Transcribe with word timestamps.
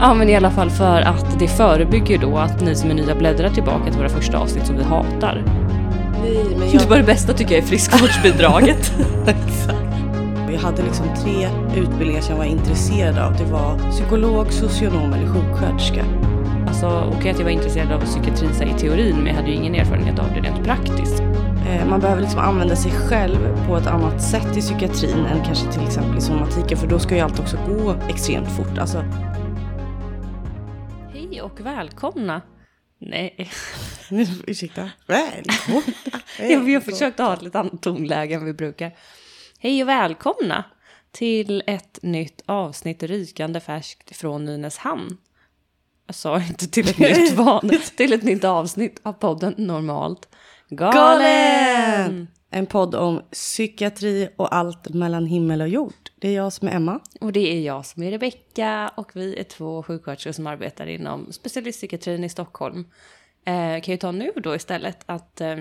Ja 0.00 0.14
men 0.14 0.28
i 0.28 0.36
alla 0.36 0.50
fall 0.50 0.70
för 0.70 1.00
att 1.00 1.38
det 1.38 1.48
förebygger 1.48 2.18
då 2.18 2.36
att 2.38 2.60
ni 2.60 2.74
som 2.74 2.90
är 2.90 2.94
nya 2.94 3.14
bläddrar 3.14 3.48
tillbaka 3.48 3.84
till 3.84 3.98
våra 3.98 4.08
första 4.08 4.38
avsnitt 4.38 4.66
som 4.66 4.76
vi 4.76 4.82
hatar. 4.84 5.42
Nej, 6.22 6.44
men 6.50 6.60
Det 6.60 6.74
jag, 6.74 6.80
var 6.88 6.96
det 6.96 7.02
bästa 7.02 7.32
tycker 7.32 7.54
jag 7.54 7.62
är 7.64 7.66
friskvårdsbidraget. 7.68 8.92
jag 10.52 10.58
hade 10.60 10.82
liksom 10.82 11.06
tre 11.24 11.48
utbildningar 11.76 12.20
som 12.20 12.30
jag 12.32 12.38
var 12.38 12.44
intresserad 12.44 13.18
av. 13.18 13.36
Det 13.36 13.44
var 13.44 13.90
psykolog, 13.90 14.52
socionom 14.52 15.12
eller 15.12 15.26
sjuksköterska. 15.26 16.04
alltså 16.68 17.12
okej 17.18 17.30
att 17.30 17.38
jag 17.38 17.44
var 17.44 17.52
intresserad 17.52 17.92
av 17.92 18.00
psykiatri 18.00 18.48
i 18.76 18.78
teorin 18.80 19.16
men 19.16 19.26
jag 19.26 19.34
hade 19.34 19.48
ju 19.48 19.54
ingen 19.54 19.74
erfarenhet 19.74 20.18
av 20.18 20.24
det 20.34 20.40
rent 20.48 20.64
praktiskt. 20.64 21.20
Eh, 21.68 21.88
Man 21.90 22.00
behöver 22.00 22.22
liksom 22.22 22.40
använda 22.40 22.76
sig 22.76 22.92
själv 22.92 23.36
på 23.68 23.76
ett 23.76 23.86
annat 23.86 24.22
sätt 24.22 24.56
i 24.56 24.60
psykiatrin 24.60 25.26
än 25.32 25.44
kanske 25.46 25.72
till 25.72 25.82
exempel 25.82 26.18
i 26.18 26.20
somatiken 26.20 26.78
för 26.78 26.86
då 26.86 26.98
ska 26.98 27.14
ju 27.14 27.20
allt 27.20 27.40
också 27.40 27.56
gå 27.68 27.94
extremt 28.08 28.48
fort. 28.48 28.78
Alltså, 28.78 28.98
välkomna. 31.66 32.42
Nej, 32.98 33.50
ursäkta? 34.46 34.90
Välkomna! 35.06 35.82
Ja, 36.38 36.60
vi 36.60 36.74
har 36.74 36.80
försökt 36.80 37.18
ha 37.18 37.34
ett 37.34 37.42
lite 37.42 37.60
annat 37.60 37.82
tonläge 37.82 38.34
än 38.34 38.44
vi 38.44 38.52
brukar. 38.52 38.96
Hej 39.58 39.82
och 39.82 39.88
välkomna 39.88 40.64
till 41.10 41.62
ett 41.66 41.98
nytt 42.02 42.42
avsnitt 42.46 43.02
rykande 43.02 43.60
färskt 43.60 44.16
från 44.16 44.44
Nynäshamn. 44.44 45.16
Jag 46.06 46.14
sa 46.14 46.42
inte 46.42 46.68
till 46.68 46.88
ett 46.88 46.98
nytt 46.98 47.32
van, 47.36 47.70
till 47.96 48.12
ett 48.12 48.22
nytt 48.22 48.44
avsnitt 48.44 49.00
av 49.02 49.12
podden 49.12 49.54
Normalt 49.56 50.28
Galen! 50.68 50.94
Galen! 50.94 52.28
En 52.56 52.66
podd 52.66 52.94
om 52.94 53.22
psykiatri 53.32 54.28
och 54.36 54.54
allt 54.54 54.88
mellan 54.88 55.26
himmel 55.26 55.60
och 55.60 55.68
jord. 55.68 55.92
Det 56.18 56.28
är 56.28 56.32
jag 56.32 56.52
som 56.52 56.68
är 56.68 56.72
Emma. 56.72 57.00
Och 57.20 57.32
det 57.32 57.52
är 57.56 57.60
jag 57.60 57.86
som 57.86 58.02
är 58.02 58.10
Rebecka 58.10 58.90
och 58.94 59.10
vi 59.14 59.38
är 59.38 59.44
två 59.44 59.82
sjuksköterskor 59.82 60.32
som 60.32 60.46
arbetar 60.46 60.86
inom 60.86 61.32
specialistpsykiatrin 61.32 62.24
i 62.24 62.28
Stockholm. 62.28 62.86
Eh, 63.44 63.80
kan 63.80 63.92
ju 63.94 63.96
ta 63.96 64.12
nu 64.12 64.32
då 64.36 64.54
istället 64.54 65.02
att 65.06 65.40
eh, 65.40 65.56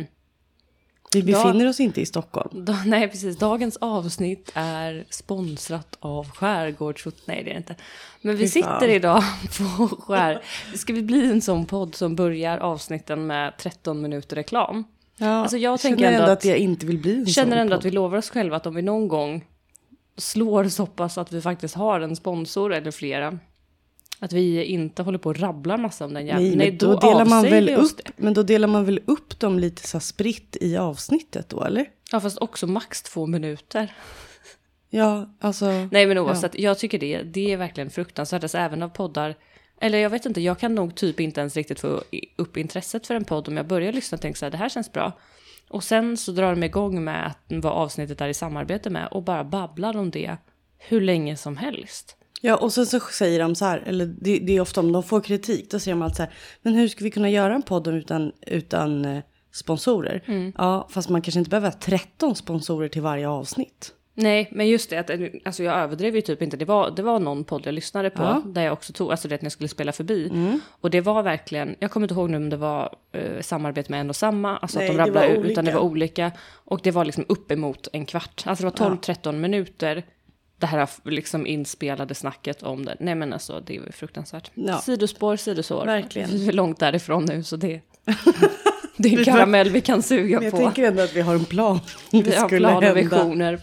Vi 1.14 1.24
befinner 1.24 1.70
oss 1.70 1.80
inte 1.80 2.02
i 2.02 2.06
Stockholm. 2.06 2.50
Da, 2.66 2.84
nej, 2.86 3.08
precis. 3.08 3.38
Dagens 3.38 3.78
avsnitt 3.78 4.52
är 4.54 5.06
sponsrat 5.10 5.98
av 6.00 6.30
Skärgårdshot... 6.30 7.28
Nej, 7.28 7.44
det 7.44 7.50
är 7.50 7.54
det 7.54 7.58
inte. 7.58 7.76
Men 8.22 8.36
vi 8.36 8.48
sitter 8.48 8.88
idag 8.88 9.24
på 9.58 9.88
Skär... 9.88 10.42
Ska 10.76 10.94
vi 10.94 11.02
bli 11.02 11.32
en 11.32 11.42
sån 11.42 11.66
podd 11.66 11.96
som 11.96 12.16
börjar 12.16 12.58
avsnitten 12.58 13.28
med 13.28 13.58
13 13.58 14.02
minuter 14.02 14.36
reklam? 14.36 14.84
Ja, 15.18 15.28
Alltså, 15.28 15.58
jag 15.58 15.80
känner 15.80 15.96
ändå 15.98 16.08
ändå 16.20 16.24
att- 16.24 16.30
att 16.40 16.46
jag 16.46 16.58
inte 16.58 16.86
vill 16.86 16.98
bli 16.98 17.16
en 17.18 17.26
Känner 17.26 17.58
ändå 17.58 17.72
podd. 17.72 17.80
att 17.80 17.86
vi 17.86 17.92
lovar 17.92 18.18
oss 18.18 18.30
själva 18.30 18.56
att 18.56 18.66
om 18.66 18.76
vi 18.76 18.82
någon 18.82 19.08
gång 19.08 19.46
slår 20.18 20.64
så 20.70 20.86
pass 20.86 21.18
att 21.18 21.32
vi 21.34 21.42
faktiskt 21.42 21.76
har 21.76 22.00
en 22.00 22.16
sponsor 22.16 22.74
eller 22.74 22.92
flera, 22.92 23.40
att 24.20 24.34
vi 24.34 24.64
inte 24.64 25.04
håller 25.04 25.18
på 25.18 25.30
och 25.30 25.40
rabblar 25.40 25.78
massa 25.78 26.06
om 26.06 26.14
den 26.14 26.26
jäveln. 26.26 26.48
Nej, 26.48 26.56
Nej, 26.56 26.68
men 26.70 26.78
då, 26.78 27.00
delar 27.00 27.26
man 27.26 27.44
väl 27.44 27.70
upp, 27.70 27.98
det. 27.98 28.12
men 28.18 28.34
då 28.34 28.44
delar 28.44 28.68
man 28.68 28.86
väl 28.86 29.00
upp 29.06 29.40
dem 29.40 29.60
lite 29.60 29.88
så 29.88 30.00
spritt 30.00 30.58
i 30.62 30.78
avsnittet 30.78 31.50
då, 31.50 31.64
eller? 31.64 31.86
Ja, 32.12 32.20
fast 32.20 32.38
också 32.42 32.68
max 32.68 33.02
två 33.02 33.26
minuter. 33.28 33.94
Ja, 34.90 35.36
alltså. 35.40 35.66
Nej 35.92 36.06
men 36.06 36.18
oavsett, 36.18 36.60
jag 36.60 36.78
tycker 36.80 37.00
det, 37.00 37.24
det 37.24 37.52
är 37.54 37.58
verkligen 37.58 37.90
fruktansvärt. 37.90 38.44
Alltså 38.44 38.58
även 38.58 38.84
av 38.84 38.90
poddar, 38.90 39.36
eller 39.82 39.98
jag 39.98 40.10
vet 40.10 40.26
inte, 40.26 40.42
jag 40.42 40.60
kan 40.60 40.76
nog 40.76 40.96
typ 40.96 41.20
inte 41.20 41.40
ens 41.40 41.56
riktigt 41.56 41.80
få 41.80 42.02
upp 42.36 42.58
intresset 42.58 43.08
för 43.08 43.16
en 43.16 43.26
podd 43.26 43.48
om 43.48 43.58
jag 43.58 43.68
börjar 43.68 43.94
lyssna 43.94 44.16
och 44.16 44.22
tänker 44.22 44.38
så 44.38 44.46
här, 44.46 44.52
det 44.52 44.58
här 44.58 44.70
känns 44.70 44.92
bra. 44.92 45.12
Och 45.70 45.84
sen 45.84 46.18
så 46.18 46.32
drar 46.32 46.50
de 46.50 46.64
igång 46.64 47.04
med 47.04 47.28
att 47.28 47.40
vad 47.48 47.74
avsnittet 47.74 48.22
är 48.22 48.28
i 48.28 48.34
samarbete 48.34 48.90
med 48.90 49.08
och 49.08 49.24
bara 49.24 49.44
babblar 49.44 49.98
om 49.98 50.12
det 50.12 50.38
hur 50.78 51.02
länge 51.02 51.38
som 51.38 51.58
helst. 51.58 52.18
Ja, 52.42 52.56
och 52.56 52.74
sen 52.74 52.86
så 52.86 53.00
säger 53.00 53.40
de 53.40 53.56
så 53.56 53.66
här, 53.66 53.84
eller 53.86 54.06
det, 54.06 54.40
det 54.40 54.56
är 54.56 54.62
ofta 54.62 54.80
om 54.80 54.92
de 54.92 55.04
får 55.04 55.22
kritik, 55.22 55.72
då 55.72 55.80
säger 55.80 55.96
de 55.96 56.02
alltid 56.02 56.18
så 56.18 56.24
här, 56.24 56.34
men 56.62 56.74
hur 56.74 56.88
ska 56.88 57.04
vi 57.04 57.12
kunna 57.12 57.30
göra 57.30 57.56
en 57.56 57.62
podd 57.62 57.88
utan, 57.88 58.32
utan 58.48 59.06
eh, 59.06 59.24
sponsorer? 59.54 60.24
Mm. 60.26 60.54
Ja, 60.58 60.88
fast 60.92 61.10
man 61.10 61.22
kanske 61.22 61.40
inte 61.40 61.50
behöver 61.50 61.72
ha 61.72 61.80
13 61.80 62.36
sponsorer 62.36 62.88
till 62.88 63.02
varje 63.02 63.30
avsnitt. 63.30 63.95
Nej, 64.18 64.50
men 64.52 64.68
just 64.68 64.90
det, 64.90 64.98
att, 64.98 65.10
alltså 65.46 65.64
jag 65.64 65.76
överdrev 65.76 66.16
ju 66.16 66.22
typ 66.22 66.42
inte. 66.42 66.58
Det 66.58 66.66
var, 66.66 66.92
det 66.92 67.02
var 67.02 67.20
någon 67.20 67.44
podd 67.44 67.62
jag 67.66 67.74
lyssnade 67.74 68.10
på 68.10 68.24
Ja. 68.24 68.42
där 68.46 68.62
jag 68.64 68.74
också 68.74 68.94
tog, 68.94 69.12
alltså 69.12 69.28
det 69.28 69.36
att 69.36 69.44
jag 69.44 69.52
skulle 69.52 69.68
spela 69.68 69.92
förbi. 69.92 70.32
Och 70.82 70.90
det 70.90 71.02
var 71.02 71.24
verkligen, 71.24 71.76
jag 71.80 71.92
kommer 71.92 72.04
inte 72.06 72.14
ihåg 72.16 72.30
nu 72.30 72.38
om 72.38 72.50
det 72.50 72.58
var 72.58 72.96
eh, 73.12 73.42
samarbete 73.42 73.92
med 73.92 74.00
en 74.02 74.10
och 74.10 74.16
samma, 74.16 74.58
alltså 74.58 74.80
Nej, 74.80 74.90
att 74.90 74.96
de 74.98 75.02
rabblade 75.04 75.28
ut, 75.28 75.46
utan 75.46 75.66
det 75.66 75.72
var 75.72 75.82
olika. 75.82 76.32
Och 76.52 76.80
det 76.84 76.92
var 76.92 77.06
liksom 77.06 77.26
uppemot 77.30 77.88
en 77.94 78.06
kvart, 78.06 78.44
alltså 78.46 78.66
det 78.70 78.80
var 78.82 78.90
12-13 78.98 79.32
minuter. 79.32 80.04
Det 80.60 80.66
här 80.66 80.90
liksom 81.04 81.48
inspelade 81.48 82.16
snacket 82.16 82.64
om 82.64 82.86
det. 82.86 82.96
Nej 83.00 83.16
men 83.16 83.34
alltså 83.34 83.60
det 83.60 83.74
ju 83.74 83.92
fruktansvärt. 83.92 84.52
Ja. 84.54 84.78
Sidospår, 84.78 85.36
sidosår. 85.36 85.86
Verkligen. 85.86 86.30
Vi 86.30 86.48
är 86.48 86.54
långt 86.54 86.80
därifrån 86.80 87.26
nu 87.26 87.44
så 87.44 87.56
det, 87.56 87.82
det 88.98 89.14
är 89.14 89.18
en 89.20 89.26
karamell 89.26 89.70
vi 89.70 89.82
kan 89.82 90.02
suga 90.02 90.36
Men 90.38 90.44
jag 90.44 90.52
på. 90.52 90.58
tänker 90.58 90.84
ändå 90.84 91.02
att 91.02 91.14
vi 91.16 91.22
har 91.22 91.36
en 91.36 91.46
plan. 91.46 91.80
det 92.12 92.22
Vi 92.22 92.36
har 92.36 92.50
plan 92.50 92.84
och 92.84 92.98
visioner. 92.98 93.60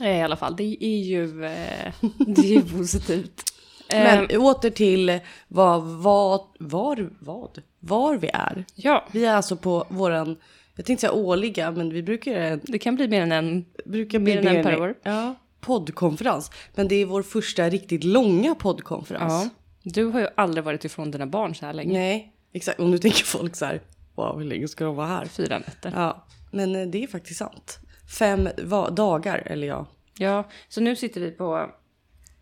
Eh, 0.00 0.18
I 0.18 0.22
alla 0.22 0.36
fall, 0.36 0.56
det 0.56 0.84
är 0.84 0.98
ju, 0.98 1.44
eh, 1.44 1.92
det 2.26 2.40
är 2.40 2.54
ju 2.54 2.62
positivt. 2.78 3.42
Eh, 3.88 3.98
Men 4.04 4.40
åter 4.40 4.70
till 4.70 5.20
vad, 5.48 5.82
vad, 5.82 6.40
var, 6.58 7.10
vad, 7.18 7.58
var 7.80 8.16
vi 8.16 8.28
är. 8.34 8.64
ja, 8.74 9.04
Vi 9.12 9.24
är 9.24 9.34
alltså 9.34 9.56
på 9.56 9.86
våran, 9.88 10.36
jag 10.74 10.86
tänkte 10.86 11.00
säga 11.00 11.12
årliga, 11.12 11.70
men 11.70 11.90
vi 11.92 12.02
brukar, 12.02 12.60
det 12.62 12.78
kan 12.78 12.94
bli 12.96 13.08
mer 13.08 13.22
än 13.22 13.32
en. 13.32 13.64
brukar 13.84 14.18
Mer 14.18 14.40
bli 14.40 14.50
än 14.50 14.56
en 14.56 14.62
per 14.64 14.80
år. 14.80 14.94
Ja, 15.02 15.34
poddkonferens. 15.60 16.50
Men 16.74 16.88
det 16.88 16.94
är 16.94 17.06
vår 17.06 17.22
första 17.22 17.68
riktigt 17.68 18.04
långa 18.04 18.54
poddkonferens. 18.54 19.32
Ja. 19.32 19.48
Du 19.82 20.04
har 20.04 20.20
ju 20.20 20.28
aldrig 20.34 20.64
varit 20.64 20.84
ifrån 20.84 21.10
dina 21.10 21.26
barn 21.26 21.54
så 21.54 21.66
här 21.66 21.72
länge. 21.72 21.98
Nej, 21.98 22.32
exakt. 22.52 22.80
Och 22.80 22.88
nu 22.88 22.98
tänker 22.98 23.24
folk 23.24 23.56
så 23.56 23.64
här, 23.64 23.80
wow, 24.14 24.38
hur 24.38 24.44
länge 24.44 24.68
ska 24.68 24.84
de 24.84 24.96
vara 24.96 25.06
här? 25.06 25.26
Fyra 25.26 25.58
nätter. 25.58 25.92
Ja, 25.96 26.26
men 26.50 26.76
eh, 26.76 26.86
det 26.86 27.02
är 27.02 27.06
faktiskt 27.06 27.38
sant. 27.38 27.78
Fem 28.18 28.48
dagar, 28.92 29.42
eller 29.46 29.66
ja. 29.66 29.86
Ja, 30.18 30.48
så 30.68 30.80
nu 30.80 30.96
sitter 30.96 31.20
vi 31.20 31.30
på 31.30 31.70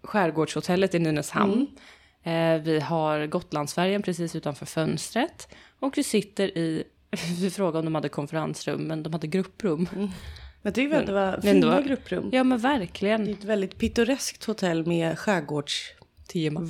Skärgårdshotellet 0.03 0.95
i 0.95 0.99
Nynäshamn. 0.99 1.67
Eh, 2.23 2.55
vi 2.63 2.81
har 2.81 3.27
Gotlandsfärjan 3.27 4.03
precis 4.03 4.37
utanför 4.37 4.67
fönstret. 4.67 5.49
Och 5.81 5.99
vi 5.99 6.03
sitter 6.05 6.59
i, 6.59 6.85
vi 7.41 7.51
frågade 7.51 7.79
om 7.79 7.85
de 7.85 7.95
hade 7.95 8.09
konferensrum, 8.09 8.83
men 8.85 9.03
de 9.03 9.13
hade 9.13 9.27
grupprum. 9.27 9.89
Men 9.93 10.11
jag 10.63 10.75
tycker 10.75 10.89
väl 10.91 11.01
att 11.01 11.07
det 11.07 11.13
var 11.13 11.31
Men 11.33 11.43
fina 11.43 11.77
då- 11.77 11.83
grupprum. 11.83 12.31
Ja 12.33 12.45
men 12.45 12.63
Det 12.63 12.69
är 12.69 12.79
verkligen. 12.79 13.29
ett 13.29 13.45
väldigt 13.45 13.79
pittoreskt 13.79 14.45
hotell 14.45 14.87
med 14.87 15.19
skärgårds-vibe. 15.19 15.99
Tema. 16.29 16.61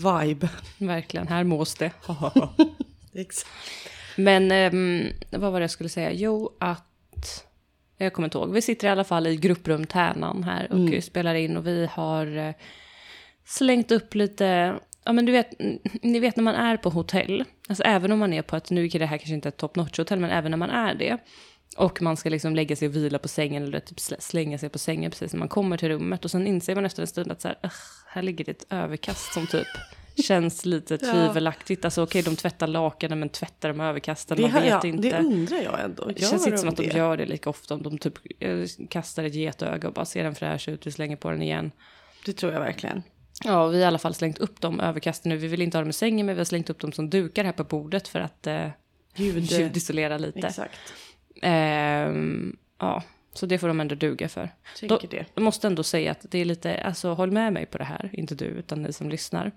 Verkligen, 0.79 1.29
här 1.29 1.45
mås 1.45 1.75
det. 1.75 1.91
Exakt. 3.15 3.51
Men 4.17 4.53
ehm, 4.53 5.07
vad 5.31 5.53
var 5.53 5.61
det 5.61 5.65
jag 5.65 5.71
skulle 5.71 5.89
säga? 5.89 6.13
Jo, 6.13 6.57
att... 6.61 7.45
Jag 7.99 8.13
kommer 8.13 8.27
inte 8.27 8.39
ihåg. 8.39 8.53
Vi 8.53 8.63
sitter 8.63 8.89
i 8.89 8.91
alla 8.91 9.05
fall 9.05 9.27
i 9.27 9.37
grupprum 9.37 9.87
Tärnan 9.87 10.45
här 10.45 10.73
och 10.73 11.05
spelar 11.05 11.35
in 11.35 11.57
och 11.57 11.67
vi 11.67 11.89
har 11.93 12.37
eh, 12.37 12.55
slängt 13.45 13.91
upp 13.93 14.15
lite... 14.15 14.75
Ja 15.05 15.13
men 15.13 15.27
du 15.27 15.33
vet, 15.33 15.61
mm, 15.61 15.79
ni 16.03 16.21
vet 16.21 16.37
när 16.37 16.45
man 16.45 16.55
är 16.55 16.77
på 16.77 16.91
hotell, 16.91 17.45
alltså 17.69 17.85
även 17.85 18.13
om 18.13 18.19
man 18.19 18.33
är 18.33 18.43
på 18.43 18.57
ett, 18.57 18.71
nu 18.71 18.85
är 18.85 18.99
det 18.99 19.07
här 19.07 19.19
kanske 19.19 19.35
inte 19.35 19.49
ett 19.49 19.57
top 19.57 19.77
notch 19.77 19.99
hotell, 19.99 20.19
men 20.21 20.31
även 20.31 20.51
när 20.51 20.59
man 20.59 20.71
är 20.71 20.95
det 20.95 21.19
och 21.77 22.03
man 22.03 22.17
ska 22.17 22.29
liksom 22.29 22.55
lägga 22.57 22.77
sig 22.77 22.89
och 22.89 22.97
vila 22.97 23.19
på 23.19 23.29
sängen 23.29 23.63
eller 23.63 23.81
typ 23.81 23.99
slä- 23.99 24.21
slänga 24.21 24.59
sig 24.59 24.69
på 24.69 24.79
sängen 24.79 25.11
precis 25.11 25.33
när 25.33 25.39
man 25.39 25.49
kommer 25.49 25.77
till 25.77 25.89
rummet 25.89 26.25
och 26.25 26.31
sen 26.31 26.47
inser 26.47 26.75
man 26.75 26.85
efter 26.85 27.03
en 27.03 27.07
stund 27.07 27.33
att 27.33 27.41
så 27.41 27.49
här, 27.49 27.57
"Ugh, 27.63 27.73
här 28.09 28.23
ligger 28.23 28.45
det 28.45 28.51
ett 28.51 28.67
överkast 28.71 29.33
som 29.33 29.47
typ 29.47 29.67
känns 30.23 30.65
lite 30.65 30.99
tvivelaktigt. 30.99 31.85
Alltså 31.85 32.03
okej, 32.03 32.23
de 32.23 32.37
tvättar 32.37 32.67
lakanen 32.67 33.19
men 33.21 33.29
tvättar 33.29 33.69
de 33.69 33.81
överkasten? 33.81 34.37
Det, 34.37 34.43
Man 34.43 34.53
vet 34.53 34.65
ja, 34.65 34.81
inte. 34.85 35.11
det 35.11 35.19
undrar 35.19 35.59
jag 35.59 35.81
ändå. 35.81 36.05
Det 36.05 36.21
känns 36.21 36.33
Gör 36.33 36.47
inte 36.47 36.59
som 36.59 36.69
att 36.69 36.77
de 36.77 36.85
gör 36.85 37.17
det 37.17 37.27
lika 37.27 37.51
ofta 37.51 37.75
om 37.75 37.83
de 37.83 37.99
typ 37.99 38.15
eh, 38.41 38.65
kastar 38.91 39.25
ett 39.25 39.35
getöga 39.35 39.89
och 39.89 39.95
bara 39.95 40.05
ser 40.05 40.25
den 40.25 40.35
fräsch 40.35 40.69
ut, 40.69 40.87
vi 40.87 40.91
slänger 40.93 41.17
på 41.17 41.31
den 41.31 41.43
igen. 41.43 41.71
Det 42.25 42.33
tror 42.33 42.53
jag 42.53 42.61
verkligen. 42.61 43.03
Ja, 43.45 43.67
vi 43.67 43.77
har 43.77 43.83
i 43.83 43.85
alla 43.85 43.99
fall 43.99 44.15
slängt 44.15 44.39
upp 44.39 44.61
de 44.61 44.81
överkasten 44.81 45.29
nu. 45.31 45.37
Vi 45.37 45.49
vill 45.49 45.63
inte 45.63 45.79
ha 45.79 45.83
dem 45.83 45.91
i 45.91 45.93
sängen, 45.93 46.27
men 46.27 46.35
vi 46.35 46.41
har 46.41 46.45
slängt 46.45 46.71
upp 46.71 46.81
dem 46.81 46.93
som 46.93 47.11
dukar 47.11 47.45
här 47.45 47.53
på 47.53 47.65
bordet 47.65 48.09
för 48.09 48.21
att 48.21 48.47
eh, 48.47 48.69
Ljud. 49.15 49.45
ljudisolera 49.53 50.19
lite. 50.19 50.39
Exakt. 50.47 50.79
Ehm, 51.43 52.57
ja, 52.79 53.03
så 53.35 53.47
det 53.47 53.59
får 53.59 53.69
de 53.69 53.81
ändå 53.81 53.95
duga 53.95 54.29
för. 54.29 54.51
Då- 54.83 55.01
det. 55.11 55.27
Jag 55.35 55.43
måste 55.43 55.67
ändå 55.67 55.83
säga 55.83 56.11
att 56.11 56.27
det 56.31 56.39
är 56.39 56.45
lite, 56.45 56.81
alltså 56.81 57.15
håll 57.15 57.31
med 57.31 57.53
mig 57.53 57.67
på 57.67 57.79
det 57.79 57.85
här, 57.85 58.11
inte 58.13 58.35
du 58.35 58.45
utan 58.45 58.83
ni 58.83 58.93
som 58.93 59.09
lyssnar. 59.09 59.53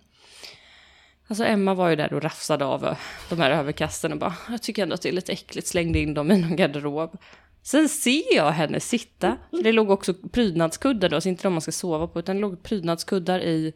Alltså 1.32 1.44
Emma 1.44 1.74
var 1.74 1.90
ju 1.90 1.96
där 1.96 2.14
och 2.14 2.24
rafsade 2.24 2.66
av 2.66 2.86
eh, 2.86 2.98
de 3.30 3.40
här 3.40 3.52
överkasten 3.52 4.12
och 4.12 4.18
bara, 4.18 4.36
jag 4.50 4.62
tycker 4.62 4.84
ändå 4.84 4.96
att 4.96 5.02
det 5.02 5.10
är 5.10 5.14
lite 5.14 5.32
äckligt, 5.32 5.68
slängde 5.68 6.00
in 6.00 6.14
dem 6.14 6.32
i 6.32 6.38
någon 6.38 6.56
garderob. 6.56 7.18
Sen 7.64 7.90
ser 7.90 8.36
jag 8.36 8.52
henne 8.52 8.80
sitta, 8.80 9.38
för 9.50 9.64
det 9.64 9.72
låg 9.72 9.90
också 9.90 10.14
prydnadskuddar 10.14 11.10
då, 11.10 11.22
så 11.22 11.30
inte 11.30 11.44
de 11.44 11.54
man 11.54 11.62
ska 11.62 11.72
sova 11.72 12.08
på, 12.08 12.20
utan 12.20 12.36
det 12.36 12.42
låg 12.42 12.64
prydnadskuddar 12.64 13.40
i 13.40 13.74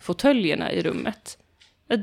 fåtöljerna 0.00 0.72
i 0.72 0.82
rummet. 0.82 1.38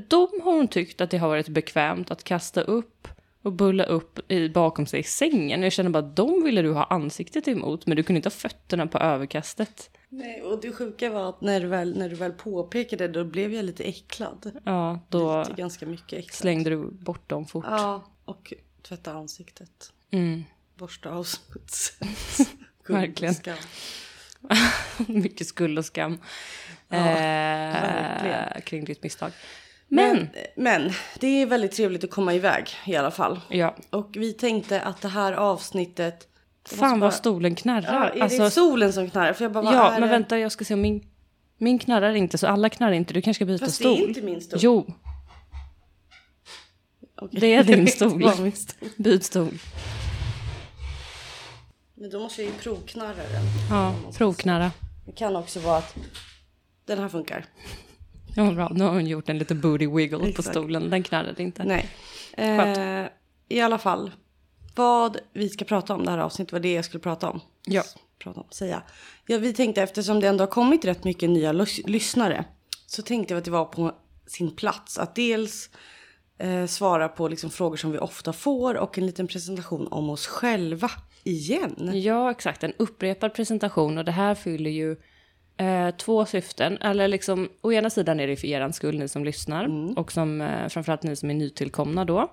De 0.09 0.27
har 0.43 0.53
hon 0.53 0.67
tyckt 0.67 1.01
att 1.01 1.09
det 1.09 1.17
har 1.17 1.27
varit 1.27 1.47
bekvämt 1.47 2.11
att 2.11 2.23
kasta 2.23 2.61
upp 2.61 3.07
och 3.41 3.53
bulla 3.53 3.83
upp 3.83 4.31
i, 4.31 4.49
bakom 4.49 4.85
sig 4.85 4.99
i 4.99 5.03
sängen. 5.03 5.63
Jag 5.63 5.71
känner 5.71 5.89
bara, 5.89 6.01
de 6.01 6.43
ville 6.43 6.61
du 6.61 6.73
ha 6.73 6.83
ansiktet 6.83 7.47
emot, 7.47 7.85
men 7.85 7.97
du 7.97 8.03
kunde 8.03 8.17
inte 8.17 8.29
ha 8.29 8.31
fötterna 8.31 8.87
på 8.87 8.97
överkastet. 8.97 9.89
Nej, 10.15 10.41
och 10.41 10.61
det 10.61 10.71
sjuka 10.71 11.09
var 11.09 11.29
att 11.29 11.41
när 11.41 11.59
du 11.61 11.67
väl, 11.67 11.97
när 11.97 12.09
du 12.09 12.15
väl 12.15 12.31
påpekade 12.31 13.07
det, 13.07 13.13
då 13.13 13.23
blev 13.23 13.53
jag 13.53 13.65
lite 13.65 13.83
äcklad. 13.83 14.51
Ja, 14.63 14.99
då 15.09 15.39
Lite, 15.39 15.53
ganska 15.61 15.85
mycket 15.85 16.19
äcklad. 16.19 16.33
slängde 16.35 16.69
du 16.69 16.91
bort 16.91 17.29
dem 17.29 17.45
fort. 17.45 17.65
Ja, 17.67 18.03
och 18.25 18.53
tvätta 18.81 19.13
ansiktet. 19.13 19.93
Mm. 20.11 20.43
Borsta 20.75 21.09
av 21.09 21.23
smuts. 21.23 21.97
Verkligen. 22.87 23.33
Skam. 23.35 23.57
Mycket 25.07 25.47
skuld 25.47 25.79
och 25.79 25.85
skam 25.85 26.17
Ja, 26.89 26.97
eh, 26.97 27.73
verkligen. 27.73 28.61
kring 28.61 28.85
ditt 28.85 29.03
misstag. 29.03 29.31
Men, 29.87 30.15
Men, 30.15 30.27
men 30.55 30.91
det 31.19 31.27
är 31.27 31.45
väldigt 31.45 31.71
trevligt 31.71 32.03
att 32.03 32.11
komma 32.11 32.33
iväg 32.33 32.69
i 32.87 32.95
alla 32.95 33.11
fall. 33.11 33.39
ja, 33.49 33.75
Och 33.89 34.09
vi 34.13 34.33
tänkte 34.33 34.81
att 34.81 35.01
det 35.01 35.07
här 35.07 35.33
avsnittet... 35.33 36.27
det 36.69 36.75
fan 36.75 36.99
vad 36.99 37.13
stolen 37.13 37.51
Ja, 37.51 37.55
knarrar. 37.55 38.11
är 38.15 38.21
alltså, 38.21 38.43
det 38.43 38.51
solen 38.51 38.93
som 38.93 39.09
knarrar? 39.09 39.33
För 39.33 39.45
jag 39.45 39.51
bara, 39.51 39.73
ja, 39.73 39.91
men 39.91 40.01
det? 40.01 40.07
vänta 40.07 40.37
jag 40.39 40.51
ska 40.51 40.65
se 40.65 40.73
om 40.73 40.81
min, 40.81 41.03
min 41.57 41.79
knarrar 41.79 42.13
inte 42.13 42.37
så 42.37 42.47
alla 42.47 42.69
knarrar 42.69 42.93
inte. 42.93 43.13
Du 43.13 43.21
kanske 43.21 43.37
ska 43.37 43.45
byta 43.45 43.65
Fast 43.65 43.77
det 43.79 43.83
stol. 43.83 44.03
är 44.03 44.07
inte 44.07 44.21
min 44.21 44.41
stol. 44.41 44.59
Jo, 44.61 44.85
Okej. 47.21 47.39
det 47.39 47.53
är 47.55 47.63
din 47.63 47.87
stol. 47.87 48.19
Det 48.77 49.03
byt 49.03 49.23
stol. 49.23 49.53
Men 51.95 52.09
då 52.09 52.19
måste 52.19 52.41
jag 52.43 52.51
ju 52.51 52.57
provknarra 52.57 53.13
den. 53.15 53.43
Ja, 53.69 53.95
provknarra. 54.17 54.71
Det 55.05 55.11
kan 55.11 55.35
också 55.35 55.59
vara 55.59 55.77
att 55.77 55.95
den 56.85 56.99
här 56.99 57.09
funkar. 57.09 57.45
Ja, 58.35 58.51
bra. 58.51 58.71
Nu 58.75 58.83
har 58.83 58.91
hon 58.91 59.07
gjort 59.07 59.29
en 59.29 59.37
liten 59.37 59.61
booty 59.61 59.87
wiggle 59.87 60.31
på 60.31 60.43
stolen. 60.43 60.89
Den 60.89 61.03
knarrade 61.03 61.43
inte. 61.43 61.63
Nej. 61.63 61.89
Eh, 62.37 63.05
I 63.49 63.61
alla 63.61 63.77
fall. 63.77 64.11
Vad 64.75 65.17
vi 65.33 65.49
ska 65.49 65.65
prata 65.65 65.93
om 65.93 66.05
det 66.05 66.11
här 66.11 66.17
avsnittet 66.17 66.53
var 66.53 66.59
det 66.59 66.73
jag 66.73 66.85
skulle 66.85 67.01
prata 67.01 67.29
om. 67.29 67.41
Ja. 67.65 67.83
Prata 68.19 68.39
om, 68.39 68.47
säga. 68.49 68.83
Ja, 69.25 69.37
vi 69.37 69.53
tänkte 69.53 69.81
eftersom 69.81 70.19
det 70.19 70.27
ändå 70.27 70.41
har 70.41 70.47
kommit 70.47 70.85
rätt 70.85 71.03
mycket 71.03 71.29
nya 71.29 71.53
lys- 71.53 71.87
lyssnare. 71.87 72.45
Så 72.87 73.01
tänkte 73.01 73.33
vi 73.33 73.37
att 73.37 73.45
det 73.45 73.51
var 73.51 73.65
på 73.65 73.91
sin 74.27 74.55
plats 74.55 74.97
att 74.97 75.15
dels 75.15 75.69
eh, 76.37 76.65
svara 76.65 77.09
på 77.09 77.27
liksom 77.27 77.49
frågor 77.49 77.77
som 77.77 77.91
vi 77.91 77.97
ofta 77.97 78.33
får 78.33 78.75
och 78.75 78.97
en 78.97 79.05
liten 79.05 79.27
presentation 79.27 79.87
om 79.87 80.09
oss 80.09 80.27
själva 80.27 80.91
igen. 81.23 81.91
Ja, 81.93 82.31
exakt. 82.31 82.63
En 82.63 82.73
upprepad 82.77 83.33
presentation 83.33 83.97
och 83.97 84.05
det 84.05 84.11
här 84.11 84.35
fyller 84.35 84.71
ju 84.71 84.95
eh, 85.57 85.89
två 85.95 86.25
syften. 86.25 86.77
Eller 86.77 87.07
liksom, 87.07 87.49
å 87.61 87.71
ena 87.71 87.89
sidan 87.89 88.19
är 88.19 88.27
det 88.27 88.35
för 88.35 88.47
er 88.47 88.71
skull, 88.71 88.99
ni 88.99 89.07
som 89.07 89.25
lyssnar. 89.25 89.97
Och 89.99 90.11
som, 90.11 90.41
eh, 90.41 90.67
framförallt 90.67 91.03
ni 91.03 91.15
som 91.15 91.29
är 91.29 91.33
nytillkomna 91.33 92.05
då. 92.05 92.31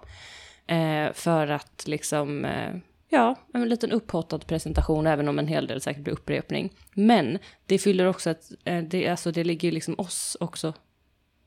Eh, 0.70 1.12
för 1.12 1.46
att 1.48 1.82
liksom, 1.86 2.44
eh, 2.44 2.74
ja, 3.08 3.34
en 3.54 3.68
liten 3.68 3.92
upphottad 3.92 4.38
presentation, 4.38 5.06
även 5.06 5.28
om 5.28 5.38
en 5.38 5.46
hel 5.46 5.66
del 5.66 5.80
säkert 5.80 6.02
blir 6.02 6.14
upprepning. 6.14 6.72
Men 6.94 7.38
det 7.66 7.78
fyller 7.78 8.04
också 8.06 8.30
att, 8.30 8.52
eh, 8.64 8.82
det, 8.82 9.08
alltså, 9.08 9.32
det 9.32 9.44
ligger 9.44 9.68
ju 9.68 9.72
liksom 9.74 9.94
oss 9.98 10.36
också 10.40 10.72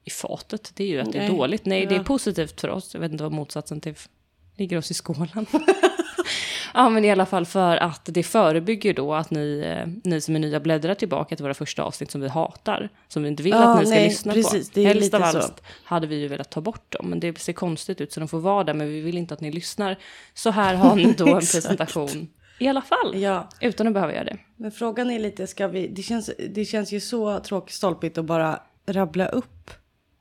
i 0.04 0.10
fatet. 0.10 0.72
Det 0.76 0.84
är 0.84 0.88
ju 0.88 1.00
att 1.00 1.12
det 1.12 1.18
är 1.18 1.28
Nej. 1.28 1.38
dåligt. 1.38 1.66
Nej, 1.66 1.86
det 1.86 1.96
är 1.96 2.00
Ja. 2.00 2.04
positivt 2.04 2.62
för 2.62 2.70
oss. 2.70 2.94
Jag 2.94 3.02
vet 3.02 3.12
inte 3.12 3.24
vad 3.24 3.34
motsatsen 3.34 3.82
till 3.82 3.96
ligger 4.56 4.78
oss 4.78 4.92
i 4.92 4.94
skålen. 4.94 5.46
Ja, 6.74 6.90
men 6.90 7.06
i 7.06 7.12
alla 7.12 7.26
fall 7.26 7.46
för 7.46 7.78
att 7.78 8.02
det 8.06 8.24
förebygger 8.24 8.94
då 8.94 9.14
att 9.14 9.32
ni, 9.32 9.64
eh, 9.66 9.88
ni 10.04 10.22
som 10.22 10.36
är 10.36 10.40
nya 10.40 10.60
bläddrar 10.60 10.96
tillbaka 10.96 11.36
till 11.36 11.44
våra 11.44 11.54
första 11.54 11.84
avsnitt 11.84 12.12
som 12.12 12.22
vi 12.22 12.28
hatar. 12.28 12.90
Som 13.08 13.24
vi 13.24 13.30
inte 13.30 13.44
vill 13.44 13.52
Ja, 13.54 13.74
att 13.74 13.80
ni 13.80 13.86
ska 13.86 13.96
nej, 13.96 14.08
lyssna 14.08 14.34
precis, 14.34 14.72
på. 14.72 14.80
Helst 14.80 15.14
av 15.14 15.24
allt 15.24 15.64
hade 15.84 16.08
vi 16.08 16.16
ju 16.16 16.28
velat 16.28 16.50
ta 16.50 16.62
bort 16.62 16.92
dem. 16.92 17.10
Men 17.10 17.20
det 17.20 17.40
ser 17.40 17.54
konstigt 17.54 18.02
ut 18.02 18.14
så 18.14 18.20
de 18.20 18.30
får 18.30 18.40
vara 18.40 18.64
där. 18.64 18.74
Men 18.74 18.88
vi 18.88 19.02
vill 19.02 19.18
inte 19.18 19.34
att 19.34 19.42
ni 19.42 19.52
lyssnar. 19.52 19.98
Så 20.34 20.52
här 20.52 20.76
har 20.76 20.96
ni 20.96 21.14
då 21.18 21.28
en 21.36 21.40
presentation. 21.40 22.28
I 22.60 22.68
alla 22.68 22.82
fall. 22.82 23.16
Ja, 23.22 23.50
Utan 23.62 23.88
att 23.88 23.94
behöva 23.94 24.14
göra 24.14 24.24
det. 24.24 24.38
men 24.58 24.72
frågan 24.72 25.12
är 25.12 25.20
lite, 25.20 25.48
ska 25.48 25.68
vi, 25.68 25.88
det 25.88 26.02
känns, 26.02 26.30
det 26.50 26.66
känns 26.66 26.92
ju 26.92 27.00
så 27.00 27.40
tråkigt 27.40 27.76
stolpigt 27.76 28.18
att 28.18 28.26
bara 28.26 28.60
rabbla 28.88 29.28
upp. 29.28 29.72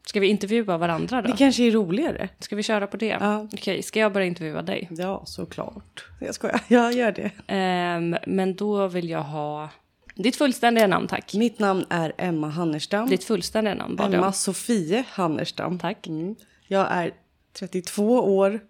Ska 0.07 0.21
vi 0.21 0.27
intervjua 0.27 0.79
varandra 0.79 1.23
då? 1.23 1.29
Det 1.29 1.37
kanske 1.37 1.63
är 1.63 1.71
roligare. 1.71 2.29
Ska 2.39 2.57
vi 2.57 2.63
köra 2.63 2.87
på 2.87 2.97
det? 2.97 3.07
Ja. 3.21 3.49
Okej, 3.53 3.83
ska 3.83 4.01
jag 4.01 4.13
börja 4.13 4.27
intervjua 4.27 4.63
dig? 4.63 4.89
Ja, 4.91 5.23
såklart. 5.27 6.05
Jag 6.21 6.35
skojar, 6.35 6.61
jag 6.69 6.93
gör 6.93 7.13
det. 7.13 7.31
Ehm, 7.47 8.17
men 8.27 8.55
då 8.55 8.89
vill 8.89 9.09
jag 9.11 9.23
ha 9.23 9.71
ditt 10.15 10.37
fullständiga 10.37 10.87
namn, 10.87 11.09
tack. 11.09 11.35
Mitt 11.35 11.59
namn 11.59 11.85
är 11.91 12.13
Emma 12.19 12.49
Hannerstam. 12.49 13.09
Ditt 13.09 13.25
fullständiga 13.25 13.75
namn 13.75 13.97
bad 13.97 14.15
Emma. 14.15 14.33
Sofie 14.33 15.05
Hannerstam. 15.09 15.79
Tack. 15.79 16.07
Mm. 16.07 16.35
Jag 16.69 16.87
är 16.91 17.15
32 17.53 18.37
år 18.37 18.61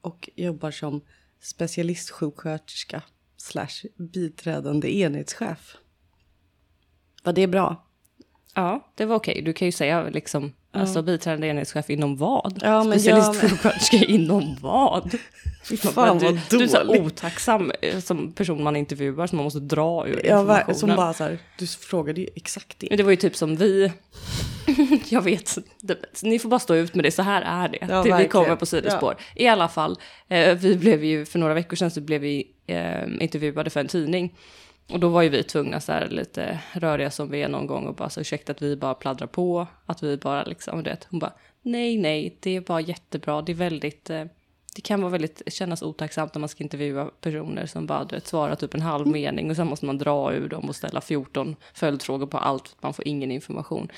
och 0.00 0.30
jobbar 0.34 0.70
som 0.70 1.00
specialistsjuksköterska 1.40 3.02
slash 3.36 3.88
biträdande 3.96 4.96
enhetschef. 4.96 5.76
Var 7.22 7.32
det 7.32 7.46
bra? 7.46 7.86
Ja, 8.54 8.92
det 8.94 9.04
var 9.04 9.16
okej. 9.16 9.42
Du 9.42 9.52
kan 9.52 9.66
ju 9.66 9.72
säga 9.72 10.02
liksom, 10.02 10.52
alltså 10.72 11.02
biträdande 11.02 11.46
enhetschef 11.46 11.90
inom 11.90 12.16
vad? 12.16 12.60
Ja, 12.62 12.84
men 12.84 13.00
Specialistsjuksköterska 13.00 13.96
inom 14.08 14.56
vad? 14.60 15.14
Fan 15.94 16.18
du, 16.18 16.24
vad 16.24 16.40
du 16.50 16.62
är 16.62 16.66
så 16.66 16.76
här 16.76 16.84
dåligt. 16.84 17.02
otacksam 17.02 17.72
eh, 17.82 17.98
som 18.00 18.32
person 18.32 18.62
man 18.62 18.76
intervjuar 18.76 19.26
som 19.26 19.36
man 19.36 19.44
måste 19.44 19.60
dra 19.60 20.08
ur 20.08 20.14
var, 20.14 20.18
informationen. 20.18 20.74
som 20.76 20.96
bara 20.96 21.12
så 21.14 21.24
här, 21.24 21.38
du 21.58 21.66
frågade 21.66 22.20
ju 22.20 22.28
exakt 22.36 22.78
det. 22.78 22.86
Men 22.90 22.96
det 22.96 23.02
var 23.04 23.10
ju 23.10 23.16
typ 23.16 23.36
som 23.36 23.56
vi, 23.56 23.92
jag 25.08 25.22
vet, 25.22 25.58
ni 26.22 26.38
får 26.38 26.48
bara 26.48 26.60
stå 26.60 26.74
ut 26.74 26.94
med 26.94 27.04
det, 27.04 27.10
så 27.10 27.22
här 27.22 27.42
är 27.42 27.68
det. 27.68 27.78
Ja, 27.80 28.02
det 28.02 28.16
vi 28.18 28.28
kommer 28.28 28.56
på 28.56 28.66
sidospår. 28.66 29.16
I 29.34 29.46
alla 29.46 29.68
fall, 29.68 29.98
eh, 30.28 30.54
vi 30.54 30.76
blev 30.76 31.04
ju, 31.04 31.24
för 31.24 31.38
några 31.38 31.54
veckor 31.54 31.76
sedan 31.76 31.90
så 31.90 32.00
blev 32.00 32.20
vi 32.20 32.46
eh, 32.66 33.04
intervjuade 33.20 33.70
för 33.70 33.80
en 33.80 33.88
tidning. 33.88 34.34
Och 34.92 35.00
då 35.00 35.08
var 35.08 35.22
ju 35.22 35.28
vi 35.28 35.42
tvungna 35.42 35.80
så 35.80 35.92
här 35.92 36.08
lite 36.08 36.58
röriga 36.72 37.10
som 37.10 37.30
vi 37.30 37.42
är 37.42 37.48
någon 37.48 37.66
gång 37.66 37.86
och 37.86 37.94
bara 37.94 38.10
så 38.10 38.20
ursäkta 38.20 38.52
att 38.52 38.62
vi 38.62 38.76
bara 38.76 38.94
pladdrar 38.94 39.26
på, 39.26 39.66
att 39.86 40.02
vi 40.02 40.16
bara 40.16 40.44
liksom, 40.44 40.82
du 40.82 40.90
vet, 40.90 41.06
hon 41.10 41.18
bara 41.20 41.32
nej, 41.62 41.98
nej, 41.98 42.36
det 42.40 42.56
är 42.56 42.60
bara 42.60 42.80
jättebra, 42.80 43.42
det 43.42 43.52
är 43.52 43.56
väldigt, 43.56 44.10
eh, 44.10 44.24
det 44.74 44.80
kan 44.80 45.00
vara 45.00 45.10
väldigt, 45.12 45.42
kännas 45.46 45.82
otacksamt 45.82 46.34
när 46.34 46.40
man 46.40 46.48
ska 46.48 46.62
intervjua 46.64 47.10
personer 47.20 47.66
som 47.66 47.86
bara, 47.86 48.04
du 48.04 48.16
vet, 48.16 48.26
svarar 48.26 48.54
typ 48.54 48.74
en 48.74 48.82
halv 48.82 49.06
mening 49.06 49.50
och 49.50 49.56
sen 49.56 49.66
måste 49.66 49.86
man 49.86 49.98
dra 49.98 50.32
ur 50.34 50.48
dem 50.48 50.68
och 50.68 50.76
ställa 50.76 51.00
14 51.00 51.56
följdfrågor 51.74 52.26
på 52.26 52.38
allt, 52.38 52.76
man 52.80 52.94
får 52.94 53.08
ingen 53.08 53.30
information. 53.30 53.88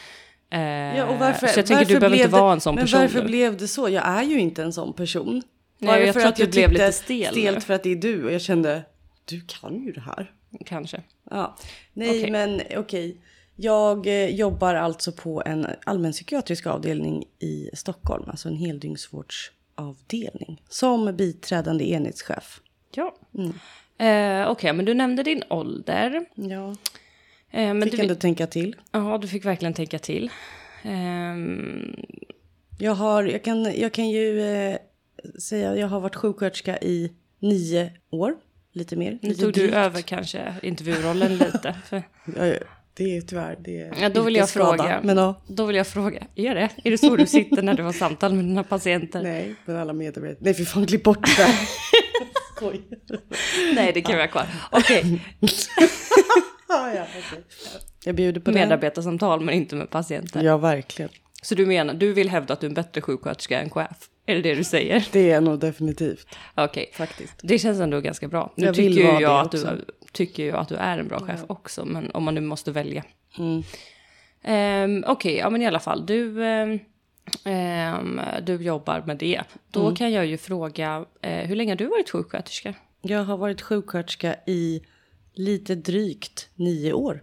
Eh, 0.50 0.60
Ja, 0.96 1.06
och 1.06 1.18
varför, 1.18 1.46
så 1.46 1.58
jag 1.58 1.66
tänker 1.66 1.84
du 1.84 2.00
behöver 2.00 2.16
inte 2.16 2.28
det, 2.28 2.40
vara 2.40 2.52
en 2.52 2.60
sån 2.60 2.74
men 2.74 2.84
person 2.84 3.00
varför 3.00 3.20
nu. 3.20 3.26
blev 3.26 3.56
det 3.56 3.68
så? 3.68 3.88
Jag 3.88 4.06
är 4.06 4.22
ju 4.22 4.38
inte 4.40 4.62
en 4.62 4.72
sån 4.72 4.92
person. 4.92 5.42
Nej, 5.78 5.88
Bara 5.88 6.00
jag 6.00 6.14
för 6.14 6.20
tror 6.20 6.28
att 6.28 6.36
du 6.36 6.46
blev 6.46 6.72
lite 6.72 6.92
stel 6.92 7.34
nu. 7.34 7.40
Stelt 7.40 7.64
för 7.64 7.74
att 7.74 7.82
det 7.82 7.90
är 7.92 7.96
du 7.96 8.24
och 8.24 8.32
jag 8.32 8.40
kände, 8.40 8.82
du 9.24 9.40
kan 9.46 9.84
ju 9.84 9.92
det 9.92 10.00
här. 10.00 10.32
Kanske. 10.64 11.02
Ja, 11.30 11.56
nej 11.92 12.18
Okej. 12.18 12.30
men 12.30 12.62
okej. 12.76 13.16
Jag 13.56 14.06
eh, 14.06 14.30
jobbar 14.34 14.74
alltså 14.74 15.12
på 15.12 15.42
en 15.46 15.66
allmänpsykiatrisk 15.84 16.66
avdelning 16.66 17.24
i 17.38 17.70
Stockholm, 17.74 18.24
alltså 18.30 18.48
en 18.48 18.56
heldygnsvårdsavdelning. 18.56 20.62
Som 20.68 21.16
biträdande 21.16 21.84
enhetschef. 21.90 22.60
Ja. 22.94 23.16
Mm. 23.34 23.52
Eh, 23.98 24.50
Okej, 24.50 24.72
men 24.72 24.84
du 24.84 24.94
nämnde 24.94 25.22
din 25.22 25.42
ålder. 25.50 26.24
Ja, 26.34 26.74
Eh, 27.50 27.74
men 27.74 27.82
fick 27.82 27.96
du, 27.96 28.02
ändå 28.02 28.14
tänka 28.14 28.46
till. 28.46 28.76
Ja, 28.92 29.18
du 29.22 29.28
fick 29.28 29.44
verkligen 29.44 29.74
tänka 29.74 29.98
till. 29.98 30.30
Ehm, 30.82 31.96
Jag, 32.78 32.94
har, 32.94 33.24
jag, 33.24 33.44
kan, 33.44 33.80
jag 33.80 33.92
kan 33.92 34.08
ju 34.10 34.40
eh, 34.42 34.76
säga 35.38 35.76
jag 35.76 35.88
har 35.88 36.00
varit 36.00 36.14
sjuksköterska 36.16 36.78
i 36.78 37.12
nio 37.38 37.92
år. 38.10 38.36
Lite 38.76 38.96
mer. 38.96 39.18
nu 39.22 39.28
lite 39.28 39.40
tog 39.40 39.52
du 39.52 39.70
över 39.70 40.00
kanske 40.00 40.54
intervjurollen 40.62 41.36
lite. 41.36 41.76
För, 41.84 42.02
Ja, 42.36 42.54
det 42.94 43.16
är 43.16 43.20
tyvärr, 43.20 43.56
det 43.64 43.80
är 43.80 43.94
Ja, 44.00 44.08
då 44.08 44.22
vill 44.22 44.34
jag 44.34 44.42
yrkesskada. 44.42 44.76
fråga. 44.76 45.00
Men 45.02 45.16
ja, 45.16 45.42
då 45.46 45.64
vill 45.66 45.76
jag 45.76 45.86
fråga, 45.86 46.26
är 46.34 46.54
det? 46.54 46.70
Är 46.84 46.90
det 46.90 46.98
så 46.98 47.16
du 47.16 47.26
sitter 47.26 47.62
när 47.62 47.74
du 47.74 47.82
har 47.82 47.92
samtal 47.92 48.34
med 48.34 48.44
dina 48.44 48.62
patienter? 48.64 49.22
Nej, 49.22 49.42
nej, 49.46 49.54
men 49.64 49.76
alla 49.76 49.92
medarbetare. 49.92 50.36
Nej, 50.40 50.54
för 50.54 50.64
fan, 50.64 50.86
klipp 50.86 51.02
bort 51.02 51.26
det 51.36 51.42
där. 51.42 51.54
Skoj. 52.56 52.80
det 53.94 54.00
kan 54.02 54.16
vi 54.16 54.22
ha 54.22 54.28
kvar. 54.28 54.46
Okej, 54.72 55.20
Ja, 56.68 56.92
ja, 56.94 57.06
okej. 57.18 57.44
Jag 58.04 58.14
bjuder 58.14 58.40
på 58.40 58.50
medarbetarsamtal 58.50 59.40
men 59.40 59.54
inte 59.54 59.76
med 59.76 59.90
patienter. 59.90 60.42
Ja, 60.42 60.56
verkligen. 60.56 61.10
Så 61.42 61.54
du 61.54 61.66
menar, 61.66 61.94
du 61.94 62.12
vill 62.12 62.28
hävda 62.28 62.54
att 62.54 62.60
du 62.60 62.66
är 62.66 62.70
en 62.70 62.74
bättre 62.74 63.00
sjuksköterska 63.00 63.60
än 63.60 63.70
chef? 63.70 63.96
Är 64.26 64.34
det 64.34 64.40
det 64.42 64.54
du 64.54 64.64
säger? 64.64 65.08
Det 65.12 65.30
är 65.30 65.40
nog 65.40 65.58
definitivt, 65.60 66.26
Okej. 66.54 66.90
faktiskt. 66.92 67.34
Det 67.42 67.58
känns 67.58 67.80
ändå 67.80 68.00
ganska 68.00 68.28
bra. 68.28 68.52
Nu 68.56 68.66
Jag 68.66 68.72
vill 68.72 68.94
tycker 68.96 69.12
ju 69.14 69.20
jag 69.20 69.44
att, 69.46 69.50
du, 69.52 69.84
tycker 70.12 70.42
ju 70.44 70.52
att 70.52 70.68
du 70.68 70.74
är 70.74 70.98
en 70.98 71.08
bra 71.08 71.20
chef 71.20 71.40
också, 71.46 71.84
men 71.84 72.10
om 72.10 72.24
man 72.24 72.34
nu 72.34 72.40
måste 72.40 72.70
välja. 72.72 73.04
Mm. 73.38 73.62
Um, 74.44 75.04
Okej, 75.06 75.36
ja 75.36 75.50
men 75.50 75.62
i 75.62 75.66
alla 75.66 75.80
fall, 75.80 76.06
du, 76.06 76.44
ehm, 77.44 78.20
du 78.42 78.54
jobbar 78.62 79.02
med 79.06 79.16
det. 79.16 79.42
Då 79.70 79.82
Mm. 79.82 79.94
kan 79.96 80.12
jag 80.12 80.26
ju 80.26 80.38
fråga, 80.38 81.04
eh, 81.22 81.46
hur 81.46 81.56
länge 81.56 81.70
har 81.72 81.76
du 81.76 81.86
varit 81.86 82.10
sjuksköterska? 82.10 82.74
Jag 83.02 83.24
har 83.24 83.36
varit 83.36 83.62
sjuksköterska 83.62 84.36
i 84.46 84.82
lite 85.34 85.74
drygt 85.74 86.48
nio 86.54 86.92
år. 86.92 87.22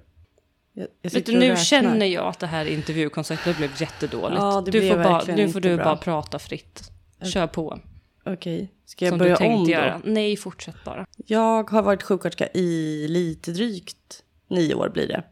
Jag, 0.74 0.88
jag 1.02 1.12
Vet 1.12 1.26
du, 1.26 1.40
nu 1.40 1.56
känner 1.58 2.06
jag 2.06 2.26
att 2.28 2.40
det 2.40 2.48
här 2.48 2.66
intervjukonceptet 2.66 3.58
blev 3.58 3.70
jättedåligt. 3.82 4.42
Ja, 4.42 4.62
det 4.66 4.72
du 4.72 4.80
blev 4.80 4.94
får 4.96 5.04
bara, 5.04 5.36
nu 5.36 5.50
får 5.50 5.60
du 5.60 5.76
bra. 5.76 5.86
bara 5.86 5.98
prata 5.98 6.40
fritt. 6.40 6.90
Kör 7.24 7.48
på. 7.48 7.80
Okej, 8.26 8.74
ska 8.86 9.06
jag 9.06 9.12
som 9.12 9.20
börja 9.20 9.34
du 9.34 9.38
tänkte 9.38 9.56
om 9.58 9.64
då? 9.64 9.72
göra. 9.72 10.02
Nej, 10.04 10.38
fortsätt 10.38 10.76
bara. 10.86 11.06
Jag 11.18 11.70
har 11.70 11.82
varit 11.82 12.04
sjuksköterska 12.04 12.48
i 12.54 13.08
lite 13.08 13.52
drygt 13.52 14.24
nio 14.48 14.76
år 14.76 14.90
blir 14.90 15.08
det. 15.08 15.24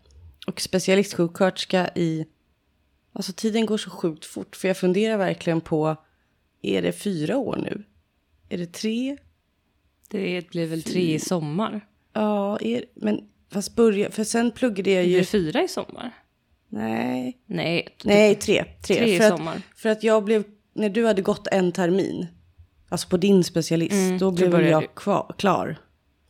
Och 0.47 0.61
specialistsjuksköterska 0.61 1.89
i... 1.95 2.25
Alltså 3.13 3.33
tiden 3.33 3.65
går 3.65 3.77
så 3.77 3.89
sjukt 3.89 4.25
fort. 4.25 4.55
För 4.55 4.67
jag 4.67 4.77
funderar 4.77 5.17
verkligen 5.17 5.61
på, 5.61 5.95
är 6.61 6.81
det 6.81 6.91
fyra 6.91 7.37
år 7.37 7.55
nu? 7.57 7.83
Är 8.49 8.57
det 8.57 8.73
tre? 8.73 9.17
Det 10.09 10.49
blir 10.49 10.67
väl 10.67 10.83
tre 10.83 11.13
i 11.13 11.19
sommar? 11.19 11.87
Ja, 12.13 12.57
är, 12.61 12.85
men 12.95 13.29
fast 13.51 13.75
börja, 13.75 14.11
för 14.11 14.23
sen 14.23 14.51
pluggade 14.51 14.91
jag 14.91 15.03
Det 15.03 15.09
ju... 15.09 15.15
blir 15.17 15.25
fyra 15.25 15.63
i 15.63 15.67
sommar? 15.67 16.11
Nej, 16.69 17.37
Nej, 17.45 17.87
nej 18.03 18.35
tre. 18.35 18.63
Tre, 18.63 18.95
tre 18.95 19.15
i 19.15 19.17
för, 19.17 19.25
att, 19.31 19.37
sommar. 19.37 19.61
för 19.75 19.89
att 19.89 20.03
jag 20.03 20.23
blev, 20.23 20.43
när 20.73 20.89
du 20.89 21.05
hade 21.05 21.21
gått 21.21 21.47
en 21.47 21.71
termin, 21.71 22.27
alltså 22.89 23.07
på 23.09 23.17
din 23.17 23.43
specialist, 23.43 23.93
Mm, 23.93 24.17
då 24.17 24.31
blev 24.31 24.51
väl 24.51 24.65
jag 24.65 24.95
kvar, 24.95 25.35
klar. 25.37 25.77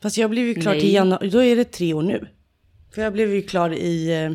Fast 0.02 0.18
jag 0.18 0.30
blev 0.30 0.46
ju 0.48 0.54
klar 0.56 0.74
till 0.74 0.84
Nej. 0.84 0.94
januari, 0.94 1.30
då 1.30 1.44
är 1.44 1.56
det 1.56 1.64
tre 1.72 1.94
år 1.94 2.02
nu. 2.02 2.28
För 2.96 3.02
jag 3.02 3.14
blev 3.14 3.34
ju 3.36 3.42
klar 3.42 3.70
i 3.74 4.24
eh, 4.24 4.32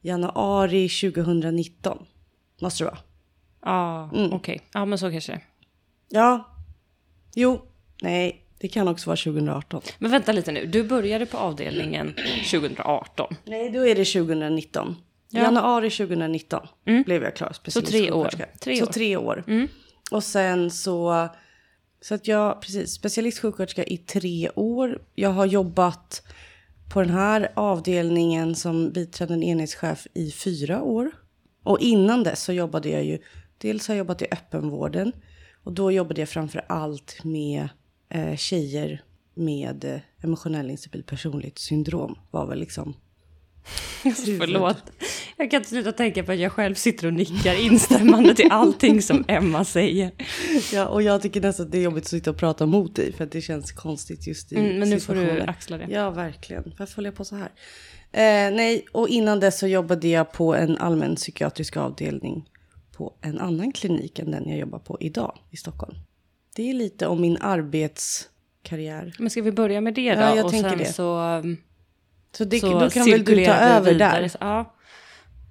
januari 0.00 0.88
2019. 0.88 2.06
Måste 2.60 2.84
det 2.84 2.88
vara. 2.90 2.98
Ja, 3.62 4.10
Mm. 4.14 4.32
okej. 4.32 4.60
Ja, 4.74 4.84
men 4.84 4.98
så 4.98 5.10
kanske 5.10 5.32
det. 5.32 5.40
Ja, 6.08 6.54
jo, 7.34 7.62
nej, 8.02 8.42
det 8.58 8.68
kan 8.68 8.88
också 8.88 9.10
vara 9.10 9.16
2018. 9.16 9.80
Men 9.98 10.10
vänta 10.10 10.32
lite 10.32 10.52
nu. 10.52 10.66
Du 10.66 10.82
började 10.82 11.26
på 11.26 11.36
avdelningen 11.38 12.14
2018. 12.50 13.34
Nej, 13.44 13.70
då 13.70 13.86
är 13.86 13.94
det 13.94 14.04
2019. 14.04 14.96
Ja. 15.28 15.42
Januari 15.42 15.90
2019 15.90 16.66
blev 17.04 17.22
jag 17.22 17.36
klar 17.36 17.56
Så 17.66 17.82
tre 17.82 18.10
år. 18.12 18.30
Tre 18.60 18.76
så 18.76 18.84
år. 18.84 18.92
tre 18.92 19.16
år. 19.16 19.44
Och 20.10 20.24
sen 20.24 20.70
så... 20.70 21.28
Så 22.00 22.14
att 22.14 22.28
jag, 22.28 22.60
precis, 22.60 22.92
specialistsjuksköterska 22.92 23.84
i 23.84 23.96
tre 23.96 24.50
år. 24.54 25.02
Jag 25.14 25.30
har 25.30 25.46
jobbat 25.46 26.22
på 26.92 27.00
den 27.00 27.10
här 27.10 27.52
avdelningen 27.56 28.54
som 28.54 28.92
biträdande 28.92 29.46
enhetschef 29.46 30.06
i 30.14 30.30
fyra 30.30 30.82
år. 30.82 31.10
Och 31.62 31.80
innan 31.80 32.22
dess 32.22 32.42
så 32.42 32.52
jobbade 32.52 32.88
jag 32.88 33.04
ju, 33.04 33.18
dels 33.58 33.88
har 33.88 33.94
jag 33.94 33.98
jobbat 33.98 34.22
i 34.22 34.26
öppenvården. 34.30 35.12
Och 35.64 35.72
då 35.72 35.92
jobbade 35.92 36.20
jag 36.20 36.28
framför 36.28 36.64
allt 36.68 37.24
med 37.24 37.68
eh, 38.08 38.36
tjejer 38.36 39.02
med 39.34 39.84
eh, 39.84 40.00
emotionell 40.24 40.70
instabil 40.70 41.02
personlighetssyndrom. 41.02 42.18
Var 42.30 42.46
väl 42.46 42.58
liksom 42.58 42.94
Förlåt. 44.38 44.76
Jag 45.36 45.50
kan 45.50 45.60
inte 45.60 45.68
sluta 45.70 45.92
tänka 45.92 46.24
på 46.24 46.32
att 46.32 46.38
jag 46.38 46.52
själv 46.52 46.74
sitter 46.74 47.06
och 47.06 47.12
nickar 47.12 47.60
instämmande 47.60 48.34
till 48.34 48.50
allting 48.50 49.02
som 49.02 49.24
Emma 49.28 49.64
säger. 49.64 50.10
Ja, 50.72 50.86
och 50.86 51.02
jag 51.02 51.22
tycker 51.22 51.40
nästan 51.40 51.66
att 51.66 51.72
det 51.72 51.78
är 51.78 51.82
jobbigt 51.82 52.04
att 52.04 52.10
sitta 52.10 52.30
och 52.30 52.36
prata 52.36 52.66
mot 52.66 52.96
dig 52.96 53.12
för 53.12 53.24
att 53.24 53.32
det 53.32 53.40
känns 53.40 53.72
konstigt 53.72 54.26
just 54.26 54.52
i 54.52 54.56
Mm, 54.56 54.78
men 54.78 54.90
nu 54.90 55.00
får 55.00 55.14
du 55.14 55.40
axla 55.40 55.78
det. 55.78 55.86
Ja, 55.90 56.10
verkligen. 56.10 56.74
Varför 56.78 56.96
håller 56.96 57.08
jag 57.08 57.16
på 57.16 57.24
så 57.24 57.36
här? 57.36 57.50
Eh, 58.12 58.54
nej, 58.54 58.86
och 58.92 59.08
innan 59.08 59.40
dess 59.40 59.58
så 59.58 59.66
jobbade 59.66 60.08
jag 60.08 60.32
på 60.32 60.54
en 60.54 60.78
allmän 60.78 61.16
psykiatrisk 61.16 61.76
avdelning 61.76 62.48
på 62.96 63.14
en 63.20 63.38
annan 63.38 63.72
klinik 63.72 64.18
än 64.18 64.30
den 64.30 64.48
jag 64.48 64.58
jobbar 64.58 64.78
på 64.78 64.96
idag 65.00 65.38
i 65.50 65.56
Stockholm. 65.56 65.94
Det 66.56 66.70
är 66.70 66.74
lite 66.74 67.06
om 67.06 67.20
min 67.20 67.38
arbetskarriär. 67.40 69.14
Men 69.18 69.30
ska 69.30 69.42
vi 69.42 69.52
börja 69.52 69.80
med 69.80 69.94
det 69.94 70.14
då? 70.14 70.20
Ja, 70.20 70.36
jag 70.36 70.44
och 70.44 70.50
tänker 70.50 70.70
sen 70.70 70.78
det. 70.78 70.92
så, 70.92 71.20
um, 71.20 71.56
Så, 72.36 72.44
det, 72.44 72.60
så 72.60 72.80
då 72.80 72.90
kan 72.90 73.10
väl 73.10 73.24
du 73.24 73.44
ta 73.44 73.52
över 73.52 73.92
vidare. 73.92 74.20
där? 74.20 74.30
Ja. 74.40 74.72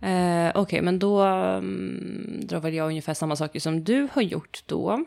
Eh, 0.08 0.52
Okej, 0.56 0.82
men 0.82 1.00
då 1.00 1.26
um, 1.26 2.40
drar 2.44 2.60
väl 2.60 2.74
jag 2.74 2.88
ungefär 2.88 3.14
samma 3.14 3.36
saker 3.36 3.60
som 3.60 3.84
du 3.84 4.08
har 4.14 4.22
gjort 4.22 4.64
då. 4.66 5.06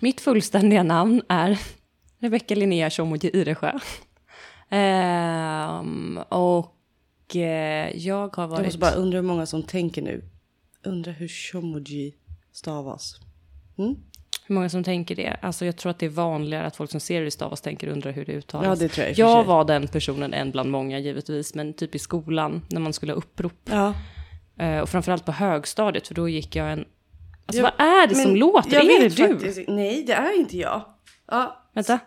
Mitt 0.00 0.20
fullständiga 0.20 0.82
namn 0.82 1.22
är 1.28 1.60
Rebecka 2.18 2.54
Linnea 2.54 2.90
Tjomoji 2.90 3.30
Iresjö. 3.32 3.78
Ehm, 4.74 6.18
och 6.28 7.36
eh, 7.36 7.96
jag 7.96 8.36
har 8.36 8.42
Jag 8.42 8.48
varit... 8.48 8.64
måste 8.64 8.78
bara 8.78 8.94
undra 8.94 9.18
hur 9.18 9.26
många 9.26 9.46
som 9.46 9.62
tänker 9.62 10.02
nu. 10.02 10.24
Undrar 10.84 11.12
hur 11.12 11.28
shomoji 11.28 12.14
stavas. 12.52 13.20
Mm? 13.78 13.96
Hur 14.52 14.54
många 14.54 14.68
som 14.68 14.84
tänker 14.84 15.16
det? 15.16 15.36
Alltså 15.42 15.64
jag 15.64 15.76
tror 15.76 15.90
att 15.90 15.98
det 15.98 16.06
är 16.06 16.10
vanligare 16.10 16.66
att 16.66 16.76
folk 16.76 16.90
som 16.90 17.00
ser 17.00 17.22
det 17.22 17.30
stavas 17.30 17.60
tänker 17.60 17.88
undrar 17.88 18.12
hur 18.12 18.24
det 18.24 18.32
uttalas. 18.32 18.66
Ja, 18.66 18.74
det 18.86 18.88
tror 18.88 19.06
jag 19.06 19.18
Jag 19.18 19.44
var 19.44 19.64
den 19.64 19.88
personen, 19.88 20.34
en 20.34 20.50
bland 20.50 20.70
många 20.70 20.98
givetvis, 20.98 21.54
men 21.54 21.74
typ 21.74 21.94
i 21.94 21.98
skolan 21.98 22.62
när 22.70 22.80
man 22.80 22.92
skulle 22.92 23.12
ha 23.12 23.16
upprop. 23.18 23.52
Ja. 23.70 23.94
Eh, 24.58 24.78
och 24.80 24.88
framförallt 24.88 25.24
på 25.24 25.32
högstadiet, 25.32 26.08
för 26.08 26.14
då 26.14 26.28
gick 26.28 26.56
jag 26.56 26.72
en... 26.72 26.84
Alltså 27.46 27.62
Ja, 27.62 27.70
vad 27.78 27.86
är 27.86 28.06
det 28.06 28.14
som 28.14 28.36
låter? 28.36 28.74
jag 28.74 28.84
Är 28.84 29.00
det 29.00 29.08
du? 29.08 29.28
faktiskt- 29.28 29.68
Nej, 29.68 30.02
det 30.06 30.12
är 30.12 30.38
inte 30.40 30.56
jag. 30.58 30.82
Ja, 31.26 31.62
Vänta. 31.72 31.98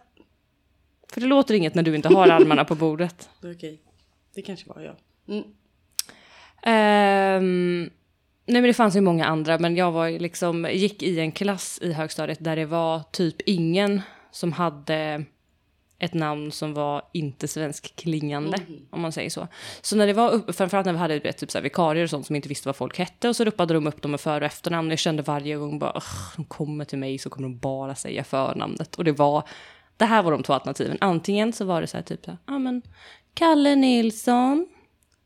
För 1.14 1.22
det 1.22 1.28
låter 1.28 1.54
inget 1.54 1.76
när 1.76 1.84
du 1.84 1.96
inte 1.96 2.08
har 2.08 2.28
armarna 2.28 2.66
på 2.66 2.76
bordet. 2.76 3.30
okej. 3.44 3.82
Det 4.36 4.42
kanske 4.42 4.70
var 4.70 4.82
jag. 4.82 4.96
Mm. 5.36 5.44
Ehm, 6.62 7.90
nej 8.46 8.62
men 8.62 8.64
det 8.64 8.74
fanns 8.74 8.96
ju 8.96 9.02
många 9.02 9.26
andra, 9.26 9.60
men 9.60 9.76
jag 9.76 9.92
var 9.92 10.10
liksom, 10.10 10.68
gick 10.72 11.04
i 11.04 11.20
en 11.20 11.32
klass 11.32 11.80
i 11.82 11.94
högstadiet 11.94 12.44
där 12.44 12.56
det 12.56 12.66
var 12.66 13.02
typ 13.12 13.42
ingen 13.46 14.02
som 14.32 14.52
hade 14.54 15.26
ett 16.00 16.14
namn 16.14 16.52
som 16.52 16.74
var 16.74 17.02
inte 17.14 17.48
svensk 17.48 17.96
klingande, 17.96 18.58
om 18.90 19.02
man 19.02 19.12
säger 19.12 19.30
så. 19.30 19.48
Så 19.82 19.96
när 19.96 20.08
det 20.08 20.14
var 20.14 20.32
upp, 20.32 20.56
framförallt 20.56 20.86
när 20.86 20.94
vi 20.94 21.00
hade 21.00 21.20
vet, 21.20 21.38
typ 21.38 21.52
så 21.52 21.58
här, 21.58 21.64
vikarier 21.64 22.04
och 22.04 22.10
sånt 22.10 22.26
som 22.26 22.36
inte 22.36 22.50
visste 22.50 22.68
vad 22.68 22.76
folk 22.76 22.98
hette 23.00 23.30
och 23.30 23.36
så 23.36 23.44
ropade 23.44 23.74
de 23.74 23.88
upp 23.88 24.02
dem 24.02 24.12
med 24.12 24.20
för 24.22 24.42
och 24.42 24.48
efternamn. 24.48 24.90
Jag 24.90 25.00
kände 25.00 25.24
varje 25.24 25.56
gång 25.56 25.80
bara, 25.80 25.92
"Ugh, 25.92 26.36
de 26.36 26.46
kommer 26.46 26.86
till 26.86 26.98
mig 26.98 27.18
så 27.18 27.30
kommer 27.30 27.50
de 27.50 27.58
bara 27.58 27.96
säga 27.96 28.24
förnamnet. 28.24 28.96
Och 28.96 29.04
det 29.04 29.12
var, 29.12 29.44
det 29.98 30.06
här 30.06 30.24
var 30.24 30.32
de 30.32 30.44
två 30.44 30.54
alternativen. 30.54 30.98
Antingen 31.02 31.54
så 31.54 31.66
var 31.66 31.82
det 31.82 31.88
så 31.88 31.98
här 31.98 32.04
typ 32.04 32.28
ja 32.46 32.60
men 32.60 32.82
Kalle 33.34 33.76
Nilsson, 33.76 34.68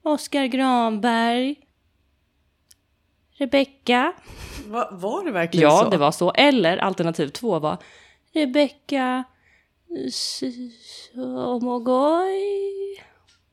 Oskar 0.04 0.46
Granberg, 0.46 1.56
Rebecka. 3.39 4.13
Va, 4.67 4.89
var 4.91 5.25
det 5.25 5.31
verkligen 5.31 5.69
Ja, 5.69 5.81
så? 5.84 5.89
det 5.89 5.98
var 5.98 6.12
så. 6.12 6.31
Eller 6.31 6.77
alternativ 6.77 7.27
två 7.27 7.60
var 7.60 7.77
Rebecka 8.34 9.24
Omogoj. 11.48 13.03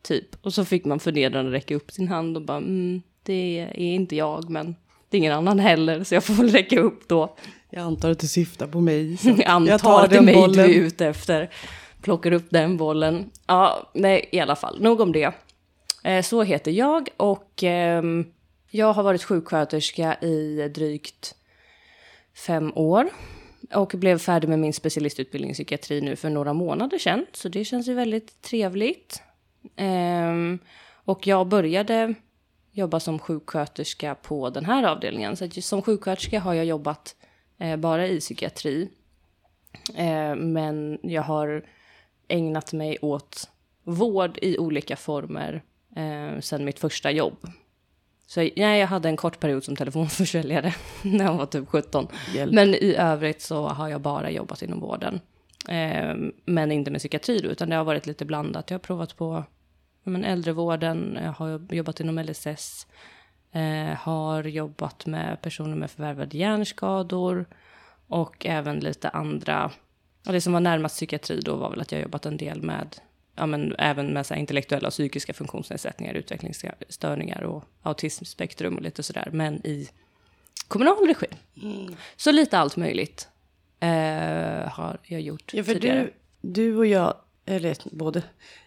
Typ. 0.02 0.44
Och 0.46 0.54
så 0.54 0.64
fick 0.64 0.84
man 0.84 1.00
förnedrande 1.00 1.50
räcka 1.52 1.74
upp 1.74 1.90
sin 1.90 2.08
hand 2.08 2.36
och 2.36 2.42
bara, 2.42 2.56
mm, 2.56 3.02
det 3.22 3.58
är 3.74 3.78
inte 3.94 4.16
jag, 4.16 4.50
men 4.50 4.76
det 5.10 5.16
är 5.16 5.18
ingen 5.18 5.32
annan 5.32 5.58
heller, 5.58 6.04
så 6.04 6.14
jag 6.14 6.24
får 6.24 6.34
väl 6.34 6.48
räcka 6.50 6.80
upp 6.80 7.08
då. 7.08 7.36
Jag 7.70 7.82
antar 7.82 8.10
att 8.10 8.18
du 8.18 8.26
syftar 8.26 8.66
på 8.66 8.80
mig. 8.80 9.18
Jag 9.24 9.44
antar 9.44 9.70
jag 9.72 9.80
tar 9.80 10.04
att 10.04 10.10
det 10.10 10.16
är 10.16 10.20
mig 10.22 10.34
bollen. 10.34 10.68
du 10.68 10.74
är 10.74 10.80
ute 10.80 11.06
efter. 11.06 11.50
Plockar 12.02 12.32
upp 12.32 12.46
den 12.50 12.76
bollen. 12.76 13.30
Ja, 13.46 13.90
nej, 13.94 14.28
i 14.32 14.40
alla 14.40 14.56
fall. 14.56 14.80
Nog 14.80 15.00
om 15.00 15.12
det. 15.12 15.32
Eh, 16.04 16.22
så 16.22 16.42
heter 16.42 16.70
jag 16.70 17.08
och 17.16 17.62
ehm, 17.62 18.26
jag 18.70 18.92
har 18.92 19.02
varit 19.02 19.24
sjuksköterska 19.24 20.14
i 20.14 20.68
drygt 20.74 21.34
fem 22.34 22.72
år. 22.74 23.10
Och 23.74 23.92
blev 23.94 24.18
färdig 24.18 24.48
med 24.48 24.58
min 24.58 24.72
specialistutbildning 24.72 25.50
i 25.50 25.54
psykiatri 25.54 26.00
nu 26.00 26.16
för 26.16 26.30
några 26.30 26.52
månader 26.52 26.98
sedan. 26.98 27.26
Så 27.32 27.48
det 27.48 27.64
känns 27.64 27.88
ju 27.88 27.94
väldigt 27.94 28.42
trevligt. 28.42 29.22
Ehm, 29.76 30.58
och 31.04 31.26
jag 31.26 31.46
började 31.46 32.14
jobba 32.72 33.00
som 33.00 33.18
sjuksköterska 33.18 34.14
på 34.14 34.50
den 34.50 34.64
här 34.64 34.84
avdelningen. 34.84 35.36
Så 35.36 35.44
att 35.44 35.64
som 35.64 35.82
sjuksköterska 35.82 36.40
har 36.40 36.54
jag 36.54 36.64
jobbat 36.64 37.16
eh, 37.58 37.76
bara 37.76 38.06
i 38.06 38.20
psykiatri. 38.20 38.88
Eh, 39.94 40.36
men 40.36 40.98
jag 41.02 41.22
har 41.22 41.64
ägnat 42.28 42.72
mig 42.72 42.98
åt 43.02 43.50
vård 43.82 44.38
i 44.42 44.58
olika 44.58 44.96
former 44.96 45.62
eh, 45.96 46.40
sedan 46.40 46.64
mitt 46.64 46.78
första 46.78 47.10
jobb. 47.10 47.36
Så 48.26 48.40
nej, 48.40 48.80
jag 48.80 48.86
hade 48.86 49.08
en 49.08 49.16
kort 49.16 49.40
period 49.40 49.64
som 49.64 49.76
telefonförsäljare 49.76 50.74
när 51.02 51.24
jag 51.24 51.34
var 51.34 51.46
typ 51.46 51.68
17. 51.68 52.08
Hjälp. 52.34 52.52
Men 52.52 52.74
i 52.74 52.94
övrigt 52.98 53.42
så 53.42 53.68
har 53.68 53.88
jag 53.88 54.00
bara 54.00 54.30
jobbat 54.30 54.62
inom 54.62 54.80
vården. 54.80 55.20
Eh, 55.68 56.14
men 56.44 56.72
inte 56.72 56.90
med 56.90 57.00
psykiatri 57.00 57.38
då, 57.38 57.48
utan 57.48 57.70
det 57.70 57.76
har 57.76 57.84
varit 57.84 58.06
lite 58.06 58.24
blandat. 58.24 58.70
Jag 58.70 58.74
har 58.74 58.80
provat 58.82 59.16
på 59.16 59.44
men 60.10 60.24
äldrevården, 60.24 61.18
jag 61.22 61.32
har 61.32 61.74
jobbat 61.74 62.00
inom 62.00 62.18
LSS, 62.18 62.86
eh, 63.52 63.96
har 63.98 64.44
jobbat 64.44 65.06
med 65.06 65.42
personer 65.42 65.76
med 65.76 65.90
förvärvade 65.90 66.38
hjärnskador 66.38 67.46
och 68.06 68.46
även 68.46 68.80
lite 68.80 69.08
andra. 69.08 69.70
Och 70.26 70.32
det 70.32 70.40
som 70.40 70.52
var 70.52 70.60
närmast 70.60 70.94
psykiatri 70.94 71.40
då 71.40 71.56
var 71.56 71.70
väl 71.70 71.80
att 71.80 71.92
jag 71.92 72.00
jobbat 72.00 72.26
en 72.26 72.36
del 72.36 72.62
med 72.62 72.96
ja, 73.36 73.46
men 73.46 73.74
även 73.78 74.12
med 74.12 74.26
så 74.26 74.34
intellektuella 74.34 74.88
och 74.88 74.92
psykiska 74.92 75.32
funktionsnedsättningar, 75.32 76.14
utvecklingsstörningar 76.14 77.42
och 77.42 77.64
autismspektrum 77.82 78.76
och 78.76 78.82
lite 78.82 79.02
sådär, 79.02 79.28
men 79.32 79.66
i 79.66 79.88
kommunal 80.68 81.06
regi. 81.06 81.26
Så 82.16 82.32
lite 82.32 82.58
allt 82.58 82.76
möjligt 82.76 83.28
eh, 83.80 84.68
har 84.68 84.98
jag 85.02 85.20
gjort 85.20 85.54
Ja, 85.54 85.64
för 85.64 85.72
tidigare. 85.72 86.08
du, 86.40 86.50
du 86.52 86.76
och 86.76 86.86
jag, 86.86 87.14
eller 87.46 87.76
både, 87.92 88.22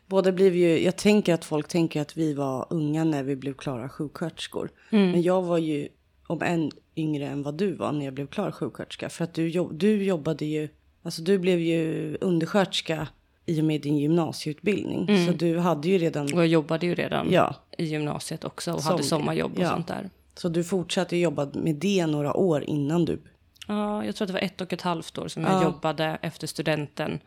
båda 0.06 0.32
blev 0.32 0.56
ju, 0.56 0.84
jag 0.84 0.96
tänker 0.96 1.34
att 1.34 1.46
folk 1.46 1.68
tänker 1.68 2.02
att 2.02 2.18
vi 2.18 2.34
var 2.34 2.68
unga 2.70 3.04
när 3.04 3.24
vi 3.24 3.36
blev 3.36 3.54
klara 3.54 3.90
sjuksköterskor. 3.90 4.70
Mm. 4.90 5.12
Men 5.12 5.22
jag 5.22 5.42
var 5.42 5.58
ju, 5.58 5.88
om 6.28 6.42
än 6.42 6.72
yngre 6.96 7.28
än 7.28 7.44
vad 7.44 7.58
du 7.58 7.74
var 7.74 7.92
när 7.92 8.06
jag 8.06 8.14
blev 8.14 8.28
klar 8.28 8.52
sjuksköterska. 8.52 9.10
För 9.10 9.24
att 9.24 9.34
du, 9.34 9.68
du 9.72 10.04
jobbade 10.04 10.46
ju, 10.46 10.70
alltså 11.04 11.22
du 11.22 11.38
blev 11.40 11.60
ju 11.60 12.18
undersköterska 12.22 13.08
i 13.50 13.62
och 13.62 13.66
med 13.66 13.82
din 13.82 13.98
gymnasieutbildning. 13.98 15.26
Så 15.28 15.32
du 15.32 15.58
hade 15.60 15.88
ju 15.88 15.98
redan... 15.98 16.34
Och 16.34 16.40
jag 16.40 16.48
jobbade 16.48 16.86
ju 16.86 16.96
redan 16.96 17.28
Ja. 17.32 17.56
i 17.78 17.86
gymnasiet 17.86 18.44
också 18.44 18.74
och 18.74 18.82
Som- 18.82 18.92
hade 18.92 19.04
sommarjobb 19.04 19.52
och 19.58 19.64
ja. 19.64 19.70
sånt 19.70 19.88
där. 19.88 20.10
Så 20.36 20.50
du 20.50 20.64
fortsatte 20.64 21.18
jobba 21.18 21.50
med 21.54 21.76
det 21.76 22.06
några 22.06 22.34
år 22.34 22.64
innan 22.64 23.06
du... 23.06 23.22
Ja, 23.68 24.06
jag 24.06 24.16
tror 24.16 24.26
att 24.26 24.28
det 24.28 24.34
var 24.34 24.42
ett 24.42 24.62
och 24.62 24.74
ett 24.74 24.82
halvt 24.82 25.18
år 25.18 25.28
som 25.28 25.44
Ja. 25.44 25.52
jag 25.54 25.64
jobbade 25.64 26.18
efter 26.22 26.48
studenten. 26.48 27.20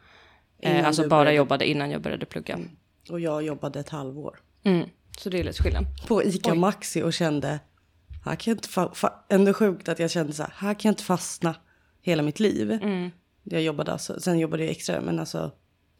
Innan 0.62 0.76
Eh, 0.76 0.86
alltså 0.86 1.02
du 1.02 1.08
bara 1.08 1.20
började- 1.20 1.36
jobbade 1.36 1.68
innan 1.70 1.90
jag 1.90 2.02
började 2.02 2.26
plugga. 2.26 2.58
Och 3.10 3.20
jag 3.20 3.42
jobbade 3.42 3.80
ett 3.80 3.88
halvår. 3.88 4.38
Mm. 4.64 4.88
Så 5.18 5.30
det 5.30 5.40
är 5.40 5.44
lite 5.44 5.62
skillnad. 5.62 5.84
På 6.08 6.24
ICA 6.24 6.52
Oj. 6.52 6.58
Maxi 6.58 7.02
och 7.02 7.12
kände... 7.12 7.60
Här 8.24 8.36
kan 8.36 8.50
jag 8.50 8.56
inte 8.58 8.68
fa- 8.68 9.10
ändå 9.28 9.52
sjukt 9.54 9.88
att 9.88 9.98
jag 9.98 10.10
kände 10.10 10.32
så 10.32 10.42
här, 10.42 10.52
här 10.56 10.74
kan 10.74 10.88
jag 10.88 10.92
inte 10.92 11.02
fastna 11.04 11.54
hela 12.02 12.22
mitt 12.22 12.40
liv. 12.40 12.72
Mm. 12.72 13.10
Jag 13.42 13.62
jobbade 13.62 13.92
alltså, 13.92 14.20
sen 14.20 14.38
jobbade 14.38 14.62
jag 14.62 14.70
extra, 14.70 15.00
men 15.00 15.18
alltså 15.20 15.50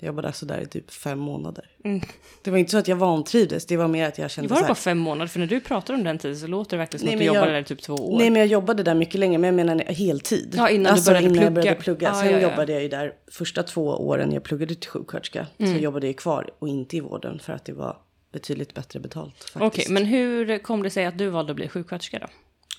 jag 0.02 0.06
jobbade 0.06 0.28
alltså 0.28 0.46
där 0.46 0.60
i 0.60 0.66
typ 0.66 0.90
fem 0.90 1.18
månader. 1.18 1.70
Mm. 1.84 2.00
Det 2.42 2.50
var 2.50 2.58
inte 2.58 2.70
så 2.70 2.78
att 2.78 2.88
jag 2.88 2.96
vantrivdes, 2.96 3.66
det 3.66 3.76
var 3.76 3.88
mer 3.88 4.08
att 4.08 4.18
jag 4.18 4.30
kände 4.30 4.48
Det 4.48 4.54
var 4.54 4.60
det 4.62 4.66
bara 4.68 4.74
fem 4.74 4.98
månader? 4.98 5.26
För 5.26 5.38
när 5.38 5.46
du 5.46 5.60
pratar 5.60 5.94
om 5.94 6.04
den 6.04 6.18
tiden 6.18 6.36
så 6.38 6.46
låter 6.46 6.70
det 6.70 6.78
verkligen 6.78 7.00
som 7.00 7.06
Nej, 7.06 7.14
att 7.14 7.20
du 7.20 7.24
jobbade 7.24 7.46
jag- 7.46 7.54
där 7.54 7.60
i 7.60 7.64
typ 7.64 7.82
två 7.82 7.94
år. 7.94 8.18
Nej 8.18 8.30
men 8.30 8.40
jag 8.40 8.46
jobbade 8.46 8.82
där 8.82 8.94
mycket 8.94 9.20
längre, 9.20 9.38
men 9.38 9.48
jag 9.58 9.66
menar 9.66 9.84
heltid. 9.84 10.54
Ja, 10.58 10.68
innan 10.70 10.84
du 10.84 10.90
alltså, 10.90 11.10
började 11.10 11.26
innan 11.26 11.34
jag 11.42 11.52
plugga. 11.52 11.62
började 11.62 11.80
plugga. 11.80 12.08
Ja, 12.08 12.14
Sen 12.14 12.26
ja, 12.26 12.32
ja. 12.32 12.40
jobbade 12.50 12.72
jag 12.72 12.82
ju 12.82 12.88
där 12.88 13.12
första 13.30 13.62
två 13.62 13.82
åren 13.88 14.32
jag 14.32 14.42
pluggade 14.42 14.74
till 14.74 14.90
sjuksköterska. 14.90 15.46
Mm. 15.58 15.74
Så 15.74 15.80
jobbade 15.82 16.06
jag 16.06 16.16
kvar 16.16 16.50
och 16.58 16.68
inte 16.68 16.96
i 16.96 17.00
vården 17.00 17.38
för 17.38 17.52
att 17.52 17.64
det 17.64 17.72
var 17.72 17.96
betydligt 18.32 18.74
bättre 18.74 19.00
betalt. 19.00 19.52
Okej, 19.54 19.86
men 19.88 20.04
hur 20.04 20.58
kom 20.58 20.82
det 20.82 20.90
sig 20.90 21.04
att 21.06 21.18
du 21.18 21.28
valde 21.28 21.52
att 21.52 21.56
bli 21.56 21.68
sjuksköterska 21.68 22.18
då? 22.18 22.26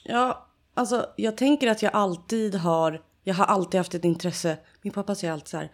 Ja, 0.03 0.48
alltså 0.74 1.06
jag 1.15 1.38
tänker 1.38 1.68
att 1.68 1.82
jag 1.82 1.92
alltid 1.96 2.56
har, 2.56 3.01
jag 3.24 3.34
har 3.36 3.46
alltid 3.46 3.77
haft 3.80 3.96
ett 3.96 4.06
intresse. 4.06 4.58
Min 4.82 4.94
pappa 4.94 5.15
säger 5.15 5.34
alltid 5.34 5.48
så 5.48 5.58
här, 5.58 5.72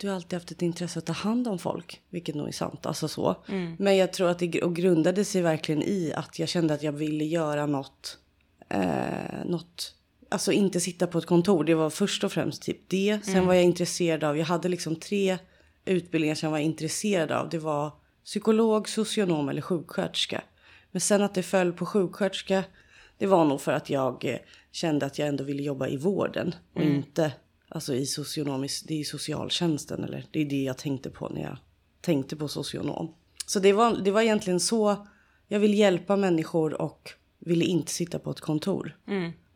du 0.00 0.08
har 0.08 0.14
alltid 0.14 0.32
haft 0.32 0.50
ett 0.50 0.62
intresse 0.62 0.98
att 0.98 1.06
ta 1.06 1.12
hand 1.12 1.48
om 1.48 1.58
folk. 1.58 2.00
Vilket 2.10 2.34
nog 2.34 2.48
är 2.48 2.52
sant, 2.52 2.86
alltså 2.86 3.08
så. 3.08 3.36
Men 3.78 3.96
jag 3.96 4.12
tror 4.12 4.30
att 4.30 4.38
det 4.38 4.62
och 4.62 4.76
grundade 4.76 5.24
sig 5.24 5.42
verkligen 5.42 5.82
i 5.82 6.12
att 6.16 6.38
jag 6.38 6.48
kände 6.48 6.74
att 6.74 6.82
jag 6.82 6.92
ville 6.92 7.24
göra 7.24 7.66
något, 7.66 8.18
eh, 8.68 9.44
något, 9.46 9.94
alltså 10.28 10.52
inte 10.52 10.80
sitta 10.80 11.06
på 11.06 11.18
ett 11.18 11.26
kontor. 11.26 11.64
Det 11.64 11.74
var 11.74 11.90
först 11.90 12.24
och 12.24 12.32
främst 12.32 12.62
typ 12.62 12.88
det. 12.88 13.20
Sen 13.24 13.46
var 13.46 13.54
jag 13.54 13.64
intresserad 13.64 14.24
av, 14.24 14.38
jag 14.38 14.46
hade 14.46 14.68
liksom 14.68 14.96
tre 14.96 15.38
utbildningar 15.84 16.34
som 16.34 16.46
jag 16.46 16.50
var 16.50 16.58
intresserad 16.58 17.32
av. 17.32 17.48
Det 17.48 17.58
var 17.58 17.92
psykolog, 18.24 18.88
socionom 18.88 19.48
eller 19.48 19.62
sjuksköterska. 19.62 20.42
Men 20.90 21.00
sen 21.00 21.22
att 21.22 21.34
det 21.34 21.42
föll 21.42 21.72
på 21.72 21.86
sjuksköterska, 21.86 22.64
det 23.18 23.26
var 23.26 23.44
nog 23.44 23.60
för 23.60 23.72
att 23.72 23.90
jag 23.90 24.24
eh, 24.24 24.38
kände 24.72 25.06
att 25.06 25.18
jag 25.18 25.28
ändå 25.28 25.44
ville 25.44 25.62
jobba 25.62 25.88
i 25.88 25.96
vården 25.96 26.54
och 26.74 26.82
inte 26.82 27.32
alltså 27.70 27.94
i 27.94 28.06
socionomis, 28.06 28.82
det 28.82 29.00
är 29.00 29.04
socialtjänsten 29.04 30.04
eller 30.04 30.26
det 30.30 30.40
är 30.40 30.44
det 30.44 30.62
jag 30.62 30.78
tänkte 30.78 31.10
på 31.10 31.28
när 31.28 31.42
jag 31.42 31.56
tänkte 32.00 32.36
på 32.36 32.48
socionom. 32.48 33.14
Så 33.46 33.60
det 33.60 33.72
var, 33.72 33.96
det 33.96 34.10
var 34.10 34.22
egentligen 34.22 34.60
så, 34.60 35.06
jag 35.48 35.60
vill 35.60 35.74
hjälpa 35.74 36.16
människor 36.16 36.82
och 36.82 37.10
ville 37.38 37.64
inte 37.64 37.92
sitta 37.92 38.18
på 38.18 38.30
ett 38.30 38.40
kontor. 38.40 38.98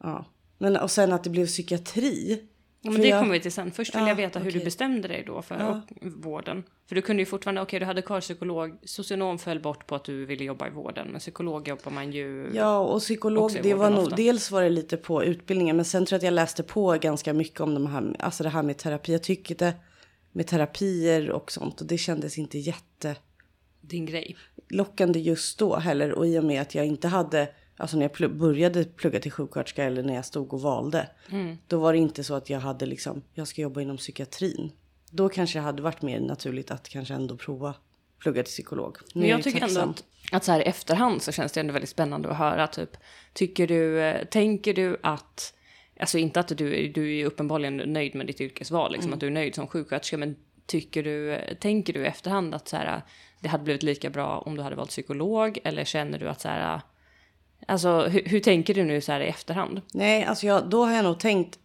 Ja. 0.02 0.24
Men 0.58 0.76
och 0.76 0.90
sen 0.90 1.12
att 1.12 1.24
det 1.24 1.30
blev 1.30 1.46
psykiatri. 1.46 2.44
Ja, 2.86 2.90
men 2.90 2.96
För 2.96 3.02
det 3.02 3.08
jag- 3.08 3.20
kommer 3.20 3.32
vi 3.32 3.40
till 3.40 3.52
sen. 3.52 3.70
Först 3.70 3.94
vill 3.94 4.02
Ja, 4.02 4.08
jag 4.08 4.14
veta 4.16 4.38
hur 4.38 4.50
du 4.50 4.58
okej. 4.58 4.64
bestämde 4.64 5.08
dig 5.08 5.24
då 5.26 5.42
för 5.42 5.68
och, 5.70 5.76
vården. 6.24 6.62
För 6.86 6.94
du 6.94 7.02
kunde 7.02 7.22
ju 7.22 7.26
fortfarande, 7.26 7.60
okej 7.60 7.80
du 7.80 7.86
hade 7.86 8.02
kvar 8.02 8.20
psykolog, 8.20 8.78
socionom 8.84 9.38
föll 9.38 9.60
bort 9.60 9.86
på 9.86 9.94
att 9.94 10.04
du 10.04 10.24
ville 10.26 10.44
jobba 10.44 10.66
i 10.66 10.70
vården, 10.70 11.08
men 11.10 11.20
psykolog 11.20 11.68
jobbar 11.68 11.90
man 11.92 12.12
ju... 12.12 12.50
Ja, 12.54 12.78
och 12.78 13.00
psykolog, 13.00 13.58
det 13.62 13.74
var 13.74 13.90
nog, 13.90 14.16
dels 14.16 14.50
var 14.50 14.62
det 14.62 14.70
lite 14.70 14.96
på 14.96 15.24
utbildningen, 15.24 15.76
men 15.76 15.84
sen 15.84 16.06
tror 16.06 16.14
jag 16.14 16.18
att 16.18 16.24
jag 16.24 16.34
läste 16.34 16.62
på 16.62 16.92
ganska 17.00 17.32
mycket 17.32 17.60
om 17.60 17.74
de 17.74 17.86
här, 17.86 18.16
alltså 18.18 18.42
det 18.42 18.48
här 18.50 18.62
med 18.62 18.76
terapi. 18.78 19.12
Jag 19.12 19.22
tyckte 19.22 19.74
med 20.32 20.46
terapier 20.46 21.30
och 21.30 21.52
sånt 21.52 21.80
och 21.80 21.86
det 21.86 21.98
kändes 21.98 22.38
inte 22.38 22.58
Din 23.80 24.06
grej. 24.06 24.36
jättelockande 24.56 25.18
just 25.20 25.58
då 25.58 25.76
heller. 25.76 26.12
Och 26.12 26.26
i 26.26 26.38
och 26.38 26.44
med 26.44 26.62
att 26.62 26.74
jag 26.74 26.86
inte 26.86 27.08
hade, 27.08 27.48
alltså 27.76 27.96
när 27.96 28.04
jag 28.04 28.12
pl- 28.12 28.38
började 28.38 28.84
plugga 28.84 29.20
till 29.20 29.32
sjuksköterska 29.32 29.84
eller 29.84 30.02
när 30.02 30.14
jag 30.14 30.24
stod 30.24 30.54
och 30.54 30.60
valde, 30.60 31.08
då 31.68 31.78
var 31.78 31.92
det 31.92 31.98
inte 31.98 32.24
så 32.24 32.34
att 32.34 32.50
jag 32.50 32.60
hade 32.60 32.86
liksom, 32.86 33.22
jag 33.34 33.48
ska 33.48 33.62
jobba 33.62 33.80
inom 33.80 33.96
psykiatrin. 33.96 34.72
Då 35.10 35.28
kanske 35.28 35.58
det 35.58 35.62
hade 35.62 35.82
varit 35.82 36.02
mer 36.02 36.20
naturligt 36.20 36.70
att 36.70 36.88
kanske 36.88 37.14
ändå 37.14 37.36
prova 37.36 37.74
plugga 38.18 38.42
till 38.42 38.50
psykolog. 38.52 38.96
Nu 39.14 39.20
Men 39.20 39.30
jag 39.30 39.42
tycker 39.42 39.68
ändå 39.68 39.80
att, 39.80 40.04
att 40.32 40.44
så 40.44 40.52
här 40.52 40.60
i 40.60 40.64
efterhand 40.64 41.22
så 41.22 41.32
känns 41.32 41.52
det 41.52 41.60
ändå 41.60 41.72
väldigt 41.72 41.90
spännande 41.90 42.28
att 42.30 42.36
höra. 42.36 42.66
Typ, 42.66 42.96
tycker 43.32 43.66
du, 43.66 44.00
eh, 44.02 44.24
tänker 44.24 44.74
du 44.74 44.96
att, 45.02 45.54
alltså 46.00 46.18
inte 46.18 46.40
att 46.40 46.48
du, 46.58 46.88
du 46.88 47.18
är 47.18 47.26
uppenbarligen 47.26 47.76
nöjd 47.76 48.14
med 48.14 48.26
ditt 48.26 48.40
yrkesval, 48.40 48.92
liksom, 48.92 49.08
Mm. 49.08 49.14
att 49.14 49.20
du 49.20 49.26
är 49.26 49.30
nöjd 49.30 49.54
som 49.54 49.66
sjuksköterska, 49.66 50.18
men 50.18 50.36
tycker 50.66 51.02
du, 51.02 51.40
tänker 51.60 51.92
du 51.92 52.00
i 52.02 52.06
efterhand 52.06 52.54
att 52.54 52.68
så 52.68 52.76
här, 52.76 53.02
det 53.40 53.48
hade 53.48 53.64
blivit 53.64 53.82
lika 53.82 54.10
bra 54.10 54.38
om 54.38 54.56
du 54.56 54.62
hade 54.62 54.76
valt 54.76 54.90
psykolog? 54.90 55.58
Eller 55.64 55.84
känner 55.84 56.18
du 56.18 56.28
att 56.28 56.40
så 56.40 56.48
här, 56.48 56.80
alltså 57.68 58.00
hur, 58.02 58.22
hur 58.24 58.40
tänker 58.40 58.74
du 58.74 58.84
nu 58.84 59.00
så 59.00 59.12
här 59.12 59.20
i 59.20 59.26
efterhand? 59.28 59.80
Nej, 59.92 60.24
alltså 60.24 60.46
jag, 60.46 60.70
då 60.70 60.84
har 60.84 60.92
jag 60.92 61.04
nog 61.04 61.20
tänkt 61.20 61.58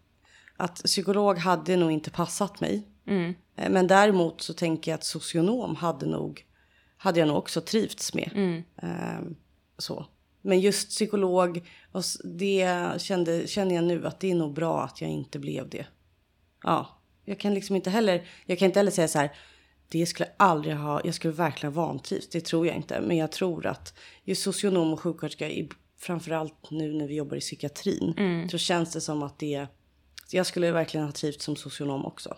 att 0.57 0.75
psykolog 0.83 1.37
hade 1.37 1.75
nog 1.77 1.91
inte 1.91 2.11
passat 2.11 2.59
mig. 2.61 2.83
Mm. 3.07 3.33
Eh, 3.55 3.69
Men 3.69 3.87
däremot 3.87 4.41
så 4.41 4.53
tänker 4.53 4.91
jag 4.91 4.97
att 4.97 5.03
socionom 5.03 5.75
hade 5.75 6.05
nog, 6.05 6.45
hade 6.97 7.19
jag 7.19 7.27
nog 7.27 7.37
också 7.37 7.61
trivts 7.61 8.13
med. 8.13 8.31
Mm. 8.35 8.63
Ehm, 8.81 9.35
så. 9.77 10.05
Men 10.41 10.59
just 10.59 10.89
psykolog, 10.89 11.67
och 11.91 12.03
det 12.23 12.91
kände, 12.97 13.47
känner 13.47 13.75
jag 13.75 13.83
nu 13.83 14.07
att 14.07 14.19
det 14.19 14.31
är 14.31 14.35
nog 14.35 14.53
bra 14.53 14.83
att 14.83 15.01
jag 15.01 15.09
inte 15.09 15.39
blev 15.39 15.69
det. 15.69 15.85
Ja, 16.63 16.99
jag 17.25 17.39
kan 17.39 17.53
liksom 17.53 17.75
inte 17.75 17.89
heller, 17.89 18.27
jag 18.45 18.59
kan 18.59 18.65
inte 18.65 18.79
heller 18.79 18.91
säga 18.91 19.07
så 19.07 19.19
här, 19.19 19.31
det 19.89 20.05
skulle 20.05 20.27
jag 20.27 20.35
aldrig 20.47 20.75
ha, 20.75 21.01
jag 21.03 21.13
skulle 21.15 21.33
verkligen 21.33 21.73
ha 21.75 21.83
vantrivts, 21.85 22.29
det 22.29 22.41
tror 22.45 22.67
jag 22.67 22.75
inte. 22.75 23.01
Men 23.01 23.17
jag 23.17 23.31
tror 23.31 23.65
att 23.65 23.97
just 24.23 24.43
socionom 24.43 24.93
och 24.93 24.99
sjuksköterska, 24.99 25.49
i- 25.49 25.69
framförallt 25.99 26.71
nu 26.71 26.93
när 26.93 27.07
vi 27.07 27.15
jobbar 27.15 27.37
i 27.37 27.39
psykiatrin, 27.39 28.47
så 28.51 28.57
känns 28.57 28.93
det 28.93 29.01
som 29.01 29.23
att 29.23 29.39
det, 29.39 29.67
jag 30.31 30.45
skulle 30.45 30.71
verkligen 30.71 31.05
ha 31.05 31.11
trivts 31.13 31.45
som 31.45 31.55
socionom 31.55 32.05
också. 32.05 32.37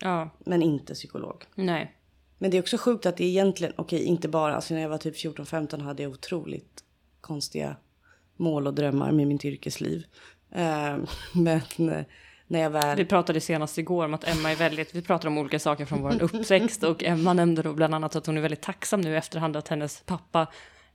Ja, 0.00 0.30
Men 0.38 0.62
inte 0.62 0.94
psykolog. 0.94 1.44
nej. 1.54 1.94
Men 2.38 2.50
det 2.50 2.56
är 2.56 2.62
också 2.62 2.78
sjukt 2.78 3.06
att 3.06 3.16
det 3.16 3.24
egentligen, 3.24 3.74
okej 3.76 4.04
inte 4.04 4.28
bara, 4.28 4.54
alltså 4.54 4.74
när 4.74 4.80
jag 4.80 4.88
var 4.88 4.98
typ 4.98 5.14
14-15 5.16 5.82
hade 5.82 6.02
jag 6.02 6.12
otroligt 6.12 6.84
konstiga 7.20 7.76
mål 8.36 8.66
och 8.66 8.74
drömmar 8.74 9.12
med 9.12 9.26
mitt 9.26 9.44
yrkesliv. 9.44 10.06
Ehm, 10.52 11.06
men 11.34 11.60
eh, 11.78 12.04
när 12.46 12.60
jag 12.60 12.70
väl... 12.70 12.96
Vi 12.96 13.04
pratade 13.04 13.40
senast 13.40 13.78
igår 13.78 14.04
om 14.04 14.14
att 14.14 14.28
Emma 14.28 14.50
är 14.52 14.56
väldigt, 14.56 14.94
vi 14.94 15.02
pratade 15.02 15.28
om 15.28 15.38
olika 15.38 15.58
saker 15.58 15.84
från 15.84 16.02
vår 16.02 16.22
uppväxt 16.34 16.82
och 16.82 17.04
Emma 17.04 17.32
nämnde 17.32 17.62
då 17.62 17.72
bland 17.72 17.94
annat 17.94 18.16
att 18.16 18.26
hon 18.26 18.36
är 18.36 18.40
väldigt 18.40 18.62
tacksam 18.62 19.00
nu 19.00 19.16
efterhand 19.16 19.56
att 19.56 19.68
hennes 19.68 20.02
pappa 20.06 20.46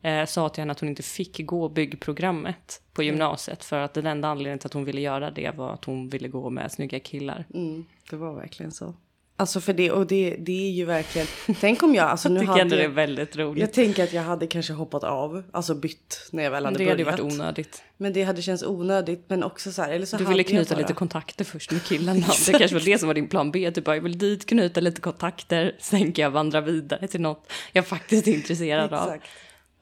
eh, 0.03 0.25
sa 0.25 0.49
till 0.49 0.61
henne 0.61 0.71
att 0.71 0.79
hon 0.79 0.89
inte 0.89 1.03
fick 1.03 1.45
gå 1.45 1.69
byggprogrammet 1.69 2.81
på 2.93 3.03
gymnasiet 3.03 3.63
för 3.63 3.79
att 3.79 3.93
den 3.93 4.05
enda 4.05 4.27
anledningen 4.27 4.59
till 4.59 4.67
att 4.67 4.73
hon 4.73 4.85
ville 4.85 5.01
göra 5.01 5.31
det 5.31 5.51
var 5.57 5.73
att 5.73 5.85
hon 5.85 6.09
ville 6.09 6.27
gå 6.27 6.49
med 6.49 6.71
snygga 6.71 6.99
killar. 6.99 7.45
Mm, 7.53 7.85
det 8.09 8.15
var 8.15 8.33
verkligen 8.35 8.71
så. 8.71 8.93
Alltså 9.35 9.61
för 9.61 9.73
det, 9.73 9.91
och 9.91 10.07
det, 10.07 10.35
det 10.39 10.67
är 10.67 10.71
ju 10.71 10.85
verkligen... 10.85 11.27
Tänk 11.59 11.83
om 11.83 11.95
jag, 11.95 12.05
alltså 12.05 12.29
nu 12.29 12.39
Jag 12.39 12.47
hade 12.47 12.75
det 12.75 12.83
är 12.83 12.87
väldigt 12.87 13.35
roligt. 13.37 13.61
jag 13.61 13.73
tänker 13.73 14.03
att 14.03 14.13
jag 14.13 14.21
hade 14.21 14.47
kanske 14.47 14.73
hoppat 14.73 15.03
av, 15.03 15.43
alltså 15.51 15.75
bytt 15.75 16.29
när 16.31 16.43
jag 16.43 16.51
väl 16.51 16.65
hade 16.65 16.77
det 16.77 16.89
hade 16.89 16.97
ju 17.01 17.05
börjat. 17.05 17.19
varit 17.19 17.33
onödigt. 17.33 17.83
Men 17.97 18.13
det 18.13 18.23
hade 18.23 18.41
känts 18.41 18.63
onödigt, 18.63 19.25
men 19.27 19.43
också 19.43 19.71
så 19.71 19.81
här, 19.81 19.91
eller 19.91 20.05
så 20.05 20.17
Du 20.17 20.23
hade 20.23 20.33
ville 20.33 20.43
knyta 20.43 20.75
lite 20.75 20.93
kontakter 20.93 21.45
först 21.45 21.71
med 21.71 21.83
killarna. 21.83 22.25
Det 22.45 22.51
kanske 22.51 22.77
var 22.77 22.85
det 22.85 22.97
som 22.99 23.07
var 23.07 23.13
din 23.13 23.27
plan 23.27 23.51
B. 23.51 23.69
Du 23.69 23.81
bara, 23.81 23.95
jag 23.95 24.03
vill 24.03 24.17
dit, 24.17 24.45
knyta 24.45 24.81
lite 24.81 25.01
kontakter, 25.01 25.75
sen 25.79 26.11
kan 26.11 26.23
jag 26.23 26.31
vandra 26.31 26.61
vidare 26.61 27.07
till 27.07 27.21
något 27.21 27.51
jag 27.71 27.87
faktiskt 27.87 28.27
är 28.27 28.31
intresserad 28.33 28.93
av. 28.93 29.09
Exakt. 29.09 29.29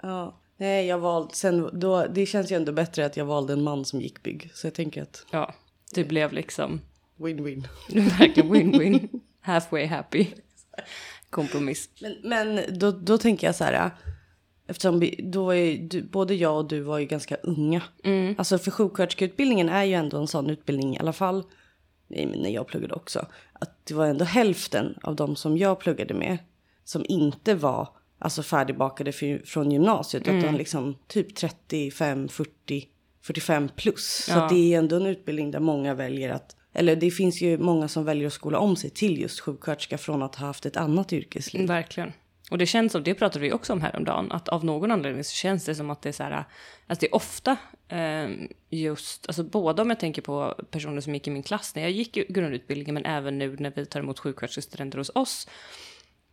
Ja. 0.01 0.37
Nej, 0.57 0.87
jag 0.87 0.99
valde, 0.99 1.33
sen 1.33 1.69
då, 1.79 2.05
det 2.07 2.25
känns 2.25 2.51
ju 2.51 2.55
ändå 2.55 2.71
bättre 2.71 3.05
att 3.05 3.17
jag 3.17 3.25
valde 3.25 3.53
en 3.53 3.63
man 3.63 3.85
som 3.85 4.01
gick 4.01 4.23
bygg. 4.23 4.51
Så 4.53 4.67
jag 4.67 4.73
tänker 4.73 5.01
att 5.01 5.25
Ja, 5.31 5.53
det 5.93 6.03
blev 6.03 6.33
liksom 6.33 6.81
win-win. 7.17 7.67
verkligen 8.19 8.53
win-win. 8.53 9.19
Halfway 9.41 9.85
happy. 9.85 10.27
Kompromiss. 11.29 11.89
Men, 12.01 12.15
men 12.23 12.79
då, 12.79 12.91
då 12.91 13.17
tänker 13.17 13.47
jag 13.47 13.55
så 13.55 13.63
här. 13.63 13.91
Eftersom 14.67 14.99
vi, 14.99 15.19
då 15.23 15.45
var 15.45 15.53
ju, 15.53 15.77
du, 15.87 16.01
både 16.03 16.35
jag 16.35 16.57
och 16.57 16.67
du 16.67 16.79
var 16.79 16.99
ju 16.99 17.05
ganska 17.05 17.35
unga. 17.35 17.81
Alltså 18.37 18.57
för 18.57 18.71
sjuksköterskeutbildningen 18.71 19.69
är 19.69 19.83
ju 19.83 19.93
ändå 19.93 20.17
en 20.17 20.27
sån 20.27 20.49
utbildning 20.49 20.95
i 20.95 20.99
alla 20.99 21.13
fall. 21.13 21.43
Nej, 22.07 22.25
men 22.25 22.39
när 22.39 22.49
jag 22.49 22.67
pluggade 22.67 22.93
också. 22.93 23.25
Att 23.53 23.85
det 23.85 23.93
var 23.93 24.05
ändå 24.05 24.25
hälften 24.25 24.97
av 25.03 25.15
de 25.15 25.35
som 25.35 25.57
jag 25.57 25.79
pluggade 25.79 26.13
med. 26.13 26.37
Som 26.83 27.05
inte 27.07 27.55
var 27.55 27.89
alltså 28.21 28.43
färdigbakade 28.43 29.11
för, 29.11 29.45
från 29.45 29.71
gymnasiet. 29.71 30.27
Utan 30.27 30.57
liksom 30.57 30.97
typ 31.07 31.35
35, 31.35 32.27
40, 32.27 32.87
45 33.21 33.69
plus. 33.75 34.23
Så 34.25 34.31
Ja. 34.31 34.43
att 34.43 34.49
det 34.49 34.73
är 34.73 34.77
ändå 34.77 34.95
en 34.95 35.05
utbildning 35.05 35.51
där 35.51 35.59
många 35.59 35.93
väljer 35.93 36.29
att 36.29 36.55
eller 36.73 36.95
det 36.95 37.11
finns 37.11 37.41
ju 37.41 37.57
många 37.57 37.87
som 37.87 38.05
väljer 38.05 38.27
att 38.27 38.33
skola 38.33 38.59
om 38.59 38.75
sig 38.75 38.89
till 38.89 39.21
just 39.21 39.39
sjuksköterska 39.39 39.97
från 39.97 40.21
att 40.23 40.35
ha 40.35 40.47
haft 40.47 40.65
ett 40.65 40.77
annat 40.77 41.13
yrkesliv. 41.13 41.67
Verkligen. 41.67 42.11
Och 42.51 42.57
det 42.57 42.65
känns 42.65 42.91
som, 42.91 43.03
det 43.03 43.13
pratade 43.13 43.39
vi 43.45 43.53
också 43.53 43.73
om 43.73 43.81
häromdagen, 43.81 44.31
att 44.31 44.49
av 44.49 44.65
någon 44.65 44.91
anledning 44.91 45.23
så 45.23 45.31
känns 45.33 45.65
det 45.65 45.75
som 45.75 45.89
att 45.89 46.01
det 46.01 46.09
är 46.09 46.13
så 46.13 46.23
här, 46.23 46.43
att 46.87 46.99
det 46.99 47.07
är 47.07 47.15
ofta 47.15 47.57
eh, 47.87 48.29
just, 48.69 49.27
alltså 49.27 49.43
både 49.43 49.81
om 49.81 49.89
jag 49.89 49.99
tänker 49.99 50.21
på 50.21 50.55
personer 50.71 51.01
som 51.01 51.13
gick 51.13 51.27
i 51.27 51.31
min 51.31 51.43
klass 51.43 51.75
när 51.75 51.81
jag 51.81 51.91
gick 51.91 52.17
i 52.17 52.25
grundutbildningen, 52.29 52.93
men 52.93 53.05
även 53.05 53.37
nu 53.37 53.55
när 53.59 53.71
vi 53.75 53.85
tar 53.85 53.99
emot 53.99 54.19
sjuksköterskestudenter 54.19 54.97
hos 54.97 55.11
oss, 55.15 55.47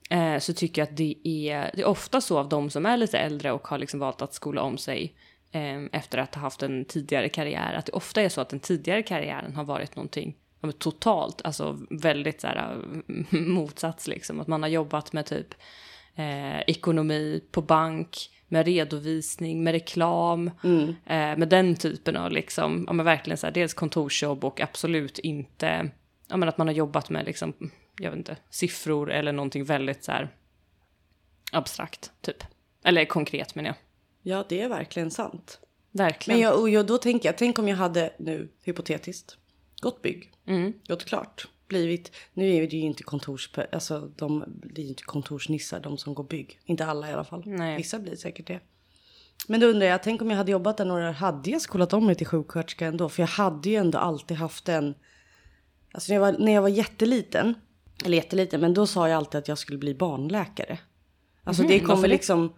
eh, 0.08 0.38
så 0.38 0.52
tycker 0.52 0.82
jag 0.82 0.88
att 0.88 0.96
det 0.96 1.14
är, 1.24 1.70
det 1.74 1.82
är 1.82 1.86
ofta 1.86 2.20
så 2.20 2.38
av 2.38 2.48
de 2.48 2.70
som 2.70 2.86
är 2.86 2.96
lite 2.96 3.18
äldre 3.18 3.52
och 3.52 3.68
har 3.68 3.78
liksom 3.78 4.00
valt 4.00 4.22
att 4.22 4.34
skola 4.34 4.62
om 4.62 4.78
sig 4.78 5.14
eh, 5.52 5.82
efter 5.92 6.18
att 6.18 6.34
ha 6.34 6.42
haft 6.42 6.62
en 6.62 6.84
tidigare 6.84 7.28
karriär, 7.28 7.72
att 7.74 7.86
det 7.86 7.92
ofta 7.92 8.22
är 8.22 8.28
så 8.28 8.40
att 8.40 8.48
den 8.48 8.60
tidigare 8.60 9.02
karriären 9.02 9.54
har 9.54 9.64
varit 9.64 9.96
någonting 9.96 10.36
ja, 10.60 10.72
totalt, 10.72 11.42
alltså 11.44 11.78
väldigt 11.90 12.40
så 12.40 12.46
här, 12.46 12.76
motsats 13.30 14.08
liksom. 14.08 14.40
Att 14.40 14.46
man 14.48 14.62
har 14.62 14.70
jobbat 14.70 15.12
med 15.12 15.26
typ 15.26 15.54
eh, 16.16 16.60
ekonomi 16.60 17.40
på 17.50 17.62
bank, 17.62 18.30
med 18.48 18.66
redovisning, 18.66 19.64
med 19.64 19.72
reklam, 19.72 20.50
Mm. 20.64 20.88
eh, 20.88 21.38
med 21.38 21.48
den 21.48 21.76
typen 21.76 22.16
av 22.16 22.30
liksom, 22.32 22.84
ja 22.86 22.92
men 22.92 23.06
verkligen 23.06 23.38
så 23.38 23.46
här, 23.46 23.54
dels 23.54 23.74
kontorsjobb 23.74 24.44
och 24.44 24.60
absolut 24.60 25.18
inte, 25.18 25.90
ja 26.28 26.36
men 26.36 26.48
att 26.48 26.58
man 26.58 26.66
har 26.66 26.74
jobbat 26.74 27.10
med 27.10 27.26
liksom, 27.26 27.52
jag 27.98 28.10
vet 28.10 28.18
inte, 28.18 28.36
siffror 28.50 29.10
eller 29.10 29.32
någonting 29.32 29.64
väldigt 29.64 30.04
så 30.04 30.12
här 30.12 30.34
abstrakt 31.52 32.12
typ. 32.20 32.44
Eller 32.84 33.04
konkret 33.04 33.54
menar 33.54 33.68
jag. 33.68 33.76
Ja, 34.22 34.44
det 34.48 34.60
är 34.60 34.68
verkligen 34.68 35.10
sant. 35.10 35.60
Verkligen. 35.90 36.40
Men 36.40 36.44
jag, 36.48 36.60
och 36.60 36.70
jag, 36.70 36.86
då 36.86 36.98
tänker 36.98 37.28
jag, 37.28 37.38
tänk 37.38 37.58
om 37.58 37.68
jag 37.68 37.76
hade 37.76 38.12
nu, 38.18 38.48
hypotetiskt, 38.62 39.36
gått 39.80 40.02
bygg, 40.02 40.32
Mm. 40.46 40.72
gått 40.88 41.04
klart, 41.04 41.48
blivit, 41.68 42.12
nu 42.32 42.54
är 42.54 42.60
det 42.60 42.76
ju 42.76 42.82
inte 42.82 43.02
kontors, 43.02 43.50
alltså 43.72 44.00
de 44.16 44.44
blir 44.46 44.82
ju 44.84 44.88
inte 44.88 45.02
kontorsnissar 45.02 45.80
de 45.80 45.98
som 45.98 46.14
går 46.14 46.24
bygg. 46.24 46.60
Inte 46.64 46.86
alla 46.86 47.10
i 47.10 47.12
alla 47.12 47.24
fall. 47.24 47.42
Nej. 47.46 47.76
Vissa 47.76 47.98
blir 47.98 48.16
säkert 48.16 48.46
det. 48.46 48.60
Men 49.46 49.60
då 49.60 49.66
undrar 49.66 49.86
jag, 49.86 50.02
tänk 50.02 50.22
om 50.22 50.30
jag 50.30 50.36
hade 50.36 50.52
jobbat 50.52 50.76
där 50.76 50.84
några 50.84 51.08
år, 51.08 51.12
hade 51.12 51.50
jag 51.50 51.60
skolat 51.60 51.92
om 51.92 52.06
mig 52.06 52.14
till 52.14 52.26
sjuksköterska 52.26 52.86
ändå? 52.86 53.08
För 53.08 53.22
jag 53.22 53.28
hade 53.28 53.68
ju 53.68 53.76
ändå 53.76 53.98
alltid 53.98 54.36
haft 54.36 54.68
en, 54.68 54.94
alltså 55.92 56.12
när 56.12 56.14
jag 56.14 56.20
var, 56.20 56.38
när 56.38 56.52
jag 56.52 56.62
var 56.62 56.68
jätteliten, 56.68 57.54
eller 58.04 58.16
jätteliten, 58.16 58.60
men 58.60 58.74
då 58.74 58.86
sa 58.86 59.08
jag 59.08 59.16
alltid 59.16 59.38
att 59.38 59.48
jag 59.48 59.58
skulle 59.58 59.78
bli 59.78 59.94
barnläkare. 59.94 60.78
Alltså 61.44 61.62
det 61.62 61.68
Mhm, 61.68 61.74
varför 61.78 61.86
kommer 61.94 62.08
det? 62.08 62.14
liksom, 62.14 62.52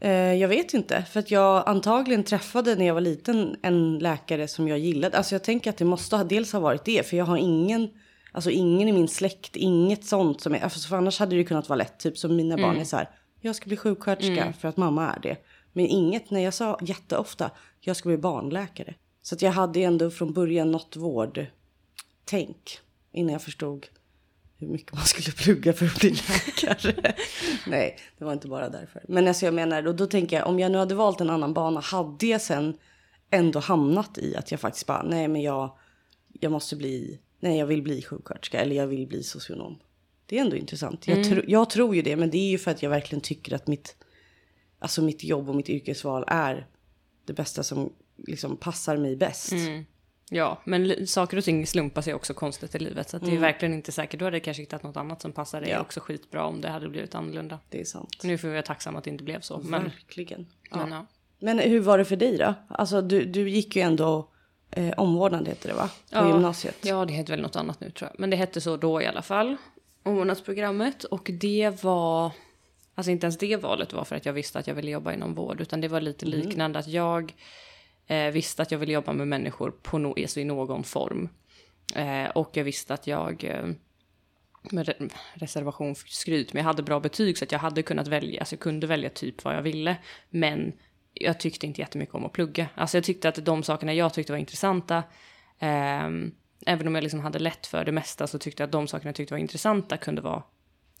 eh, 0.00 0.10
jag 0.12 0.48
vet 0.48 0.74
inte, 0.74 1.02
för 1.02 1.20
att 1.20 1.30
jag 1.30 1.68
antagligen 1.68 2.24
träffade 2.24 2.74
när 2.76 2.86
jag 2.86 2.94
var 2.94 3.00
liten 3.00 3.56
en 3.62 3.98
läkare 3.98 4.48
som 4.48 4.68
jag 4.68 4.78
gillade. 4.78 5.16
Alltså 5.16 5.34
jag 5.34 5.44
tänker 5.44 5.70
att 5.70 5.76
det 5.76 5.84
måste 5.84 6.16
ha 6.16 6.24
dels 6.24 6.52
ha 6.52 6.60
varit 6.60 6.84
det, 6.84 7.06
för 7.06 7.16
jag 7.16 7.24
har 7.24 7.36
ingen, 7.36 7.88
alltså 8.32 8.50
ingen 8.50 8.88
i 8.88 8.92
min 8.92 9.08
släkt, 9.08 9.56
inget 9.56 10.04
sånt 10.04 10.40
som 10.40 10.54
är, 10.54 10.60
alltså 10.60 10.88
för 10.88 10.96
annars 10.96 11.18
hade 11.18 11.36
det 11.36 11.44
kunnat 11.44 11.68
vara 11.68 11.76
lätt, 11.76 11.98
typ 11.98 12.18
som 12.18 12.36
mina 12.36 12.56
barn 12.56 12.76
är 12.76 12.84
så 12.84 12.96
här, 12.96 13.08
jag 13.40 13.56
ska 13.56 13.66
bli 13.66 13.76
sjuksköterska 13.76 14.52
för 14.52 14.68
att 14.68 14.76
mamma 14.76 15.12
är 15.12 15.20
det. 15.20 15.36
Men 15.72 15.86
inget, 15.86 16.30
när 16.30 16.40
jag 16.40 16.54
sa 16.54 16.78
jätteofta, 16.82 17.50
jag 17.80 17.96
ska 17.96 18.08
bli 18.08 18.18
barnläkare. 18.18 18.94
Så 19.22 19.34
att 19.34 19.42
jag 19.42 19.52
hade 19.52 19.80
ändå 19.82 20.10
från 20.10 20.32
början 20.32 20.70
något 20.70 20.96
vårdtänk 20.96 22.78
innan 23.12 23.32
jag 23.32 23.42
förstod 23.42 23.86
hur 24.58 24.68
mycket 24.68 24.92
man 24.94 25.04
skulle 25.04 25.32
plugga 25.32 25.72
för 25.72 25.86
att 25.86 26.00
bli 26.00 26.10
läkare. 26.10 27.14
Nej, 27.66 27.98
det 28.18 28.24
var 28.24 28.32
inte 28.32 28.48
bara 28.48 28.68
därför. 28.68 29.02
Men 29.08 29.28
alltså 29.28 29.44
jag 29.44 29.54
menar, 29.54 29.86
och 29.86 29.94
då 29.94 30.06
tänker 30.06 30.36
jag 30.36 30.46
om 30.46 30.58
jag 30.58 30.72
nu 30.72 30.78
hade 30.78 30.94
valt 30.94 31.20
en 31.20 31.30
annan 31.30 31.54
bana, 31.54 31.80
hade 31.80 32.26
jag 32.26 32.40
sen 32.40 32.76
ändå 33.30 33.58
hamnat 33.58 34.18
i 34.18 34.36
att 34.36 34.50
jag 34.50 34.60
faktiskt 34.60 34.86
bara, 34.86 35.02
nej 35.02 35.28
men 35.28 35.42
jag, 35.42 35.78
jag 36.40 36.52
måste 36.52 36.76
bli, 36.76 37.20
nej 37.40 37.58
jag 37.58 37.66
vill 37.66 37.82
bli 37.82 38.02
sjuksköterska 38.02 38.60
eller 38.60 38.76
jag 38.76 38.86
vill 38.86 39.06
bli 39.06 39.22
socionom. 39.22 39.78
Det 40.26 40.38
är 40.38 40.40
ändå 40.40 40.56
intressant. 40.56 41.08
Jag, 41.08 41.24
tro, 41.24 41.42
jag 41.46 41.70
tror 41.70 41.96
ju 41.96 42.02
det, 42.02 42.16
men 42.16 42.30
det 42.30 42.38
är 42.38 42.50
ju 42.50 42.58
för 42.58 42.70
att 42.70 42.82
jag 42.82 42.90
verkligen 42.90 43.20
tycker 43.20 43.54
att 43.54 43.66
mitt, 43.66 43.96
alltså 44.78 45.02
mitt 45.02 45.24
jobb 45.24 45.48
och 45.48 45.54
mitt 45.54 45.68
yrkesval 45.68 46.24
är 46.26 46.66
det 47.24 47.32
bästa 47.32 47.62
som 47.62 47.92
liksom 48.16 48.56
passar 48.56 48.96
mig 48.96 49.16
bäst. 49.16 49.52
Ja, 50.30 50.60
men 50.64 51.06
saker 51.06 51.36
och 51.36 51.44
ting 51.44 51.66
slumpar 51.66 52.02
sig 52.02 52.14
också 52.14 52.34
konstigt 52.34 52.74
i 52.74 52.78
livet. 52.78 53.10
Så 53.10 53.16
att 53.16 53.24
det 53.24 53.34
är 53.34 53.38
verkligen 53.38 53.74
inte 53.74 53.92
säkert. 53.92 54.18
Du 54.18 54.24
hade 54.24 54.40
kanske 54.40 54.62
hittat 54.62 54.82
något 54.82 54.96
annat 54.96 55.22
som 55.22 55.32
passar 55.32 55.60
dig 55.60 55.70
Mm. 55.70 55.76
Ja. 55.78 55.82
också 55.82 56.00
skitbra 56.00 56.44
om 56.46 56.60
det 56.60 56.68
hade 56.68 56.88
blivit 56.88 57.14
annorlunda. 57.14 57.58
Det 57.68 57.80
är 57.80 57.84
sant. 57.84 58.16
Nu 58.22 58.38
får 58.38 58.48
vi 58.48 58.54
vara 58.54 58.62
tacksamma 58.62 58.98
att 58.98 59.04
det 59.04 59.10
inte 59.10 59.24
blev 59.24 59.40
så. 59.40 59.58
Men, 59.58 59.82
Verkligen. 59.82 60.46
Men 60.70 60.90
ja. 60.92 61.06
Men 61.38 61.58
hur 61.58 61.80
var 61.80 61.98
det 61.98 62.04
för 62.04 62.16
dig 62.16 62.36
då? 62.38 62.54
Alltså 62.68 63.02
du, 63.02 63.24
du 63.24 63.48
gick 63.50 63.76
ju 63.76 63.82
ändå 63.82 64.28
eh, 64.70 64.90
omvårdnad 64.96 65.48
heter 65.48 65.68
det 65.68 65.74
va? 65.74 65.88
På 65.88 66.16
Ja. 66.16 66.28
gymnasiet. 66.28 66.76
Ja, 66.82 67.04
det 67.04 67.12
heter 67.12 67.32
väl 67.32 67.42
något 67.42 67.56
annat 67.56 67.80
nu 67.80 67.90
tror 67.90 68.10
jag. 68.10 68.20
Men 68.20 68.30
det 68.30 68.36
hette 68.36 68.60
så 68.60 68.76
då 68.76 69.02
i 69.02 69.06
alla 69.06 69.22
fall. 69.22 69.56
Omvårdnadsprogrammet. 70.02 71.04
Och 71.04 71.30
det 71.40 71.82
var... 71.84 72.30
Alltså 72.94 73.10
inte 73.10 73.24
ens 73.26 73.38
det 73.38 73.56
valet 73.56 73.92
var 73.92 74.04
för 74.04 74.16
att 74.16 74.26
jag 74.26 74.32
visste 74.32 74.58
att 74.58 74.66
jag 74.66 74.74
ville 74.74 74.90
jobba 74.90 75.12
inom 75.12 75.34
vård. 75.34 75.60
Utan 75.60 75.80
det 75.80 75.88
var 75.88 76.00
lite 76.00 76.26
liknande. 76.26 76.78
Att 76.78 76.88
jag 76.88 77.34
eh, 78.06 78.30
visste 78.30 78.62
att 78.62 78.70
jag 78.70 78.78
ville 78.78 78.92
jobba 78.92 79.12
med 79.12 79.28
människor 79.28 79.70
på 79.70 79.98
no, 79.98 80.14
alltså 80.16 80.40
i 80.40 80.44
någon 80.44 80.84
form. 80.84 81.28
Eh, 81.94 82.30
och 82.30 82.50
jag 82.52 82.64
visste 82.64 82.94
att 82.94 83.06
jag... 83.06 83.44
Eh, 83.44 83.66
med 84.70 84.88
re- 84.88 85.10
reservation 85.34 85.94
för 85.94 86.08
skryt, 86.08 86.52
men 86.52 86.60
jag 86.60 86.64
hade 86.64 86.82
bra 86.82 87.00
betyg 87.00 87.38
så 87.38 87.44
att 87.44 87.52
jag 87.52 87.58
hade 87.58 87.82
kunnat 87.82 88.08
välja, 88.08 88.40
alltså 88.40 88.54
jag 88.54 88.60
kunde 88.60 88.86
välja 88.86 89.10
typ 89.10 89.44
vad 89.44 89.54
jag 89.54 89.62
ville. 89.62 89.96
Men 90.30 90.72
jag 91.14 91.40
tyckte 91.40 91.66
inte 91.66 91.80
jättemycket 91.80 92.14
om 92.14 92.24
att 92.24 92.32
plugga. 92.32 92.66
Alltså 92.74 92.96
jag 92.96 93.04
tyckte 93.04 93.28
att 93.28 93.44
de 93.44 93.62
sakerna 93.62 93.94
jag 93.94 94.14
tyckte 94.14 94.32
var 94.32 94.38
intressanta, 94.38 94.96
eh, 95.58 96.08
även 96.66 96.86
om 96.86 96.94
jag 96.94 97.02
liksom 97.02 97.20
hade 97.20 97.38
lätt 97.38 97.66
för 97.66 97.84
det 97.84 97.92
mesta 97.92 98.26
så 98.26 98.38
tyckte 98.38 98.62
jag 98.62 98.68
att 98.68 98.72
de 98.72 98.88
sakerna 98.88 99.08
jag 99.08 99.14
tyckte 99.14 99.34
var 99.34 99.38
intressanta 99.38 99.96
kunde 99.96 100.22
vara 100.22 100.42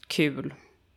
kul 0.06 0.54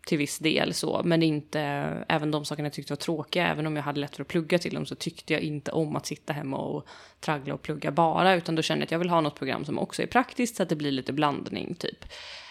till 0.07 0.17
viss 0.17 0.39
del 0.39 0.73
så, 0.73 1.01
men 1.05 1.23
inte 1.23 1.59
även 2.07 2.31
de 2.31 2.45
sakerna 2.45 2.65
jag 2.65 2.73
tyckte 2.73 2.93
var 2.93 2.97
tråkiga, 2.97 3.47
även 3.47 3.67
om 3.67 3.75
jag 3.75 3.83
hade 3.83 3.99
lätt 3.99 4.15
för 4.15 4.21
att 4.21 4.27
plugga 4.27 4.59
till 4.59 4.73
dem 4.73 4.85
så 4.85 4.95
tyckte 4.95 5.33
jag 5.33 5.41
inte 5.41 5.71
om 5.71 5.95
att 5.95 6.05
sitta 6.05 6.33
hemma 6.33 6.57
och 6.57 6.87
traggla 7.19 7.53
och 7.53 7.61
plugga 7.61 7.91
bara, 7.91 8.35
utan 8.35 8.55
då 8.55 8.61
kände 8.61 8.81
jag 8.81 8.85
att 8.85 8.91
jag 8.91 8.99
vill 8.99 9.09
ha 9.09 9.21
något 9.21 9.35
program 9.35 9.65
som 9.65 9.79
också 9.79 10.01
är 10.01 10.07
praktiskt 10.07 10.55
så 10.55 10.63
att 10.63 10.69
det 10.69 10.75
blir 10.75 10.91
lite 10.91 11.13
blandning 11.13 11.75
typ. 11.75 12.05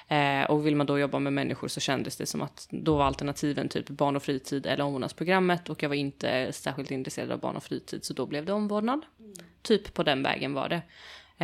Eh, 0.08 0.50
och 0.50 0.66
vill 0.66 0.76
man 0.76 0.86
då 0.86 0.98
jobba 0.98 1.18
med 1.18 1.32
människor 1.32 1.68
så 1.68 1.80
kändes 1.80 2.16
det 2.16 2.26
som 2.26 2.42
att 2.42 2.66
då 2.70 2.96
var 2.96 3.04
alternativen 3.04 3.68
typ 3.68 3.88
barn 3.88 4.16
och 4.16 4.22
fritid 4.22 4.66
eller 4.66 4.84
omvårdnadsprogrammet 4.84 5.68
och 5.68 5.82
jag 5.82 5.88
var 5.88 5.96
inte 5.96 6.52
särskilt 6.52 6.90
intresserad 6.90 7.30
av 7.30 7.40
barn 7.40 7.56
och 7.56 7.64
fritid 7.64 8.04
så 8.04 8.14
då 8.14 8.26
blev 8.26 8.44
det 8.44 8.52
omvårdnad. 8.52 9.00
Typ 9.62 9.94
på 9.94 10.02
den 10.02 10.22
vägen 10.22 10.54
var 10.54 10.68
det. 10.68 10.82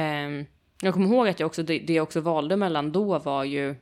Eh, 0.01 0.47
jag 0.83 0.95
kommer 0.95 1.07
ihåg 1.07 1.29
att 1.29 1.41
jag 1.41 1.47
också, 1.47 1.63
det, 1.63 1.79
det 1.79 1.93
jag 1.93 2.03
också 2.03 2.21
valde 2.21 2.57
mellan 2.57 2.93
då 2.93 3.19
var 3.19 3.45
ju 3.45 3.75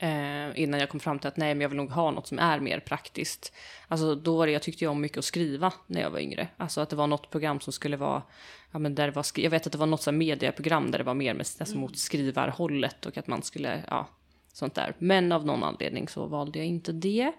eh, 0.00 0.60
innan 0.60 0.80
jag 0.80 0.88
kom 0.88 1.00
fram 1.00 1.18
till 1.18 1.28
att 1.28 1.36
nej 1.36 1.54
men 1.54 1.60
jag 1.60 1.68
vill 1.68 1.76
nog 1.76 1.90
ha 1.90 2.10
något 2.10 2.26
som 2.26 2.38
är 2.38 2.60
mer 2.60 2.80
praktiskt. 2.80 3.52
Alltså 3.88 4.14
då 4.14 4.36
var 4.36 4.46
det, 4.46 4.52
jag 4.52 4.62
tyckte 4.62 4.84
ju 4.84 4.88
om 4.88 5.00
mycket 5.00 5.18
att 5.18 5.24
skriva 5.24 5.72
när 5.86 6.00
jag 6.00 6.10
var 6.10 6.18
yngre. 6.18 6.48
Alltså 6.56 6.80
att 6.80 6.90
det 6.90 6.96
var 6.96 7.06
något 7.06 7.30
program 7.30 7.60
som 7.60 7.72
skulle 7.72 7.96
vara, 7.96 8.22
ja 8.70 8.78
men 8.78 8.94
där 8.94 9.10
var, 9.10 9.24
jag 9.34 9.50
vet 9.50 9.66
att 9.66 9.72
det 9.72 9.78
var 9.78 9.86
något 9.86 10.14
medieprogram 10.14 10.90
där 10.90 10.98
det 10.98 11.04
var 11.04 11.14
mer 11.14 11.34
med, 11.34 11.46
alltså 11.58 11.76
mot 11.76 11.98
skrivarhållet 11.98 13.06
och 13.06 13.18
att 13.18 13.26
man 13.26 13.42
skulle, 13.42 13.84
ja 13.88 14.08
sånt 14.52 14.74
där. 14.74 14.94
Men 14.98 15.32
av 15.32 15.46
någon 15.46 15.64
anledning 15.64 16.08
så 16.08 16.26
valde 16.26 16.58
jag 16.58 16.66
inte 16.66 16.92
det. 16.92 17.32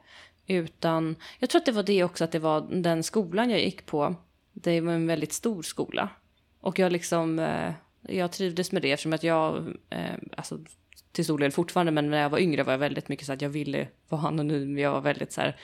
Utan 0.48 1.16
jag 1.40 1.50
tror 1.50 1.60
att 1.60 1.66
det 1.66 1.72
var 1.72 1.84
det 1.84 2.04
också 2.04 2.24
att 2.24 2.32
det 2.32 2.40
var 2.40 2.62
den 2.62 3.04
skolan 3.04 3.50
jag 3.50 3.60
gick 3.60 3.86
på. 3.86 4.16
Det 4.54 4.82
var 4.82 4.94
en 4.94 5.08
väldigt 5.08 5.34
stor 5.34 5.64
skola. 5.64 6.10
Och 6.60 6.80
jag 6.80 6.92
liksom, 6.92 7.40
eh, 7.40 7.74
jag 8.02 8.32
trivdes 8.32 8.72
med 8.72 8.82
det 8.82 8.92
eftersom 8.92 9.14
att 9.14 9.24
jag, 9.24 9.76
eh, 9.90 10.16
alltså 10.38 10.60
till 11.12 11.26
stor 11.26 11.38
del 11.38 11.52
fortfarande, 11.52 11.92
men 11.92 12.10
när 12.10 12.22
jag 12.22 12.30
var 12.30 12.40
yngre 12.40 12.64
var 12.64 12.74
jag 12.74 12.78
väldigt 12.78 13.10
mycket 13.10 13.26
så 13.26 13.34
att 13.34 13.42
jag 13.42 13.50
ville 13.50 13.88
vara 14.10 14.28
anonym. 14.28 14.78
Jag 14.78 14.92
var 14.92 15.02
väldigt 15.02 15.32
så 15.32 15.42
här, 15.42 15.58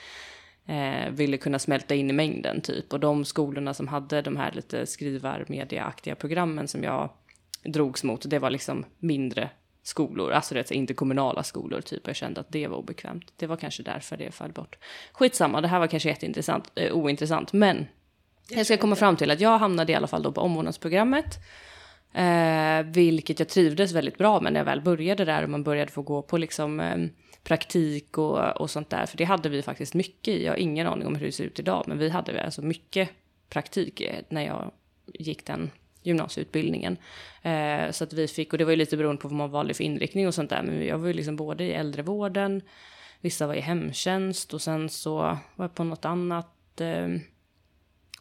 eh, 0.66 1.10
ville 1.10 1.36
kunna 1.36 1.58
smälta 1.58 1.94
in 1.94 2.10
i 2.10 2.12
mängden 2.12 2.60
typ. 2.60 2.92
Och 2.92 3.00
de 3.00 3.24
skolorna 3.24 3.74
som 3.74 3.88
hade 3.88 4.22
de 4.22 4.36
här 4.36 4.52
lite 4.52 4.86
skrivarmediaaktiga 4.86 6.14
programmen 6.14 6.68
som 6.68 6.84
jag 6.84 7.10
drogs 7.64 8.04
mot, 8.04 8.30
det 8.30 8.38
var 8.38 8.50
liksom 8.50 8.84
mindre 8.98 9.50
skolor, 9.82 10.32
alltså 10.32 10.54
det 10.54 10.70
är 10.70 10.72
inte 10.72 10.94
kommunala 10.94 11.42
skolor 11.42 11.80
typ. 11.80 12.06
Jag 12.06 12.16
kände 12.16 12.40
att 12.40 12.52
det 12.52 12.66
var 12.66 12.76
obekvämt. 12.76 13.32
Det 13.36 13.46
var 13.46 13.56
kanske 13.56 13.82
därför 13.82 14.16
det 14.16 14.30
föll 14.30 14.52
bort. 14.52 14.78
Skitsamma, 15.12 15.60
det 15.60 15.68
här 15.68 15.78
var 15.78 15.86
kanske 15.86 16.08
jätteintressant, 16.08 16.72
eh, 16.74 16.92
ointressant, 16.92 17.52
men 17.52 17.86
jag 18.50 18.66
ska 18.66 18.76
komma 18.76 18.96
fram 18.96 19.16
till 19.16 19.30
att 19.30 19.40
jag 19.40 19.58
hamnade 19.58 19.92
i 19.92 19.94
alla 19.94 20.06
fall 20.06 20.22
då 20.22 20.32
på 20.32 20.40
omvårdnadsprogrammet. 20.40 21.38
Eh, 22.12 22.82
vilket 22.82 23.38
jag 23.38 23.48
trivdes 23.48 23.92
väldigt 23.92 24.18
bra 24.18 24.40
med 24.40 24.52
när 24.52 24.60
jag 24.60 24.64
väl 24.64 24.80
började 24.80 25.24
där 25.24 25.42
och 25.42 25.50
man 25.50 25.62
började 25.62 25.92
få 25.92 26.02
gå 26.02 26.22
på 26.22 26.38
liksom 26.38 26.80
eh, 26.80 26.96
praktik 27.42 28.18
och, 28.18 28.60
och 28.60 28.70
sånt 28.70 28.90
där. 28.90 29.06
För 29.06 29.16
det 29.16 29.24
hade 29.24 29.48
vi 29.48 29.62
faktiskt 29.62 29.94
mycket 29.94 30.34
i. 30.34 30.44
Jag 30.44 30.52
har 30.52 30.56
ingen 30.56 30.86
aning 30.86 31.06
om 31.06 31.14
hur 31.14 31.26
det 31.26 31.32
ser 31.32 31.44
ut 31.44 31.58
idag, 31.58 31.84
men 31.86 31.98
vi 31.98 32.08
hade 32.08 32.44
alltså 32.44 32.62
mycket 32.62 33.10
praktik 33.48 34.00
eh, 34.00 34.20
när 34.28 34.46
jag 34.46 34.70
gick 35.14 35.46
den 35.46 35.70
gymnasieutbildningen. 36.02 36.96
Eh, 37.42 37.90
så 37.90 38.04
att 38.04 38.12
vi 38.12 38.28
fick, 38.28 38.52
och 38.52 38.58
det 38.58 38.64
var 38.64 38.70
ju 38.70 38.76
lite 38.76 38.96
beroende 38.96 39.22
på 39.22 39.28
vad 39.28 39.36
man 39.36 39.50
valde 39.50 39.74
för 39.74 39.84
inriktning 39.84 40.26
och 40.26 40.34
sånt 40.34 40.50
där, 40.50 40.62
men 40.62 40.86
jag 40.86 40.98
var 40.98 41.06
ju 41.06 41.12
liksom 41.12 41.36
både 41.36 41.64
i 41.64 41.72
äldrevården, 41.72 42.62
vissa 43.20 43.46
var 43.46 43.54
i 43.54 43.60
hemtjänst 43.60 44.54
och 44.54 44.62
sen 44.62 44.88
så 44.88 45.16
var 45.16 45.64
jag 45.64 45.74
på 45.74 45.84
något 45.84 46.04
annat 46.04 46.80
eh, 46.80 47.08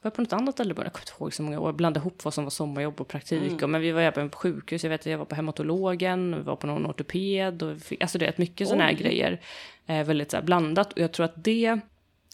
var 0.08 0.15
på 0.15 0.22
något 0.22 0.34
annat 0.34 0.60
äldreboende, 0.60 0.86
jag 0.86 0.93
kommer 0.93 1.04
inte 1.04 1.24
ihåg 1.24 1.34
så 1.34 1.43
många 1.43 1.60
år, 1.60 1.74
blandade 1.74 2.04
ihop 2.04 2.24
vad 2.24 2.34
som 2.34 2.43
var 2.43 2.52
sommarjobb 2.52 3.02
och 3.02 3.08
praktik. 3.08 3.63
Och, 3.63 3.70
men 3.70 3.82
vi 3.82 3.91
var 3.91 4.02
även 4.02 4.30
på 4.30 4.38
sjukhus, 4.38 4.84
jag 4.84 4.89
vet 4.89 5.02
att 5.02 5.06
jag 5.06 5.17
var 5.17 5.26
på 5.26 5.36
hematologen, 5.36 6.36
vi 6.36 6.41
var 6.41 6.56
på 6.56 6.67
någon 6.67 6.86
ortoped, 6.86 7.63
och, 7.63 7.78
alltså 8.00 8.17
det 8.17 8.26
är 8.26 8.34
mycket 8.38 8.67
sådana 8.67 8.84
här 8.84 8.93
grejer. 8.93 9.41
Eh, 9.88 10.04
väldigt 10.04 10.32
så 10.32 10.38
här 10.38 10.43
blandat 10.43 10.93
och 10.93 11.00
jag 11.00 11.12
tror 11.12 11.26
att 11.26 11.43
det 11.43 11.80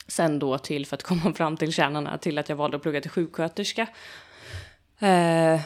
sen 0.08 0.40
då 0.40 0.58
till, 0.58 0.86
för 0.86 0.96
att 0.96 1.04
komma 1.04 1.34
fram 1.36 1.58
till 1.58 1.74
kärnan 1.74 2.20
till 2.20 2.38
att 2.38 2.50
jag 2.50 2.56
valde 2.56 2.78
att 2.78 2.84
plugga 2.84 3.02
till 3.02 3.12
sjuksköterska. 3.12 3.88
Eh, 5.00 5.62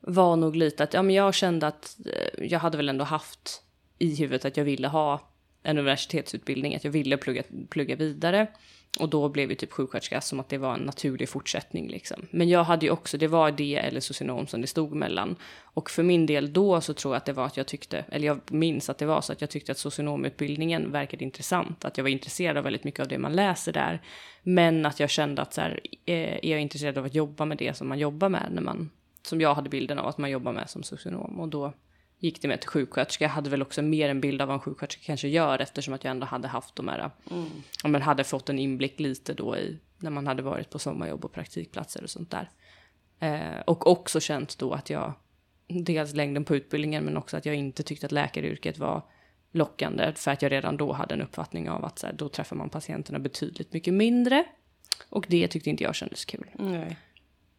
var 0.00 0.36
nog 0.36 0.56
lite 0.56 0.84
att, 0.84 0.94
ja 0.94 1.02
men 1.02 1.14
jag 1.14 1.34
kände 1.34 1.66
att 1.66 1.96
eh, 2.06 2.44
jag 2.44 2.58
hade 2.58 2.76
väl 2.76 2.88
ändå 2.88 3.04
haft 3.04 3.62
i 3.98 4.14
huvudet 4.14 4.44
att 4.44 4.56
jag 4.56 4.64
ville 4.64 4.88
ha 4.88 5.20
en 5.62 5.78
universitetsutbildning, 5.78 6.76
att 6.76 6.84
jag 6.84 6.90
ville 6.90 7.16
plugga, 7.16 7.42
plugga 7.68 7.96
vidare. 7.96 8.46
Och 8.98 9.08
då 9.08 9.28
blev 9.28 9.50
ju 9.50 9.56
typ 9.56 9.72
sjuksköterska 9.72 10.20
som 10.20 10.40
att 10.40 10.48
det 10.48 10.58
var 10.58 10.74
en 10.74 10.80
naturlig 10.80 11.28
fortsättning 11.28 11.88
liksom. 11.88 12.26
Men 12.30 12.48
jag 12.48 12.64
hade 12.64 12.86
ju 12.86 12.92
också, 12.92 13.18
det 13.18 13.26
var 13.26 13.50
det 13.50 13.76
eller 13.76 14.00
socionom 14.00 14.46
som 14.46 14.60
det 14.60 14.66
stod 14.66 14.92
mellan. 14.92 15.36
Och 15.62 15.90
för 15.90 16.02
min 16.02 16.26
del 16.26 16.52
då 16.52 16.80
så 16.80 16.94
tror 16.94 17.14
jag 17.14 17.16
att 17.16 17.24
det 17.24 17.32
var 17.32 17.46
att 17.46 17.56
jag 17.56 17.66
tyckte, 17.66 18.04
eller 18.08 18.26
jag 18.26 18.40
minns 18.52 18.90
att 18.90 18.98
det 18.98 19.06
var 19.06 19.20
så 19.20 19.32
att 19.32 19.40
jag 19.40 19.50
tyckte 19.50 19.72
att 19.72 19.78
socionomutbildningen 19.78 20.92
verkade 20.92 21.24
intressant. 21.24 21.84
Att 21.84 21.96
jag 21.96 22.04
var 22.04 22.10
intresserad 22.10 22.56
av 22.56 22.64
väldigt 22.64 22.84
mycket 22.84 23.00
av 23.00 23.08
det 23.08 23.18
man 23.18 23.32
läser 23.32 23.72
där. 23.72 24.02
Men 24.42 24.86
att 24.86 25.00
jag 25.00 25.10
kände 25.10 25.42
att 25.42 25.54
så 25.54 25.60
här, 25.60 25.80
eh, 26.06 26.14
är 26.16 26.50
jag 26.50 26.60
intresserad 26.60 26.98
av 26.98 27.04
att 27.04 27.14
jobba 27.14 27.44
med 27.44 27.58
det 27.58 27.76
som 27.76 27.88
man 27.88 27.98
jobbar 27.98 28.28
med 28.28 28.48
när 28.52 28.62
man, 28.62 28.90
som 29.22 29.40
jag 29.40 29.54
hade 29.54 29.68
bilden 29.68 29.98
av 29.98 30.06
att 30.06 30.18
man 30.18 30.30
jobbar 30.30 30.52
med 30.52 30.70
som 30.70 30.82
socionom. 30.82 31.40
Och 31.40 31.48
då 31.48 31.72
gick 32.18 32.42
det 32.42 32.48
med 32.48 32.60
till 32.60 32.70
sjuksköterska. 32.70 33.24
Jag 33.24 33.30
hade 33.30 33.50
väl 33.50 33.62
också 33.62 33.82
mer 33.82 34.08
en 34.08 34.20
bild 34.20 34.42
av 34.42 34.48
vad 34.48 34.54
en 34.54 34.60
sjuksköterska 34.60 35.02
kanske 35.04 35.28
gör 35.28 35.58
eftersom 35.58 35.94
att 35.94 36.04
jag 36.04 36.10
ändå 36.10 36.26
hade 36.26 36.48
haft 36.48 36.76
de 36.76 36.88
här, 36.88 37.10
mm. 37.30 37.48
ja, 37.82 37.88
men 37.88 38.02
hade 38.02 38.24
fått 38.24 38.48
en 38.48 38.58
inblick 38.58 39.00
lite 39.00 39.34
då 39.34 39.56
i 39.56 39.78
när 39.98 40.10
man 40.10 40.26
hade 40.26 40.42
varit 40.42 40.70
på 40.70 40.78
sommarjobb 40.78 41.24
och 41.24 41.32
praktikplatser 41.32 42.02
och 42.02 42.10
sånt 42.10 42.30
där. 42.30 42.50
Eh, 43.20 43.60
och 43.66 43.86
också 43.86 44.20
känt 44.20 44.58
då 44.58 44.72
att 44.72 44.90
jag, 44.90 45.12
dels 45.66 46.14
längden 46.14 46.44
på 46.44 46.56
utbildningen 46.56 47.04
men 47.04 47.16
också 47.16 47.36
att 47.36 47.46
jag 47.46 47.54
inte 47.54 47.82
tyckte 47.82 48.06
att 48.06 48.12
läkaryrket 48.12 48.78
var 48.78 49.02
lockande 49.52 50.12
för 50.14 50.30
att 50.30 50.42
jag 50.42 50.52
redan 50.52 50.76
då 50.76 50.92
hade 50.92 51.14
en 51.14 51.22
uppfattning 51.22 51.70
av 51.70 51.84
att 51.84 51.98
så 51.98 52.06
här, 52.06 52.14
då 52.14 52.28
träffar 52.28 52.56
man 52.56 52.70
patienterna 52.70 53.18
betydligt 53.18 53.72
mycket 53.72 53.94
mindre. 53.94 54.44
Och 55.08 55.26
det 55.28 55.48
tyckte 55.48 55.70
inte 55.70 55.84
jag 55.84 55.94
kändes 55.94 56.24
kul. 56.24 56.50
Nej. 56.54 56.98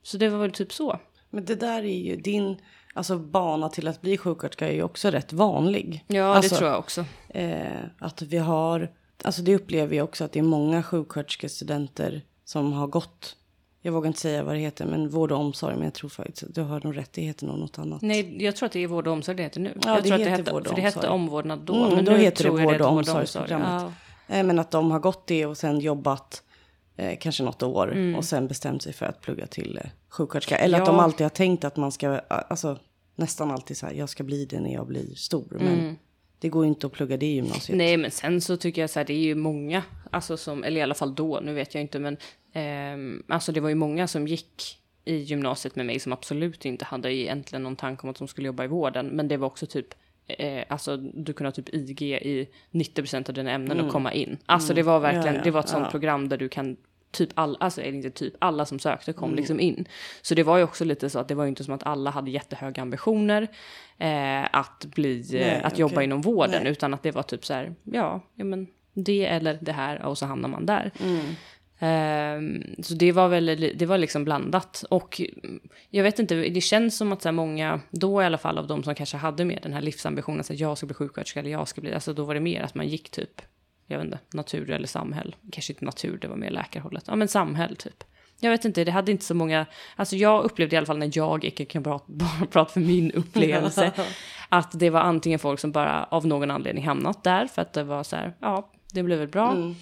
Så 0.04 0.18
det 0.18 0.30
var 0.30 0.40
väl 0.40 0.52
typ 0.52 0.74
så. 0.74 1.00
Men 1.30 1.46
det 1.46 1.56
där 1.56 1.84
är 1.84 2.00
ju 2.00 2.16
din 2.16 2.58
alltså 3.00 3.18
bana 3.18 3.70
till 3.70 3.88
att 3.88 4.02
bli 4.02 4.18
sjuksköterska 4.18 4.68
är 4.68 4.74
ju 4.74 4.84
också 4.84 5.10
rätt 5.10 5.34
vanlig. 5.34 6.06
Ja, 6.08 6.24
alltså, 6.36 6.56
det 6.56 6.60
tror 6.60 6.70
jag 6.70 6.80
också. 6.80 7.06
Eh, 7.30 7.62
att 8.00 8.22
vi 8.22 8.38
har, 8.38 8.92
alltså 9.24 9.42
det 9.42 9.56
upplever 9.56 9.96
jag 9.96 10.04
också 10.04 10.24
att 10.24 10.32
det 10.32 10.40
är 10.40 10.44
många 10.44 10.84
sjuksköterskestudenter 10.84 12.22
som 12.46 12.74
har 12.74 12.88
gått, 12.88 13.36
jag 13.82 13.92
vågar 13.92 14.08
inte 14.08 14.20
säga 14.20 14.44
vad 14.44 14.56
det 14.56 14.60
heter, 14.60 14.86
men 14.86 15.10
vård 15.10 15.32
och 15.32 15.40
omsorg, 15.40 15.76
men 15.76 15.84
jag 15.84 15.94
tror 15.94 16.10
faktiskt 16.10 16.44
att 16.44 16.56
du 16.56 16.62
har 16.62 16.82
nog 16.84 16.98
rätt, 16.98 17.14
det 17.14 17.22
heter 17.22 17.46
nog 17.46 17.60
något 17.60 17.80
annat. 17.80 18.02
Nej, 18.02 18.44
jag 18.44 18.56
tror 18.56 18.66
att 18.68 18.72
det 18.74 18.84
är 18.84 18.88
vård 18.88 19.08
och 19.08 19.14
omsorg 19.14 19.38
det 19.38 19.44
heter 19.44 19.60
nu. 19.60 19.74
Ja, 19.86 19.90
jag 19.96 20.04
det 20.04 20.10
tror 20.10 20.18
heter 20.18 20.32
att 20.32 20.38
det 20.38 20.42
hette, 20.42 20.52
vård 20.52 20.62
och 20.62 20.68
för 20.68 20.76
det 20.76 20.82
hette 20.82 20.98
omsorg. 20.98 21.14
omvårdnad 21.14 21.60
då. 21.60 21.76
Mm, 21.76 21.96
men 21.96 22.06
då 22.06 22.12
nu 22.12 22.18
heter 22.18 22.44
det 22.44 22.50
vård 22.50 22.82
och 22.82 22.92
omsorgsprogrammet. 22.92 23.68
Ja. 24.28 24.36
Eh, 24.36 24.44
Men 24.46 24.60
att 24.60 24.72
de 24.72 24.92
har 24.92 25.00
gått 25.00 25.28
det 25.28 25.46
och 25.46 25.58
sen 25.58 25.80
jobbat 25.80 26.44
eh, 26.98 27.18
kanske 27.20 27.44
något 27.44 27.64
år 27.64 27.92
Mm. 27.92 28.16
och 28.16 28.26
sen 28.26 28.48
bestämt 28.48 28.82
sig 28.84 28.94
för 28.94 29.06
att 29.06 29.22
plugga 29.22 29.48
till 29.48 29.80
eh, 29.84 29.90
sjuksköterska. 30.10 30.58
Eller 30.58 30.80
att 30.80 30.86
de 30.86 30.96
Ja. 30.96 31.02
alltid 31.02 31.26
har 31.26 31.30
tänkt 31.30 31.64
att 31.64 31.78
man 31.78 31.92
ska, 31.92 32.20
alltså 32.28 32.78
nästan 33.20 33.52
alltid 33.52 33.78
så 33.78 33.86
här, 33.86 33.94
jag 33.94 34.10
ska 34.10 34.24
bli 34.24 34.46
det 34.46 34.60
när 34.60 34.74
jag 34.74 34.88
blir 34.88 35.16
stor. 35.16 35.58
Men 35.60 35.98
det 36.40 36.50
går 36.50 36.64
ju 36.64 36.70
inte 36.70 36.88
att 36.88 36.94
plugga 36.94 37.18
det 37.18 37.26
i 37.26 37.34
gymnasiet. 37.34 37.70
Mm. 37.70 37.78
Nej, 37.78 37.98
men 37.98 38.12
sen 38.12 38.42
så 38.42 38.58
tycker 38.58 38.82
jag 38.82 38.90
så 38.90 39.00
här, 39.00 39.06
det 39.06 39.14
är 39.14 39.24
ju 39.24 39.36
många, 39.36 39.84
alltså 40.12 40.38
som, 40.38 40.64
eller 40.64 40.80
i 40.80 40.84
alla 40.84 40.96
fall 40.96 41.16
då, 41.16 41.40
nu 41.44 41.54
vet 41.54 41.74
jag 41.74 41.82
inte, 41.82 42.00
men 42.00 42.18
ehm, 42.54 43.24
alltså 43.28 43.52
det 43.52 43.60
var 43.60 43.70
ju 43.70 43.76
många 43.76 44.08
som 44.08 44.28
gick 44.28 44.78
i 45.06 45.16
gymnasiet 45.16 45.76
med 45.76 45.86
mig 45.86 46.00
som 46.00 46.14
absolut 46.14 46.66
inte 46.66 46.86
hade 46.86 47.14
egentligen 47.14 47.64
någon 47.64 47.76
tanke 47.76 48.04
om 48.04 48.10
att 48.10 48.18
de 48.20 48.28
skulle 48.28 48.48
jobba 48.48 48.64
i 48.64 48.68
vården, 48.68 49.08
men 49.08 49.28
det 49.28 49.38
var 49.38 49.48
också 49.48 49.66
typ 49.66 49.94
Eh, 50.38 50.64
alltså 50.68 50.98
du 50.98 51.34
kunde 51.34 51.48
ha 51.48 51.52
typ 51.52 51.74
IG 51.74 52.02
i 52.02 52.50
90% 52.72 53.30
av 53.30 53.34
dina 53.34 53.52
ämnen 53.52 53.80
och 53.80 53.92
komma 53.92 54.14
in. 54.14 54.38
Alltså 54.46 54.74
det 54.74 54.84
var 54.84 55.00
verkligen, 55.00 55.28
Mm. 55.28 55.36
Ja, 55.36 55.40
ja, 55.40 55.44
det 55.44 55.52
var 55.52 55.60
ett 55.60 55.70
sånt 55.70 55.86
ja. 55.86 55.92
program 55.92 56.30
där 56.30 56.38
du 56.38 56.50
kan 56.50 56.78
typ 57.12 57.30
alla, 57.34 57.58
alltså 57.60 57.82
eller 57.82 57.94
inte 57.94 58.10
typ, 58.10 58.34
alla 58.40 58.66
som 58.66 58.80
sökte 58.80 59.12
Mm. 59.12 59.20
kom 59.20 59.36
liksom 59.36 59.60
in. 59.60 59.88
Så 60.22 60.36
det 60.36 60.44
var 60.44 60.58
ju 60.58 60.64
också 60.64 60.86
lite 60.86 61.10
så 61.10 61.20
att 61.20 61.28
det 61.28 61.36
var 61.36 61.44
ju 61.44 61.50
inte 61.50 61.64
som 61.64 61.74
att 61.74 61.84
alla 61.84 62.10
hade 62.12 62.32
jättehöga 62.32 62.82
ambitioner 62.82 63.48
eh, 63.98 64.56
att 64.56 64.86
bli, 64.86 65.20
eh, 65.34 65.40
Nej, 65.40 65.62
att 65.64 65.80
jobba 65.80 65.94
okej. 65.94 66.04
inom 66.04 66.22
vården, 66.22 66.64
Nej. 66.64 66.72
utan 66.72 66.94
att 66.94 67.04
det 67.04 67.12
var 67.12 67.24
typ 67.24 67.46
så 67.46 67.54
här, 67.54 67.76
ja, 67.84 68.22
ja 68.36 68.46
men 68.46 68.68
det 68.94 69.26
eller 69.26 69.58
det 69.62 69.72
här 69.72 70.02
och 70.02 70.18
så 70.18 70.26
hamnar 70.26 70.50
man 70.50 70.66
där. 70.66 70.92
Mm. 71.04 71.26
Ehm, 71.80 72.64
så 72.84 72.94
det 72.94 73.12
var 73.12 73.28
väl, 73.28 73.74
det 73.76 73.86
var 73.86 73.98
liksom 73.98 74.24
blandat. 74.24 74.84
Och 74.90 75.22
mm, 75.44 75.60
jag 75.90 76.04
vet 76.04 76.20
inte, 76.20 76.36
det 76.36 76.62
känns 76.62 76.98
som 76.98 77.12
att 77.12 77.22
så 77.22 77.32
många, 77.32 77.80
då 77.90 78.22
i 78.22 78.26
alla 78.26 78.38
fall 78.38 78.58
av 78.58 78.68
de 78.68 78.84
som 78.84 78.96
kanske 78.96 79.18
hade 79.18 79.46
med 79.46 79.60
den 79.64 79.74
här 79.74 79.82
livsambitionen, 79.82 80.40
att 80.40 80.60
jag 80.60 80.78
ska 80.78 80.86
bli 80.88 80.94
sjuksköterska 80.94 81.40
eller 81.40 81.52
jag 81.52 81.68
ska 81.68 81.82
bli, 81.82 81.94
alltså 81.94 82.14
då 82.14 82.24
var 82.24 82.34
det 82.34 82.40
mer 82.40 82.62
att 82.62 82.76
man 82.76 82.88
gick 82.88 83.10
typ, 83.10 83.42
jag 83.90 83.98
vet 83.98 84.06
inte, 84.06 84.20
natur 84.34 84.72
eller 84.72 84.88
samhäll. 84.88 85.36
Kanske 85.52 85.74
inte 85.74 85.86
natur, 85.86 86.18
det 86.22 86.28
var 86.28 86.36
mer 86.36 86.50
läkarhållet. 86.50 87.04
Ja 87.08 87.16
men 87.16 87.28
samhäll 87.28 87.76
typ. 87.76 88.04
Jag 88.40 88.52
vet 88.52 88.66
inte, 88.66 88.84
det 88.84 88.92
hade 88.92 89.12
inte 89.12 89.26
så 89.26 89.34
många, 89.34 89.66
alltså 89.96 90.16
jag 90.16 90.44
upplevde 90.44 90.76
i 90.76 90.78
alla 90.78 90.86
fall 90.86 90.98
när 90.98 91.12
jag 91.14 91.46
icke 91.46 91.66
kan 91.66 91.84
prata, 91.84 92.06
bara 92.12 92.46
prata 92.52 92.74
för 92.74 92.80
min 92.80 93.12
upplevelse, 93.12 93.92
att 94.50 94.80
det 94.80 94.90
var 94.90 95.00
antingen 95.00 95.40
folk 95.40 95.60
som 95.60 95.72
bara 95.72 96.04
av 96.04 96.28
någon 96.28 96.52
anledning 96.52 96.86
hamnat 96.86 97.24
där 97.24 97.48
för 97.48 97.62
att 97.62 97.74
det 97.74 97.84
var 97.84 98.04
så 98.04 98.16
här, 98.16 98.34
ja, 98.40 98.72
det 98.94 99.04
blev 99.04 99.20
väl 99.20 99.28
bra. 99.28 99.52
Mm. 99.52 99.76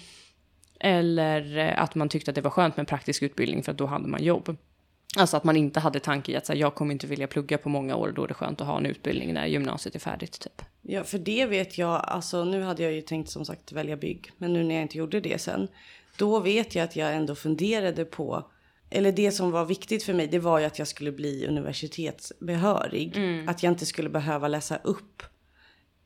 Eller 0.80 1.58
eh, 1.58 1.82
att 1.82 1.94
man 1.94 2.08
tyckte 2.08 2.30
att 2.30 2.34
det 2.34 2.40
var 2.40 2.50
skönt 2.50 2.76
med 2.76 2.82
en 2.82 2.86
praktisk 2.86 3.22
utbildning 3.22 3.62
för 3.62 3.72
att 3.72 3.78
då 3.78 3.86
hade 3.86 4.08
man 4.08 4.22
jobb. 4.22 4.56
Alltså 5.16 5.36
att 5.36 5.44
man 5.44 5.56
inte 5.56 5.80
hade 5.80 6.00
tanke 6.00 6.32
i 6.32 6.36
att 6.36 6.46
så 6.46 6.52
här, 6.52 6.60
jag 6.60 6.74
kommer 6.74 6.92
inte 6.92 7.06
vilja 7.06 7.26
plugga 7.26 7.58
på 7.58 7.68
många 7.68 7.96
år, 7.96 8.12
då 8.16 8.24
är 8.24 8.28
det 8.28 8.34
skönt 8.34 8.60
att 8.60 8.66
ha 8.66 8.78
en 8.78 8.86
utbildning 8.86 9.34
när 9.34 9.46
gymnasiet 9.46 9.94
är 9.94 9.98
färdigt 9.98 10.40
typ. 10.40 10.62
Ja, 10.82 11.04
för 11.04 11.18
det 11.18 11.46
vet 11.46 11.78
jag, 11.78 12.04
alltså 12.04 12.44
nu 12.44 12.62
hade 12.62 12.82
jag 12.82 12.92
ju 12.92 13.00
tänkt 13.00 13.30
som 13.30 13.44
sagt 13.44 13.72
välja 13.72 13.96
bygg, 13.96 14.32
men 14.38 14.52
nu 14.52 14.64
när 14.64 14.74
jag 14.74 14.82
inte 14.82 14.98
gjorde 14.98 15.20
det 15.20 15.40
sen, 15.40 15.68
då 16.16 16.40
vet 16.40 16.74
jag 16.74 16.84
att 16.84 16.96
jag 16.96 17.14
ändå 17.14 17.34
funderade 17.34 18.04
på, 18.04 18.50
eller 18.90 19.12
det 19.12 19.32
som 19.32 19.50
var 19.50 19.64
viktigt 19.64 20.02
för 20.02 20.14
mig, 20.14 20.26
det 20.26 20.38
var 20.38 20.58
ju 20.58 20.64
att 20.64 20.78
jag 20.78 20.88
skulle 20.88 21.12
bli 21.12 21.46
universitetsbehörig. 21.46 23.16
Att 23.48 23.62
jag 23.62 23.72
inte 23.72 23.86
skulle 23.86 24.08
behöva 24.08 24.48
läsa 24.48 24.76
upp 24.76 25.22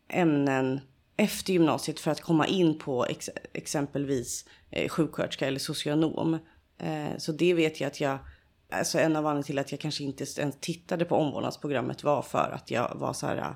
ämnen 0.08 0.80
efter 1.16 1.52
gymnasiet 1.52 2.00
för 2.00 2.10
att 2.10 2.20
komma 2.20 2.46
in 2.46 2.78
på 2.78 3.06
ex 3.06 3.30
exempelvis 3.52 4.44
eh, 4.70 4.88
sjuksköterska 4.88 5.46
eller 5.46 5.58
socionom. 5.58 6.38
Eh, 6.78 7.18
så 7.18 7.32
det 7.32 7.54
vet 7.54 7.80
jag 7.80 7.88
att 7.88 8.00
jag, 8.00 8.18
alltså 8.72 8.98
en 8.98 9.16
av 9.16 9.26
anledningarna 9.26 9.42
till 9.42 9.58
att 9.58 9.72
jag 9.72 9.80
kanske 9.80 10.04
inte 10.04 10.24
ens 10.38 10.56
tittade 10.60 11.04
på 11.04 11.16
omvårdnadsprogrammet 11.16 12.04
var 12.04 12.22
för 12.22 12.50
att 12.54 12.70
jag 12.70 12.92
var 12.94 13.12
så 13.12 13.26
här, 13.26 13.36
eh, 13.36 13.46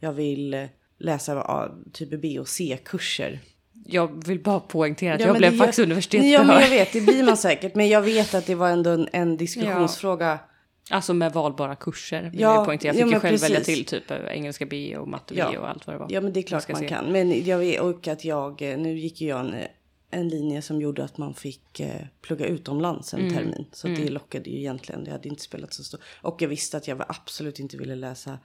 jag 0.00 0.12
vill 0.12 0.54
eh, 0.54 0.64
läsa 0.98 1.34
ja, 1.34 1.68
typ 1.92 2.20
B 2.22 2.38
och 2.40 2.48
C-kurser. 2.48 3.40
Jag 3.86 4.26
vill 4.26 4.42
bara 4.42 4.60
poängtera 4.60 5.14
att 5.14 5.20
Ja, 5.20 5.26
jag 5.26 5.36
blev 5.36 5.52
det 5.52 5.58
faktiskt 5.58 5.78
gör- 5.78 5.84
Ja, 5.84 5.86
universitetsbehörig. 5.86 6.46
men 6.46 6.60
jag 6.62 6.70
vet, 6.70 6.92
det 6.92 7.00
blir 7.00 7.22
man 7.24 7.36
säkert. 7.36 7.74
Men 7.74 7.88
jag 7.88 8.02
vet 8.02 8.34
att 8.34 8.46
det 8.46 8.54
var 8.54 8.68
ändå 8.68 8.90
en, 8.90 9.08
en 9.12 9.36
diskussionsfråga. 9.36 10.38
Alltså 10.90 11.14
med 11.14 11.32
valbara 11.32 11.74
kurser. 11.76 12.30
Ja, 12.34 12.40
jag. 12.40 12.66
Jag 12.66 12.84
ja, 12.84 12.92
fick 12.92 13.00
ju 13.00 13.06
men 13.06 13.20
själv 13.20 13.40
välja 13.40 13.58
precis. 13.58 13.86
till 13.86 14.00
typ 14.02 14.10
engelska 14.30 14.66
B 14.66 14.96
och 14.96 15.08
matte 15.08 15.34
B 15.34 15.40
Ja. 15.52 15.58
och 15.60 15.68
allt 15.68 15.86
vad 15.86 15.96
det 15.96 16.00
var. 16.00 16.06
Ja, 16.10 16.20
men 16.20 16.32
det 16.32 16.40
är 16.40 16.42
klart 16.42 16.68
man 16.68 16.80
se. 16.80 16.88
kan. 16.88 17.12
Men 17.12 17.44
jag 17.44 17.58
vet 17.58 17.80
och 17.80 18.08
att 18.08 18.24
jag, 18.24 18.60
nu 18.60 18.98
gick 18.98 19.20
ju 19.20 19.28
jag 19.28 19.40
en, 19.40 19.54
en 20.10 20.28
linje 20.28 20.62
som 20.62 20.80
gjorde 20.80 21.04
att 21.04 21.18
man 21.18 21.34
fick 21.34 21.80
eh, 21.80 22.00
plugga 22.22 22.46
utomlands 22.46 23.14
en 23.14 23.20
Mm. 23.20 23.34
termin. 23.34 23.66
Så 23.72 23.88
det 23.88 24.08
lockade 24.08 24.50
ju 24.50 24.58
egentligen. 24.58 25.04
Det 25.04 25.10
hade 25.10 25.28
inte 25.28 25.42
spelat 25.42 25.72
så 25.72 25.84
stor. 25.84 26.00
Och 26.22 26.42
jag 26.42 26.48
visste 26.48 26.76
att 26.76 26.88
jag 26.88 27.04
absolut 27.08 27.58
inte 27.60 27.76
ville 27.76 27.94
läsa 27.94 28.38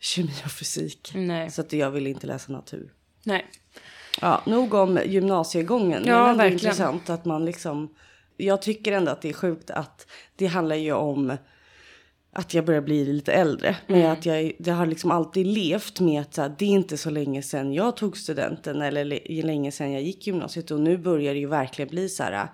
kemi 0.00 0.32
och 0.44 0.50
fysik. 0.50 1.12
Nej. 1.14 1.50
Så 1.50 1.60
att 1.60 1.72
jag 1.72 1.90
ville 1.90 2.10
inte 2.10 2.26
läsa 2.26 2.52
natur. 2.52 2.92
Nej. 3.24 3.46
Ja, 4.20 4.42
nog 4.46 4.74
om 4.74 4.98
gymnasiegången. 5.06 6.02
Ja, 6.06 6.18
men 6.18 6.26
ändå 6.30 6.38
verkligen. 6.38 6.52
intressant 6.52 7.10
att 7.10 7.24
man 7.24 7.44
liksom... 7.44 7.94
Jag 8.36 8.62
tycker 8.62 8.92
ändå 8.92 9.10
att 9.12 9.22
det 9.22 9.28
är 9.28 9.32
sjukt 9.32 9.70
att 9.70 10.06
det 10.36 10.46
handlar 10.46 10.76
ju 10.76 10.92
om 10.92 11.36
att 12.34 12.54
jag 12.54 12.64
börjar 12.64 12.80
bli 12.80 13.04
lite 13.12 13.32
äldre. 13.32 13.76
Men 13.86 13.96
Mm. 14.00 14.12
att 14.12 14.26
jag, 14.26 14.52
jag 14.58 14.74
har 14.74 14.86
liksom 14.86 15.10
alltid 15.10 15.46
levt 15.46 16.00
med 16.00 16.20
att 16.20 16.36
här, 16.36 16.54
det 16.58 16.64
är 16.64 16.68
inte 16.68 16.96
så 16.96 17.10
länge 17.10 17.42
sedan 17.42 17.72
jag 17.72 17.96
tog 17.96 18.16
studenten 18.16 18.82
eller 18.82 19.04
le- 19.04 19.42
länge 19.42 19.72
sedan 19.72 19.92
jag 19.92 20.02
gick 20.02 20.26
gymnasiet. 20.26 20.70
Och 20.70 20.80
nu 20.80 20.98
börjar 20.98 21.34
det 21.34 21.40
ju 21.40 21.46
verkligen 21.46 21.88
bli 21.88 22.08
så 22.08 22.22
här, 22.22 22.48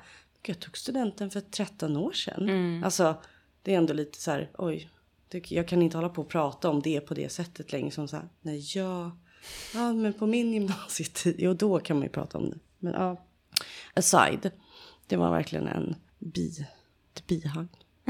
jag 0.46 0.58
tog 0.60 0.78
studenten 0.78 1.30
för 1.30 1.40
13 1.40 1.96
år 1.96 2.12
sedan. 2.12 2.42
Mm. 2.42 2.84
Alltså, 2.84 3.14
det 3.62 3.74
är 3.74 3.78
ändå 3.78 3.92
lite 3.94 4.18
så 4.20 4.30
här, 4.30 4.50
oj, 4.58 4.90
det, 5.28 5.50
jag 5.50 5.68
kan 5.68 5.82
inte 5.82 5.96
hålla 5.96 6.08
på 6.08 6.22
och 6.22 6.28
prata 6.28 6.70
om 6.70 6.82
det 6.82 7.00
på 7.00 7.14
det 7.14 7.28
sättet 7.28 7.72
längre. 7.72 7.90
Som 7.90 8.08
så 8.08 8.16
här, 8.16 8.28
nej, 8.42 8.64
jag, 8.74 9.10
ja, 9.74 9.92
men 9.92 10.12
på 10.12 10.26
min 10.26 10.52
gymnasietid, 10.52 11.34
jo 11.38 11.54
då 11.54 11.78
kan 11.78 11.96
man 11.96 12.02
ju 12.06 12.10
prata 12.12 12.38
om 12.38 12.50
det. 12.50 12.58
Men 12.78 12.92
ja, 12.92 13.24
aside, 13.94 14.50
det 15.06 15.16
var 15.16 15.30
verkligen 15.30 15.68
en 15.68 15.94
bi, 16.18 16.66
ett 17.14 17.26
bihang. 17.26 17.68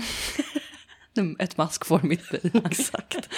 Ett 1.38 1.56
maskformigt 1.56 2.30
bi. 2.30 2.50
exakt. 2.64 3.28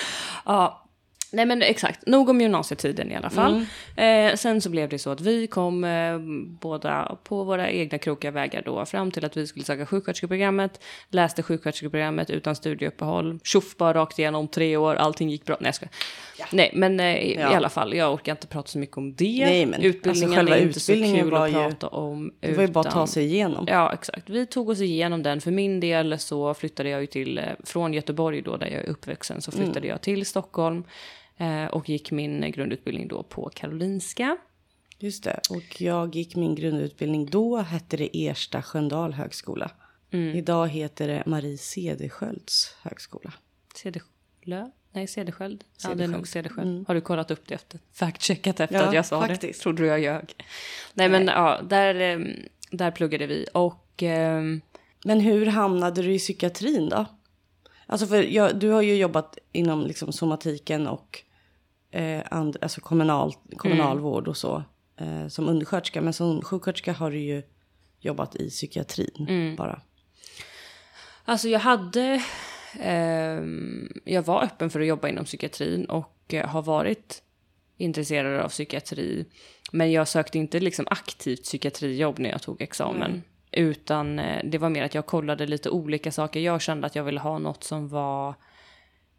Ja. 0.45 0.90
Nej 1.33 1.47
men 1.47 1.63
exakt, 1.63 2.07
nog 2.07 2.29
om 2.29 2.41
gymnasietiden 2.41 3.13
i 3.13 3.17
alla 3.17 3.31
fall. 3.31 3.65
Eh, 3.97 4.35
sen 4.37 4.61
så 4.61 4.71
blev 4.71 4.89
det 4.89 4.99
så 4.99 5.11
att 5.11 5.21
vi 5.21 5.47
kom 5.47 5.85
eh, 5.85 6.19
båda 6.61 7.17
på 7.25 7.45
våra 7.45 7.71
egna 7.71 7.99
krokiga 7.99 8.31
vägar 8.31 8.63
då 8.65 8.87
fram 8.87 9.11
till 9.11 9.25
att 9.25 9.37
vi 9.37 9.47
skulle 9.47 9.65
söka 9.65 9.87
sjuksköterskeprogrammet. 9.87 10.81
Läste 11.11 11.43
sjuksköterskeprogrammet 11.43 12.31
utan 12.31 12.57
studieuppehåll. 12.57 13.39
Tjoff 13.45 13.77
bara 13.77 13.95
rakt 13.95 14.19
igenom 14.19 14.49
tre 14.49 14.77
år, 14.77 14.95
allting 14.95 15.31
gick 15.31 15.45
bra. 15.45 15.57
Nej 15.61 15.69
jag 15.69 15.75
skojar. 15.75 15.93
Nej 16.53 16.71
men 16.75 17.01
eh, 17.01 17.17
i, 17.17 17.37
Ja. 17.39 17.53
i 17.53 17.55
alla 17.55 17.69
fall, 17.69 17.95
jag 17.95 18.15
orkar 18.15 18.33
inte 18.33 18.47
prata 18.47 18.69
så 18.69 18.79
mycket 18.79 18.97
om 18.97 19.15
det. 19.15 19.45
Nej, 19.45 19.67
men 19.67 19.83
Utbildningen 19.83 20.39
alltså 20.39 20.55
är 20.55 20.63
inte 20.63 20.81
så 20.81 20.93
utbildningen 20.93 21.23
kul 21.25 21.31
var 21.31 21.45
att 21.47 21.51
ju- 21.51 21.55
prata 21.55 21.89
om. 21.89 22.33
Det 22.41 22.53
var 22.53 22.63
ju 22.63 22.69
bara 22.69 22.89
att 22.89 22.95
ta 22.95 23.07
sig 23.07 23.25
igenom. 23.25 23.65
Ja, 23.69 23.93
exakt. 23.93 24.31
Vi 24.31 24.47
tog 24.47 24.69
oss 24.69 24.81
igenom 24.81 25.23
den. 25.23 25.41
För 25.41 25.51
min 25.51 25.81
del 25.81 26.19
så 26.19 26.55
flyttade 26.55 26.89
jag 26.89 27.01
ju 27.01 27.07
till, 27.07 27.39
eh, 27.39 27.45
från 27.65 27.95
Göteborg 27.95 28.43
då, 28.43 28.57
där 28.57 28.67
jag 28.67 28.85
är 28.85 28.89
uppvuxen, 28.89 29.41
så 29.41 29.53
flyttade 29.53 29.87
jag 29.87 30.01
till 30.01 30.27
Stockholm 30.27 30.85
och 31.71 31.89
gick 31.89 32.11
min 32.11 32.51
grundutbildning 32.53 33.09
då 33.09 33.23
på 33.23 33.51
Karolinska. 33.55 34.37
Just 34.99 35.25
det. 35.25 35.41
Och 35.51 35.81
jag 35.81 36.15
gick 36.17 36.37
min 36.37 36.55
grundutbildning 36.55 37.27
då 37.27 37.57
hette 37.57 37.97
det 37.97 38.29
Ersta 38.29 38.63
Sköndal 38.63 39.13
högskola. 39.13 39.71
Mm. 40.11 40.37
Idag 40.37 40.69
heter 40.69 41.09
det 41.09 41.23
Marie 41.27 41.59
Cederschiölds 41.59 42.75
högskola. 42.83 43.33
Cedersjölö? 43.75 44.71
Nej, 44.93 45.07
Cedersköld. 45.07 45.65
Ja, 45.83 45.95
det 45.95 46.05
är 46.05 46.09
nog 46.09 46.29
Cederschiöld. 46.29 46.29
Cedersköld. 46.29 46.89
Har 46.89 46.95
du 46.95 47.01
kollat 47.01 47.31
upp 47.31 47.49
det 47.49 47.55
efter? 47.55 47.81
Fact-checkat 47.93 48.61
efter 48.61 48.77
Ja, 48.77 48.89
att 48.89 48.95
jag 48.95 49.07
sa 49.07 49.21
faktiskt. 49.21 49.41
det? 49.41 49.53
Trodde 49.63 49.83
du 49.83 49.89
jag 49.89 50.01
ljög? 50.01 50.35
Nej, 50.95 51.09
men 51.09 51.27
ja, 51.27 51.61
där, 51.63 51.95
eh, 51.95 52.19
där 52.71 52.91
pluggade 52.91 53.27
vi. 53.27 53.47
Och 53.55 54.03
ehm, 54.03 54.61
Men 55.05 55.21
hur 55.21 55.47
hamnade 55.47 56.03
du 56.03 56.15
i 56.15 56.19
psykiatrin 56.19 56.89
då? 56.89 57.07
Alltså 57.87 58.07
för 58.07 58.23
jag, 58.23 58.57
du 58.59 58.69
har 58.69 58.83
ju 58.83 58.97
jobbat 58.97 59.39
inom 59.53 59.87
liksom 59.87 60.13
somatiken 60.13 60.87
och 60.87 61.23
eh, 61.91 62.23
and, 62.31 62.57
alltså 62.61 62.81
kommunal, 62.81 63.35
kommunalvård 63.57 64.29
och 64.29 64.37
så. 64.37 64.63
Eh, 64.97 65.29
som 65.29 65.49
undersköterska. 65.49 66.01
Men 66.01 66.13
som 66.13 66.43
sjuksköterska 66.43 66.93
har 66.93 67.11
du 67.11 67.19
ju 67.19 67.43
jobbat 68.01 68.37
i 68.37 68.51
psykiatrin 68.51 69.27
bara. 69.57 69.81
Alltså 71.25 71.49
jag 71.49 71.61
hade... 71.61 72.23
ehm, 72.81 73.89
jag 74.05 74.23
var 74.23 74.43
öppen 74.43 74.71
för 74.71 74.81
att 74.81 74.87
jobba 74.87 75.09
inom 75.09 75.25
psykiatrin 75.25 75.85
och 75.85 76.35
eh, 76.35 76.47
har 76.47 76.63
varit 76.63 77.23
intresserad 77.77 78.41
av 78.41 78.49
psykiatri. 78.49 79.25
Men 79.73 79.93
jag 79.93 80.09
sökte 80.09 80.39
inte 80.39 80.61
liksom 80.61 80.87
aktivt 80.91 81.43
psykiatrijobb 81.43 82.19
när 82.19 82.31
jag 82.31 82.43
tog 82.43 82.63
examen. 82.63 83.23
Utan 83.53 84.19
eh, 84.19 84.45
det 84.45 84.59
var 84.59 84.69
mer 84.69 84.83
att 84.83 84.95
jag 84.95 85.07
kollade 85.07 85.47
lite 85.47 85.71
olika 85.71 86.13
saker. 86.13 86.41
Jag 86.41 86.61
kände 86.61 86.87
att 86.87 86.97
jag 86.97 87.05
ville 87.05 87.21
ha 87.21 87.39
något 87.39 87.65
som 87.65 87.89
var... 87.89 88.35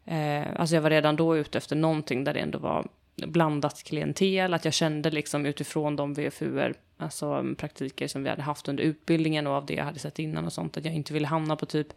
Eh, 0.04 0.42
alltså 0.56 0.74
jag 0.74 0.82
var 0.82 0.90
redan 0.90 1.16
då 1.16 1.36
ute 1.36 1.58
efter 1.58 1.76
någonting 1.76 2.24
där 2.24 2.34
det 2.34 2.40
ändå 2.40 2.58
var 2.58 2.88
blandat 3.26 3.82
klientel. 3.82 4.54
Att 4.54 4.64
jag 4.64 4.74
kände 4.74 5.10
liksom 5.10 5.46
utifrån 5.46 5.96
de 5.96 6.14
VFUer, 6.14 6.74
alltså 6.96 7.54
praktiker 7.56 8.08
som 8.08 8.22
vi 8.22 8.30
hade 8.30 8.42
haft 8.42 8.68
under 8.68 8.84
utbildningen 8.84 9.46
och 9.46 9.52
av 9.52 9.66
det 9.66 9.74
jag 9.74 9.84
hade 9.84 9.98
sett 9.98 10.18
innan 10.18 10.46
och 10.46 10.52
sånt, 10.52 10.76
att 10.76 10.84
jag 10.84 10.94
inte 10.94 11.12
ville 11.12 11.26
hamna 11.26 11.56
på 11.56 11.66
typ 11.66 11.92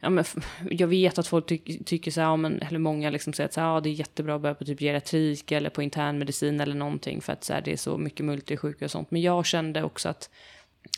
Ja, 0.00 0.10
men 0.10 0.24
jag 0.70 0.88
vet 0.88 1.18
att 1.18 1.26
folk 1.26 1.46
ty- 1.46 1.84
tycker 1.84 2.10
så 2.10 2.20
här, 2.20 2.28
ja, 2.28 2.36
men, 2.36 2.62
eller 2.62 2.78
många 2.78 3.10
liksom 3.10 3.32
säger 3.32 3.48
att 3.48 3.52
så 3.52 3.60
här, 3.60 3.68
ja, 3.68 3.80
det 3.80 3.88
är 3.88 3.92
jättebra 3.92 4.34
att 4.34 4.40
börja 4.40 4.54
på 4.54 4.64
typ 4.64 4.80
geriatrik 4.80 5.52
eller 5.52 5.70
på 5.70 5.82
internmedicin 5.82 6.60
eller 6.60 6.74
någonting 6.74 7.20
för 7.20 7.32
att 7.32 7.44
så 7.44 7.52
här, 7.52 7.62
det 7.62 7.72
är 7.72 7.76
så 7.76 7.98
mycket 7.98 8.26
multisjuka 8.26 8.84
och 8.84 8.90
sånt. 8.90 9.10
Men 9.10 9.22
jag 9.22 9.46
kände 9.46 9.82
också 9.82 10.08
att 10.08 10.30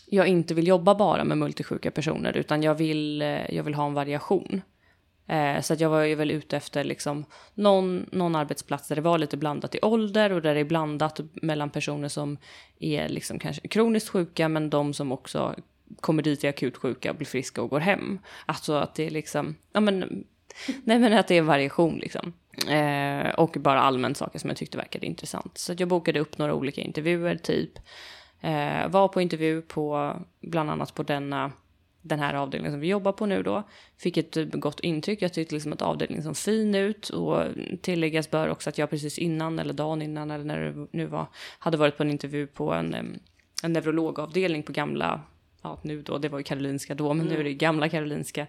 jag 0.06 0.26
inte 0.26 0.54
vill 0.54 0.66
jobba 0.66 0.94
bara 0.94 1.24
med 1.24 1.38
multisjuka 1.38 1.90
personer 1.90 2.36
utan 2.36 2.62
jag 2.62 2.74
vill, 2.74 3.22
eh, 3.22 3.54
jag 3.54 3.64
vill 3.64 3.74
ha 3.74 3.86
en 3.86 3.94
variation. 3.94 4.62
Eh, 5.26 5.60
så 5.60 5.72
att 5.72 5.80
jag 5.80 5.90
var 5.90 6.02
ju 6.02 6.14
väl 6.14 6.30
ute 6.30 6.56
efter 6.56 6.84
liksom 6.84 7.24
någon, 7.54 8.06
någon 8.12 8.34
arbetsplats 8.34 8.88
där 8.88 8.96
det 8.96 9.02
var 9.02 9.18
lite 9.18 9.36
blandat 9.36 9.74
i 9.74 9.78
ålder 9.82 10.32
och 10.32 10.42
där 10.42 10.54
det 10.54 10.60
är 10.60 10.64
blandat 10.64 11.20
mellan 11.32 11.70
personer 11.70 12.08
som 12.08 12.38
är 12.78 13.08
liksom 13.08 13.38
kanske 13.38 13.68
kroniskt 13.68 14.08
sjuka 14.08 14.48
men 14.48 14.70
de 14.70 14.94
som 14.94 15.12
också 15.12 15.54
kommer 16.00 16.22
dit 16.22 16.44
i 16.44 16.48
akut 16.48 16.76
sjuka, 16.76 17.14
blir 17.14 17.26
friska 17.26 17.62
och 17.62 17.70
går 17.70 17.80
hem. 17.80 18.18
Alltså 18.46 18.72
att 18.72 18.94
det 18.94 19.06
är 19.06 19.10
liksom, 19.10 19.56
ja 19.72 19.80
men, 19.80 20.24
nej 20.84 20.98
men 20.98 21.12
att 21.12 21.28
det 21.28 21.34
är 21.34 21.42
variation 21.42 21.98
liksom. 21.98 22.32
Eh, 22.68 23.34
och 23.34 23.56
bara 23.60 23.80
allmänt 23.80 24.16
saker 24.16 24.38
som 24.38 24.50
jag 24.50 24.56
tyckte 24.56 24.78
verkade 24.78 25.06
intressant. 25.06 25.58
Så 25.58 25.72
att 25.72 25.80
jag 25.80 25.88
bokade 25.88 26.20
upp 26.20 26.38
några 26.38 26.54
olika 26.54 26.80
intervjuer 26.80 27.36
typ. 27.36 27.78
Eh, 28.40 28.88
var 28.88 29.08
på 29.08 29.20
intervju 29.20 29.62
på, 29.62 30.12
bland 30.40 30.70
annat 30.70 30.94
på 30.94 31.02
denna, 31.02 31.52
den 32.08 32.18
här 32.18 32.34
avdelningen 32.34 32.72
som 32.72 32.80
vi 32.80 32.88
jobbar 32.88 33.12
på 33.12 33.26
nu 33.26 33.42
då. 33.42 33.62
Fick 33.98 34.16
ett 34.16 34.36
eh, 34.36 34.44
gott 34.44 34.80
intryck. 34.80 35.22
Jag 35.22 35.32
tyckte 35.32 35.54
liksom 35.54 35.72
att 35.72 35.82
avdelningen 35.82 36.24
såg 36.24 36.36
fin 36.36 36.74
ut. 36.74 37.08
Och 37.08 37.42
tilläggas 37.82 38.30
bör 38.30 38.48
också 38.48 38.70
att 38.70 38.78
jag 38.78 38.90
precis 38.90 39.18
innan, 39.18 39.58
eller 39.58 39.72
dagen 39.72 40.02
innan, 40.02 40.30
eller 40.30 40.44
när 40.44 40.60
det 40.60 40.86
nu 40.90 41.06
var, 41.06 41.26
hade 41.58 41.76
varit 41.76 41.96
på 41.96 42.02
en 42.02 42.10
intervju 42.10 42.46
på 42.46 42.72
en, 42.72 42.94
en 43.62 43.72
neurologavdelning 43.72 44.62
på 44.62 44.72
gamla, 44.72 45.20
ja 45.62 45.78
nu 45.82 46.02
då, 46.02 46.18
det 46.18 46.28
var 46.28 46.38
ju 46.38 46.44
Karolinska 46.44 46.94
då, 46.94 47.14
men 47.14 47.26
nu 47.26 47.38
är 47.38 47.44
det 47.44 47.50
ju 47.50 47.56
gamla 47.56 47.88
Karolinska. 47.88 48.46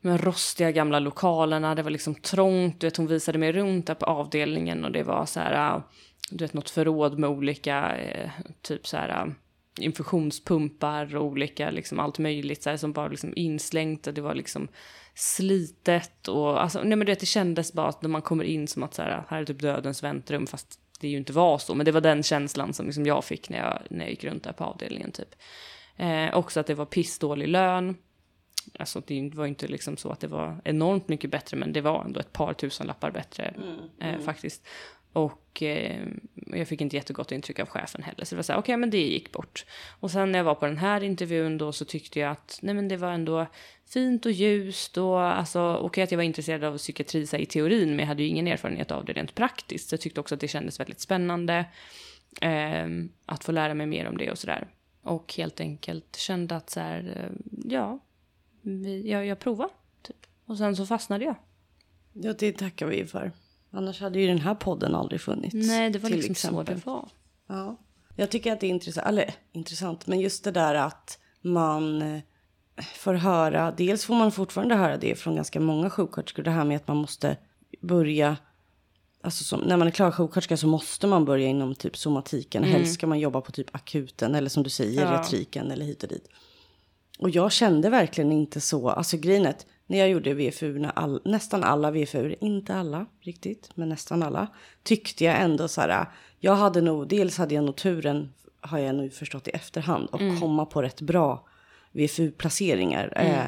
Men 0.00 0.18
rostiga 0.18 0.70
gamla 0.70 0.98
lokalerna, 0.98 1.74
det 1.74 1.82
var 1.82 1.90
liksom 1.90 2.14
trångt. 2.14 2.80
Du 2.80 2.86
vet, 2.86 2.96
hon 2.96 3.06
visade 3.06 3.38
mig 3.38 3.52
runt 3.52 3.86
där 3.86 3.94
på 3.94 4.06
avdelningen 4.06 4.84
och 4.84 4.92
det 4.92 5.02
var 5.02 5.26
så 5.26 5.40
här, 5.40 5.54
ah, 5.54 5.82
du 6.30 6.44
vet 6.44 6.54
något 6.54 6.70
förråd 6.70 7.18
med 7.18 7.30
olika, 7.30 7.96
eh, 7.96 8.30
typ 8.62 8.86
så 8.86 8.96
här, 8.96 9.08
ah, 9.08 9.28
infusionspumpar 9.78 11.16
och 11.16 11.24
olika, 11.24 11.70
liksom 11.70 12.00
allt 12.00 12.18
möjligt 12.18 12.62
så 12.62 12.70
här, 12.70 12.76
som 12.76 12.92
bara 12.92 13.08
liksom 13.08 13.32
inslängt 13.36 14.06
och 14.06 14.14
det 14.14 14.20
var 14.20 14.34
liksom 14.34 14.68
slitet 15.14 16.28
och 16.28 16.62
alltså, 16.62 16.82
nej 16.82 16.96
men 16.96 17.06
det 17.06 17.26
kändes 17.26 17.72
bara 17.72 17.88
att 17.88 18.02
när 18.02 18.08
man 18.08 18.22
kommer 18.22 18.44
in 18.44 18.68
som 18.68 18.82
att 18.82 18.94
så 18.94 19.02
här, 19.02 19.24
här 19.28 19.40
är 19.40 19.44
typ 19.44 19.60
dödens 19.60 20.02
väntrum 20.02 20.46
fast 20.46 20.80
det 21.00 21.08
ju 21.08 21.16
inte 21.16 21.32
var 21.32 21.58
så, 21.58 21.74
men 21.74 21.86
det 21.86 21.92
var 21.92 22.00
den 22.00 22.22
känslan 22.22 22.72
som 22.74 22.86
liksom 22.86 23.06
jag 23.06 23.24
fick 23.24 23.48
när 23.48 23.58
jag, 23.58 23.82
när 23.90 24.00
jag 24.04 24.10
gick 24.10 24.24
runt 24.24 24.44
där 24.44 24.52
på 24.52 24.64
avdelningen 24.64 25.12
typ. 25.12 25.34
Eh, 25.96 26.34
också 26.34 26.60
att 26.60 26.66
det 26.66 26.74
var 26.74 26.86
pissdålig 26.86 27.48
lön. 27.48 27.96
Alltså 28.78 29.02
det 29.06 29.34
var 29.34 29.46
inte 29.46 29.68
liksom 29.68 29.96
så 29.96 30.10
att 30.10 30.20
det 30.20 30.26
var 30.26 30.60
enormt 30.64 31.08
mycket 31.08 31.30
bättre, 31.30 31.56
men 31.56 31.72
det 31.72 31.80
var 31.80 32.04
ändå 32.04 32.20
ett 32.20 32.32
par 32.32 32.52
tusen 32.52 32.86
lappar 32.86 33.10
bättre 33.10 33.54
eh, 34.00 34.18
faktiskt. 34.20 34.68
Och 35.12 35.62
eh, 35.62 36.06
jag 36.46 36.68
fick 36.68 36.80
inte 36.80 36.96
jättegott 36.96 37.32
intryck 37.32 37.58
av 37.58 37.68
chefen 37.68 38.02
heller. 38.02 38.24
Så 38.24 38.34
det 38.34 38.36
var 38.36 38.42
så 38.42 38.52
här, 38.52 38.60
okej, 38.60 38.76
men 38.76 38.90
det 38.90 39.02
gick 39.02 39.32
bort. 39.32 39.64
Och 40.00 40.10
sen 40.10 40.32
när 40.32 40.38
jag 40.38 40.44
var 40.44 40.54
på 40.54 40.66
den 40.66 40.78
här 40.78 41.02
intervjun 41.02 41.58
då 41.58 41.72
så 41.72 41.84
tyckte 41.84 42.20
jag 42.20 42.30
att 42.30 42.58
nej, 42.62 42.74
men 42.74 42.88
det 42.88 42.96
var 42.96 43.12
ändå 43.12 43.46
fint 43.88 44.26
och 44.26 44.32
ljust 44.32 44.98
och 44.98 45.20
alltså 45.20 45.74
okej 45.74 46.04
att 46.04 46.10
jag 46.10 46.18
var 46.18 46.24
intresserad 46.24 46.64
av 46.64 46.78
psykiatri 46.78 47.26
här, 47.32 47.38
i 47.38 47.46
teorin, 47.46 47.90
men 47.90 47.98
jag 47.98 48.06
hade 48.06 48.22
ju 48.22 48.28
ingen 48.28 48.46
erfarenhet 48.46 48.90
av 48.90 49.04
det 49.04 49.12
rent 49.12 49.34
praktiskt. 49.34 49.88
Så 49.88 49.94
jag 49.94 50.00
tyckte 50.00 50.20
också 50.20 50.34
att 50.34 50.40
det 50.40 50.48
kändes 50.48 50.80
väldigt 50.80 51.00
spännande 51.00 51.64
eh, 52.40 52.86
att 53.26 53.44
få 53.44 53.52
lära 53.52 53.74
mig 53.74 53.86
mer 53.86 54.08
om 54.08 54.16
det 54.16 54.30
och 54.30 54.38
sådär. 54.38 54.68
Och 55.02 55.34
helt 55.34 55.60
enkelt 55.60 56.16
kände 56.16 56.56
att 56.56 56.70
så 56.70 56.80
här, 56.80 57.16
eh, 57.16 57.36
ja, 57.64 57.98
vi, 58.62 59.10
jag, 59.10 59.26
jag 59.26 59.38
provar. 59.38 59.68
Typ. 60.02 60.26
Och 60.46 60.58
sen 60.58 60.76
så 60.76 60.86
fastnade 60.86 61.24
jag. 61.24 61.34
Ja, 62.12 62.32
det 62.38 62.52
tackar 62.52 62.86
vi 62.86 63.06
för. 63.06 63.32
Annars 63.70 64.00
hade 64.00 64.20
ju 64.20 64.26
den 64.26 64.38
här 64.38 64.54
podden 64.54 64.94
aldrig 64.94 65.20
funnits. 65.20 65.54
Nej, 65.54 65.90
det 65.90 65.98
var 65.98 66.10
liksom 66.10 66.34
så 66.34 66.48
exempel. 66.60 66.74
det 66.74 66.86
var. 66.86 67.08
Ja. 67.48 67.76
Jag 68.16 68.30
tycker 68.30 68.52
att 68.52 68.60
det 68.60 68.66
är 68.66 68.70
intressant, 68.70 69.06
eller 69.06 69.34
intressant, 69.52 70.06
men 70.06 70.20
just 70.20 70.44
det 70.44 70.50
där 70.50 70.74
att 70.74 71.18
man 71.40 72.02
eh, 72.02 72.20
får 72.94 73.14
höra, 73.14 73.70
dels 73.76 74.04
får 74.04 74.14
man 74.14 74.32
fortfarande 74.32 74.74
höra 74.74 74.96
det 74.96 75.14
från 75.14 75.36
ganska 75.36 75.60
många 75.60 75.90
sjuksköterskor, 75.90 76.42
det 76.42 76.50
här 76.50 76.64
med 76.64 76.76
att 76.76 76.88
man 76.88 76.96
måste 76.96 77.36
börja, 77.80 78.36
alltså 79.22 79.44
som, 79.44 79.60
när 79.60 79.76
man 79.76 79.86
är 79.86 79.90
klar 79.92 80.10
sjuksköterska 80.10 80.56
så 80.56 80.66
måste 80.66 81.06
man 81.06 81.24
börja 81.24 81.48
inom 81.48 81.74
typ 81.74 81.96
somatiken, 81.96 82.64
helst 82.64 82.94
ska 82.94 83.06
man 83.06 83.18
jobba 83.18 83.40
på 83.40 83.52
typ 83.52 83.68
akuten 83.72 84.34
eller 84.34 84.48
som 84.48 84.62
du 84.62 84.70
säger 84.70 85.00
Ja. 85.00 85.06
geriatriken 85.08 85.70
eller 85.70 85.84
hit 85.84 86.02
och 86.02 86.08
dit. 86.08 86.28
Och 87.18 87.30
jag 87.30 87.52
kände 87.52 87.90
verkligen 87.90 88.32
inte 88.32 88.60
så, 88.60 88.88
alltså 88.90 89.16
grejen 89.16 89.46
är 89.46 89.50
att 89.50 89.66
när 89.90 89.98
jag 89.98 90.08
gjorde 90.08 90.34
VFU, 90.34 90.78
när 90.78 90.92
all, 90.94 91.20
nästan 91.24 91.64
alla 91.64 91.90
VFU, 91.90 92.34
inte 92.40 92.74
alla 92.74 93.06
riktigt, 93.20 93.70
men 93.74 93.88
nästan 93.88 94.22
alla, 94.22 94.46
tyckte 94.82 95.24
jag 95.24 95.40
ändå 95.40 95.68
så 95.68 95.80
här, 95.80 96.06
jag 96.38 96.54
hade 96.54 96.80
nog, 96.80 97.08
dels 97.08 97.38
hade 97.38 97.54
jag 97.54 97.64
nog 97.64 97.76
turen, 97.76 98.32
har 98.60 98.78
jag 98.78 98.94
nu 98.94 99.10
förstått 99.10 99.48
i 99.48 99.50
efterhand, 99.50 100.08
och 100.12 100.20
komma 100.40 100.66
på 100.66 100.82
rätt 100.82 101.00
bra 101.00 101.46
VFU-placeringar. 101.92 103.12
Eh, 103.16 103.44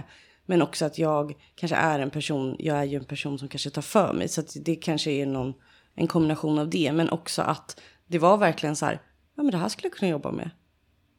men 0.46 0.62
också 0.62 0.85
att 0.85 0.98
jag 0.98 1.35
kanske 1.55 1.76
är 1.76 1.98
en 1.98 2.11
person, 2.11 2.57
jag 2.59 2.78
är 2.78 2.85
ju 2.85 2.96
en 2.96 3.05
person 3.05 3.38
som 3.38 3.48
kanske 3.48 3.70
tar 3.70 3.83
för 3.83 4.12
mig, 4.12 4.28
så 4.28 4.40
att 4.40 4.57
det 4.61 4.74
kanske 4.74 5.11
är 5.11 5.26
någon, 5.26 5.55
en 5.94 6.07
kombination 6.07 6.59
av 6.59 6.70
det, 6.70 6.92
men 6.92 7.11
också 7.11 7.42
att 7.42 7.81
det 8.07 8.18
var 8.18 8.37
verkligen 8.37 8.76
så 8.76 8.87
här, 8.87 9.00
ja 9.37 9.42
men 9.42 9.52
det 9.52 9.59
här 9.59 9.68
skulle 9.68 9.88
jag 9.88 9.98
kunna 9.98 10.11
jobba 10.11 10.33
med. 10.33 10.50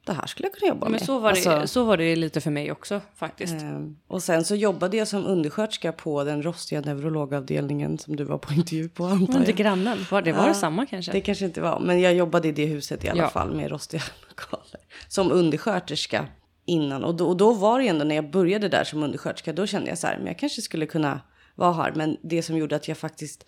Det 0.05 0.13
här 0.13 0.27
skulle 0.27 0.47
jag 0.49 0.55
kunna 0.59 0.69
jobba 0.69 0.85
Men 0.85 0.91
med. 0.91 1.01
så 1.01 1.19
var, 1.19 1.33
det, 1.33 1.47
Alltså- 1.47 1.67
så 1.67 1.83
var 1.83 1.97
det 1.97 2.15
lite 2.15 2.41
för 2.41 2.51
mig 2.51 2.71
också 2.71 3.01
faktiskt. 3.15 3.53
Ehm, 3.53 3.97
och 4.07 4.23
sen 4.23 4.43
så 4.45 4.55
jobbade 4.55 4.97
jag 4.97 5.07
som 5.07 5.25
undersköterska 5.25 5.91
på 5.91 6.23
den 6.23 6.43
rostiga 6.43 6.81
neurologavdelningen 6.81 7.97
som 7.97 8.15
du 8.15 8.23
var 8.23 8.37
på 8.37 8.53
intervju 8.53 8.89
på 8.89 9.05
antar 9.05 9.43
jag. 9.45 9.55
grannen? 9.55 9.97
Var 10.11 10.21
det, 10.21 10.31
var 10.31 10.47
det 10.47 10.53
samma 10.53 10.85
kanske? 10.85 11.11
Det 11.11 11.21
kanske 11.21 11.45
inte 11.45 11.61
var, 11.61 11.79
men 11.79 12.01
jag 12.01 12.13
jobbade 12.13 12.47
i 12.47 12.51
det 12.51 12.65
huset 12.65 13.03
i 13.05 13.09
alla 13.09 13.21
Ja. 13.23 13.29
fall 13.29 13.55
med 13.55 13.71
rostiga 13.71 14.03
lokaler. 14.29 14.79
Som 15.07 15.31
undersköterska 15.31 16.25
innan. 16.65 17.03
Och 17.03 17.15
då, 17.15 17.27
och 17.27 17.37
då 17.37 17.53
var 17.53 17.79
det 17.79 17.87
ändå 17.87 18.05
när 18.05 18.15
jag 18.15 18.31
började 18.31 18.69
där 18.69 18.83
som 18.83 19.03
undersköterska, 19.03 19.53
då 19.53 19.65
kände 19.67 19.89
jag 19.89 19.97
så 19.97 20.07
här, 20.07 20.17
men 20.17 20.27
jag 20.27 20.39
kanske 20.39 20.61
skulle 20.61 20.85
kunna 20.85 21.21
vara 21.55 21.73
här. 21.73 21.93
Men 21.95 22.17
det 22.21 22.43
som 22.43 22.57
gjorde 22.57 22.75
att 22.75 22.87
jag 22.87 22.97
faktiskt, 22.97 23.45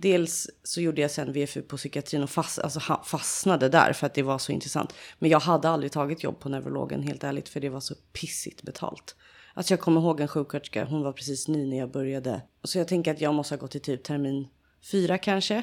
dels 0.00 0.50
så 0.62 0.80
gjorde 0.80 1.00
jag 1.00 1.10
sen 1.10 1.32
VFU 1.32 1.62
på 1.62 1.76
psykiatrin 1.76 2.22
och 2.22 2.30
fast, 2.30 2.58
alltså 2.58 2.80
fastnade 3.04 3.68
där 3.68 3.92
för 3.92 4.06
att 4.06 4.14
det 4.14 4.22
var 4.22 4.38
så 4.38 4.52
intressant. 4.52 4.94
Men 5.18 5.30
jag 5.30 5.40
hade 5.40 5.68
aldrig 5.68 5.92
tagit 5.92 6.24
jobb 6.24 6.40
på 6.40 6.48
neurologen 6.48 7.02
helt 7.02 7.24
ärligt, 7.24 7.48
för 7.48 7.60
det 7.60 7.68
var 7.68 7.80
så 7.80 7.94
pissigt 8.12 8.62
betalt. 8.62 9.16
Alltså 9.54 9.72
jag 9.72 9.80
kommer 9.80 10.00
ihåg 10.00 10.20
en 10.20 10.28
sjuksköterska, 10.28 10.84
hon 10.84 11.02
var 11.02 11.12
precis 11.12 11.48
ny 11.48 11.66
när 11.66 11.78
jag 11.78 11.90
började. 11.90 12.42
Så 12.64 12.78
jag 12.78 12.88
tänker 12.88 13.10
att 13.10 13.20
jag 13.20 13.34
måste 13.34 13.54
ha 13.54 13.60
gått 13.60 13.74
i 13.74 13.80
typ 13.80 14.02
termin 14.04 14.48
fyra 14.90 15.18
kanske. 15.18 15.62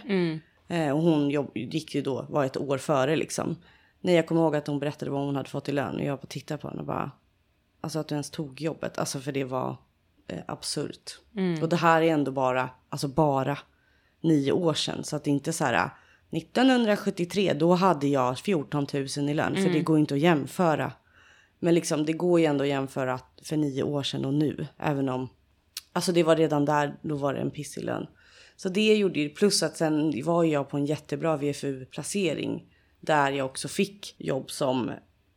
Eh, 0.67 0.91
och 0.91 1.01
hon 1.01 1.29
jobb, 1.29 1.51
gick 1.55 1.95
ju 1.95 2.01
då, 2.01 2.25
var 2.29 2.45
ett 2.45 2.57
år 2.57 2.77
före 2.77 3.15
liksom. 3.15 3.55
När 4.01 4.13
jag 4.13 4.27
kommer 4.27 4.41
ihåg 4.41 4.55
att 4.55 4.67
hon 4.67 4.79
berättade 4.79 5.11
vad 5.11 5.25
hon 5.25 5.35
hade 5.35 5.49
fått 5.49 5.69
i 5.69 5.71
lön. 5.71 5.95
Och 5.95 6.05
jag 6.05 6.19
bara 6.19 6.27
tittade 6.27 6.61
på 6.61 6.67
henne 6.67 6.79
och 6.79 6.87
bara, 6.87 7.11
alltså 7.81 7.99
att 7.99 8.07
du 8.07 8.15
ens 8.15 8.29
tog 8.29 8.61
jobbet. 8.61 8.97
Alltså 8.97 9.19
för 9.19 9.31
det 9.31 9.43
var 9.43 9.77
eh, 10.27 10.39
absurt. 10.47 11.19
Och 11.61 11.69
det 11.69 11.75
här 11.75 12.01
är 12.01 12.13
ändå 12.13 12.31
bara, 12.31 12.69
alltså 12.89 13.07
bara 13.07 13.57
nio 14.27 14.51
år 14.51 14.73
sedan. 14.73 15.03
Så 15.03 15.15
att 15.15 15.23
det 15.23 15.29
inte 15.29 15.53
så 15.53 15.63
här, 15.65 15.89
1973 16.31 17.53
då 17.53 17.73
hade 17.73 18.07
jag 18.07 18.39
14 18.39 18.87
000 18.93 19.29
i 19.29 19.33
lön. 19.33 19.55
För 19.55 19.61
det 19.61 19.69
Mm. 19.69 19.83
går 19.83 19.99
inte 19.99 20.13
att 20.13 20.19
jämföra. 20.19 20.91
Men 21.59 21.73
liksom 21.75 22.05
det 22.05 22.13
går 22.13 22.39
ju 22.39 22.45
ändå 22.45 22.63
att 22.63 22.69
jämföra 22.69 23.19
för 23.43 23.57
nio 23.57 23.83
år 23.83 24.03
sedan 24.03 24.25
och 24.25 24.33
nu. 24.33 24.67
Även 24.77 25.09
om, 25.09 25.29
alltså 25.93 26.11
det 26.11 26.23
var 26.23 26.35
redan 26.35 26.65
där, 26.65 26.95
då 27.01 27.15
var 27.15 27.33
det 27.33 27.39
en 27.39 27.51
pissig 27.51 27.83
lön. 27.83 28.07
Så 28.55 28.69
det 28.69 28.95
gjorde 28.95 29.19
ju, 29.19 29.29
plus 29.29 29.63
att 29.63 29.77
sen 29.77 30.23
var 30.25 30.43
jag 30.43 30.69
på 30.69 30.77
en 30.77 30.85
jättebra 30.85 31.37
VFU-placering. 31.37 32.63
Där 32.99 33.31
jag 33.31 33.45
också 33.45 33.67
fick 33.67 34.15
jobb 34.17 34.51
som 34.51 34.91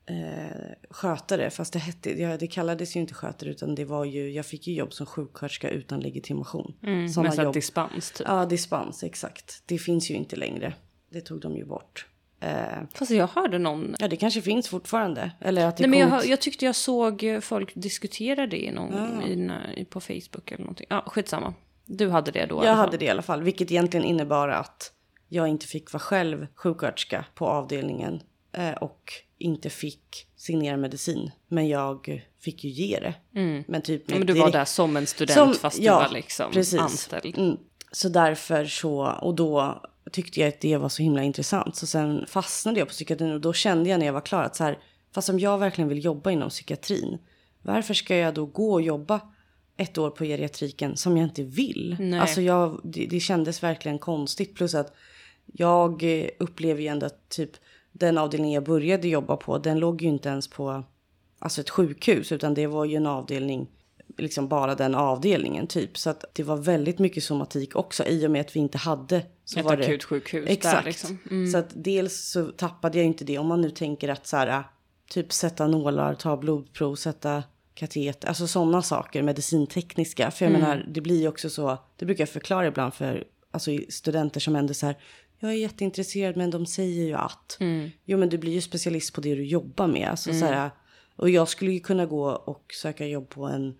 eh, 0.08 0.72
skötare. 0.90 1.50
Fast 1.50 1.72
det, 1.72 1.78
hette, 1.78 2.20
ja, 2.20 2.36
det 2.36 2.46
kallades 2.46 2.96
ju 2.96 3.00
inte 3.00 3.14
skötare 3.14 3.50
utan 3.50 3.74
det 3.74 3.84
var 3.84 4.04
ju, 4.04 4.30
jag 4.30 4.46
fick 4.46 4.66
ju 4.66 4.74
jobb 4.74 4.92
som 4.92 5.06
sjuksköterska 5.06 5.70
utan 5.70 6.00
legitimation. 6.00 6.74
Mm, 6.82 7.08
Såna 7.08 7.24
med 7.28 7.34
så 7.34 7.42
jobb. 7.42 7.54
dispens 7.54 8.10
typ. 8.10 8.26
Ja, 8.30 8.44
dispens, 8.46 9.02
exakt. 9.02 9.62
Det 9.66 9.78
finns 9.78 10.10
ju 10.10 10.14
inte 10.14 10.36
längre. 10.36 10.74
Det 11.10 11.20
tog 11.20 11.40
de 11.40 11.56
ju 11.56 11.64
bort. 11.64 12.06
Eh, 12.40 12.56
Fast 12.94 13.10
jag 13.10 13.26
hörde 13.26 13.58
någon... 13.58 13.94
ja, 13.98 14.08
det 14.08 14.16
kanske 14.16 14.42
finns 14.42 14.68
fortfarande. 14.68 15.30
Eller 15.40 15.66
att 15.66 15.76
det 15.76 15.86
Nej, 15.86 16.00
men 16.00 16.08
jag, 16.10 16.26
jag 16.26 16.40
tyckte 16.40 16.64
jag 16.64 16.76
såg 16.76 17.24
eh, 17.24 17.40
folk 17.40 17.72
diskutera 17.74 18.46
det 18.46 18.64
i 18.64 18.70
någon, 18.70 19.22
i, 19.26 19.36
när- 19.36 19.78
i, 19.78 19.84
på 19.84 20.00
Facebook 20.00 20.50
eller 20.52 20.60
någonting. 20.64 20.86
Ja, 20.90 21.04
skitsamma. 21.06 21.54
Du 21.86 22.08
hade 22.10 22.30
det 22.30 22.46
då 22.46 22.64
Jag 22.64 22.74
hade 22.74 22.96
det 22.96 23.04
i 23.04 23.08
alla 23.08 23.22
fall, 23.22 23.42
vilket 23.42 23.70
egentligen 23.70 24.06
innebar 24.06 24.48
att 24.48 24.92
jag 25.28 25.48
inte 25.48 25.66
fick 25.66 25.92
vara 25.92 26.00
själv 26.00 26.46
sjuksköterska 26.54 27.24
på 27.34 27.46
avdelningen 27.46 28.20
eh, 28.52 28.72
och 28.72 29.12
inte 29.38 29.70
fick 29.70 30.26
signera 30.36 30.76
medicin. 30.76 31.30
Men 31.48 31.68
jag 31.68 32.24
fick 32.40 32.64
ju 32.64 32.70
ge 32.70 33.00
det. 33.00 33.14
Men 33.66 33.82
typ 33.82 34.08
Mm. 34.10 34.14
Ja, 34.14 34.18
men 34.18 34.26
du 34.26 34.40
var 34.40 34.50
där 34.50 34.64
som 34.64 34.96
en 34.96 35.06
student 35.06 35.34
Som- 35.38 35.54
fast 35.54 35.78
ja, 35.78 35.98
du 35.98 36.04
var 36.04 36.12
liksom 36.14 36.52
precis. 36.52 36.80
anställd. 36.80 37.38
Mm. 37.38 37.56
Så 37.92 38.08
därför 38.08 38.64
så, 38.64 39.06
och 39.06 39.34
då 39.34 39.82
tyckte 40.12 40.40
jag 40.40 40.48
att 40.48 40.60
det 40.60 40.76
var 40.76 40.88
så 40.88 41.02
himla 41.02 41.22
intressant. 41.22 41.76
Så 41.76 41.86
sen 41.86 42.26
fastnade 42.28 42.78
jag 42.78 42.88
på 42.88 42.92
psykiatrin 42.92 43.32
och 43.32 43.40
då 43.40 43.52
kände 43.52 43.90
jag 43.90 43.98
när 43.98 44.06
jag 44.06 44.12
var 44.12 44.20
klar 44.20 44.42
att 44.42 44.56
så 44.56 44.64
här, 44.64 44.78
fast 45.14 45.28
om 45.28 45.38
jag 45.40 45.58
verkligen 45.58 45.88
vill 45.88 46.04
jobba 46.04 46.30
inom 46.30 46.48
psykiatrin, 46.50 47.18
varför 47.62 47.94
ska 47.94 48.16
jag 48.16 48.34
då 48.34 48.46
gå 48.46 48.72
och 48.72 48.82
jobba 48.82 49.20
ett 49.76 49.98
år 49.98 50.10
på 50.10 50.24
geriatriken 50.24 50.96
som 50.96 51.16
jag 51.16 51.26
inte 51.26 51.42
vill? 51.42 51.96
Nej. 52.00 52.20
Alltså 52.20 52.40
jag, 52.42 52.80
det, 52.84 53.06
det 53.06 53.20
kändes 53.20 53.62
verkligen 53.62 53.98
konstigt. 53.98 54.54
Plus 54.54 54.74
att 54.74 54.94
jag 55.46 56.04
upplever 56.38 56.82
ju 56.82 56.88
ändå 56.88 57.06
att 57.06 57.28
typ 57.28 57.50
den 57.98 58.18
avdelning 58.18 58.52
jag 58.52 58.64
började 58.64 59.08
jobba 59.08 59.36
på, 59.36 59.58
den 59.58 59.78
låg 59.78 60.02
ju 60.02 60.08
inte 60.08 60.28
ens 60.28 60.48
på 60.48 60.84
alltså 61.38 61.60
ett 61.60 61.70
sjukhus, 61.70 62.32
utan 62.32 62.54
det 62.54 62.66
var 62.66 62.84
ju 62.84 62.96
en 62.96 63.06
avdelning, 63.06 63.66
liksom 64.18 64.48
bara 64.48 64.74
den 64.74 64.94
avdelningen 64.94 65.66
typ. 65.66 65.98
Så 65.98 66.10
att 66.10 66.24
det 66.32 66.42
var 66.42 66.56
väldigt 66.56 66.98
mycket 66.98 67.24
somatik 67.24 67.76
också 67.76 68.04
i 68.06 68.26
och 68.26 68.30
med 68.30 68.40
att 68.40 68.56
vi 68.56 68.60
inte 68.60 68.78
hade 68.78 69.22
så 69.44 69.58
Ett 69.58 69.64
var 69.64 69.76
det, 69.76 69.84
akutsjukhus 69.84 70.48
Exakt. 70.48 70.76
där 70.76 70.82
liksom. 70.84 71.18
Mm. 71.30 71.50
Så 71.50 71.58
att 71.58 71.68
dels 71.74 72.30
så 72.30 72.44
tappade 72.46 72.98
jag 72.98 73.06
inte 73.06 73.24
det. 73.24 73.38
Om 73.38 73.46
man 73.46 73.60
nu 73.60 73.70
tänker 73.70 74.08
att 74.08 74.26
så 74.26 74.36
här, 74.36 74.64
typ 75.10 75.32
sätta 75.32 75.66
nålar, 75.66 76.14
ta 76.14 76.36
blodprov, 76.36 76.94
sätta 76.94 77.42
kateter, 77.74 78.28
alltså 78.28 78.46
sådana 78.46 78.82
saker, 78.82 79.22
medicintekniska. 79.22 80.30
För 80.30 80.44
jag 80.44 80.50
Mm. 80.50 80.60
menar, 80.62 80.86
det 80.90 81.00
blir 81.00 81.20
ju 81.20 81.28
också 81.28 81.50
så, 81.50 81.78
det 81.96 82.04
brukar 82.06 82.22
jag 82.22 82.28
förklara 82.28 82.66
ibland 82.66 82.94
för 82.94 83.24
alltså, 83.50 83.70
studenter 83.88 84.40
som 84.40 84.56
ändå 84.56 84.74
så 84.74 84.86
här, 84.86 84.96
jag 85.38 85.50
är 85.50 85.54
jätteintresserad 85.56 86.36
men 86.36 86.50
de 86.50 86.66
säger 86.66 87.04
ju 87.04 87.14
att. 87.14 87.56
Mm. 87.60 87.90
Jo 88.04 88.18
men 88.18 88.28
du 88.28 88.38
blir 88.38 88.52
ju 88.52 88.60
specialist 88.60 89.12
på 89.14 89.20
det 89.20 89.34
du 89.34 89.44
jobbar 89.44 89.86
med. 89.86 90.08
Alltså, 90.08 90.32
så 90.32 90.44
här, 90.44 90.70
och 91.16 91.30
jag 91.30 91.48
skulle 91.48 91.72
ju 91.72 91.80
kunna 91.80 92.06
gå 92.06 92.30
och 92.30 92.64
söka 92.82 93.06
jobb 93.06 93.28
på 93.28 93.44
en, 93.46 93.74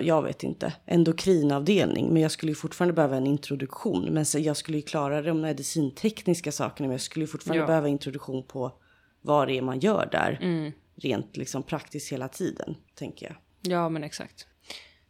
jag 0.00 0.22
vet 0.22 0.42
inte, 0.42 0.72
endokrinavdelning. 0.86 2.12
Men 2.12 2.22
jag 2.22 2.30
skulle 2.30 2.52
ju 2.52 2.56
fortfarande 2.56 2.92
behöva 2.92 3.16
en 3.16 3.26
introduktion. 3.26 4.04
Men 4.04 4.26
så, 4.26 4.38
jag 4.38 4.56
skulle 4.56 4.78
ju 4.78 4.82
klara 4.82 5.22
de 5.22 5.40
medicintekniska 5.40 6.52
sakerna. 6.52 6.86
Men 6.88 6.92
jag 6.94 7.00
skulle 7.00 7.22
ju 7.22 7.26
fortfarande 7.26 7.62
Ja. 7.62 7.66
behöva 7.66 7.88
introduktion 7.88 8.42
på 8.46 8.72
vad 9.20 9.48
det 9.48 9.58
är 9.58 9.62
man 9.62 9.80
gör 9.80 10.08
där. 10.12 10.38
Mm. 10.42 10.72
Rent 10.96 11.36
liksom 11.36 11.62
praktiskt 11.62 12.12
hela 12.12 12.28
tiden, 12.28 12.74
tänker 12.94 13.26
jag. 13.26 13.36
Ja, 13.72 13.88
men 13.88 14.04
exakt. 14.04 14.46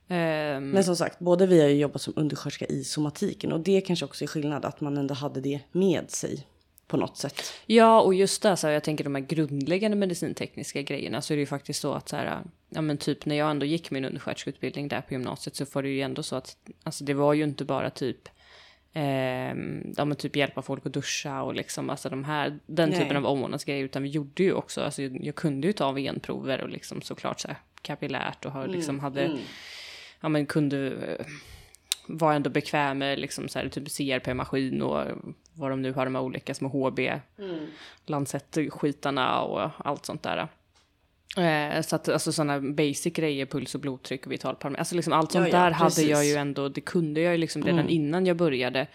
Ehm, 0.09 0.71
Men 0.71 0.85
som 0.85 0.97
sagt, 0.97 1.19
både 1.19 1.47
vi 1.47 1.61
har 1.61 1.69
ju 1.69 1.75
jobbat 1.75 2.03
som 2.03 2.13
undersköterska 2.17 2.67
i 2.67 2.85
somatiken. 2.85 3.53
Och 3.53 3.61
det 3.61 3.81
kanske 3.81 4.05
också 4.05 4.25
är 4.25 4.29
skillnad 4.29 4.65
att 4.65 4.81
man 4.81 4.97
ändå 4.97 5.15
hade 5.15 5.41
det 5.41 5.61
med 5.73 6.11
sig 6.11 6.47
på 6.87 6.97
något 6.97 7.17
sätt. 7.17 7.43
Ja, 7.67 8.01
och 8.01 8.15
just 8.15 8.43
det, 8.43 8.57
så 8.57 8.67
här, 8.67 8.75
jag 8.75 8.85
tänker 8.85 9.05
de 9.05 9.15
här 9.15 9.23
grundläggande 9.23 9.97
medicintekniska 9.97 10.83
grejerna 10.83 11.23
så 11.23 11.33
är 11.33 11.37
det 11.37 11.41
ju 11.41 11.47
faktiskt 11.47 11.81
så 11.81 11.93
att 11.93 12.09
så 12.09 12.17
här, 12.17 12.43
ja 12.69 12.81
men 12.81 12.99
typ 12.99 13.27
när 13.27 13.37
jag 13.37 13.51
ändå 13.51 13.67
gick 13.67 13.91
min 13.91 14.05
undersköterskeutbildning 14.05 14.89
där 14.89 15.01
på 15.01 15.15
gymnasiet 15.15 15.57
så 15.57 15.65
var 15.73 15.83
det 15.83 15.89
ju 15.89 16.01
ändå 16.01 16.23
så 16.23 16.37
att, 16.37 16.57
alltså 16.83 17.05
det 17.05 17.15
var 17.15 17.35
ju 17.35 17.45
inte 17.45 17.65
bara 17.65 17.91
typ, 17.91 18.29
ehm, 18.93 19.95
ja 19.97 20.05
men 20.05 20.17
typ 20.17 20.37
hjälpa 20.37 20.63
folk 20.63 20.87
att 20.87 20.93
duscha 20.93 21.43
och 21.43 21.55
liksom, 21.55 21.91
alltså 21.91 22.09
de 22.09 22.25
här, 22.25 22.59
den 22.67 22.91
Nej. 22.91 22.99
typen 22.99 23.17
av 23.17 23.27
omvårdnadsgrejer, 23.27 23.85
utan 23.85 24.03
vi 24.03 24.09
gjorde 24.09 24.43
ju 24.43 24.53
också, 24.53 24.81
alltså 24.81 25.03
jag, 25.03 25.35
kunde 25.35 25.67
ju 25.67 25.73
ta 25.73 25.93
venprover 25.93 26.61
och 26.61 26.69
liksom 26.69 27.03
såklart 27.03 27.41
så 27.41 27.49
här 27.49 27.57
kapillärt 27.83 28.45
och 28.45 28.53
har, 28.53 28.67
liksom 28.67 29.01
hade, 29.01 29.39
ja 30.23 30.29
men 30.29 30.47
kunde 30.47 30.87
eh, 30.89 31.27
var 32.07 32.33
ändå 32.33 32.51
bekväm 32.51 32.99
med 32.99 33.19
liksom 33.19 33.49
så 33.49 33.59
här, 33.59 33.69
typ 33.69 33.89
CRP-maskin 33.89 34.83
och 34.83 35.05
vad 35.55 35.71
de 35.71 35.83
nu 35.83 35.93
har 35.93 36.05
de 36.05 36.15
här 36.15 36.23
olika 36.23 36.55
små 36.55 36.69
HB, 36.69 37.01
Lancet-skitarna 38.07 39.41
och 39.41 39.71
allt 39.77 40.07
sånt 40.07 40.23
där. 40.23 40.49
Eh, 41.37 41.83
så 41.83 41.97
att 41.97 42.09
alltså 42.09 42.33
sådana 42.33 42.61
basic 42.61 43.13
grejer, 43.13 43.47
puls 43.47 43.75
och 43.75 43.81
blodtryck 43.81 44.27
och 44.27 44.33
vitalparametrar, 44.33 44.81
alltså 44.81 44.95
liksom 44.95 45.13
allt 45.13 45.33
sånt 45.33 45.49
Ja, 45.49 45.59
ja, 45.59 45.65
där 45.65 45.71
hade 45.71 46.03
jag 46.03 46.19
precis. 46.19 46.33
ju 46.35 46.37
ändå, 46.37 46.69
det 46.69 46.81
kunde 46.81 47.21
jag 47.21 47.33
ju 47.33 47.39
liksom 47.39 47.63
redan 47.63 47.89
innan 47.89 48.27
jag 48.27 48.37
började. 48.37 48.87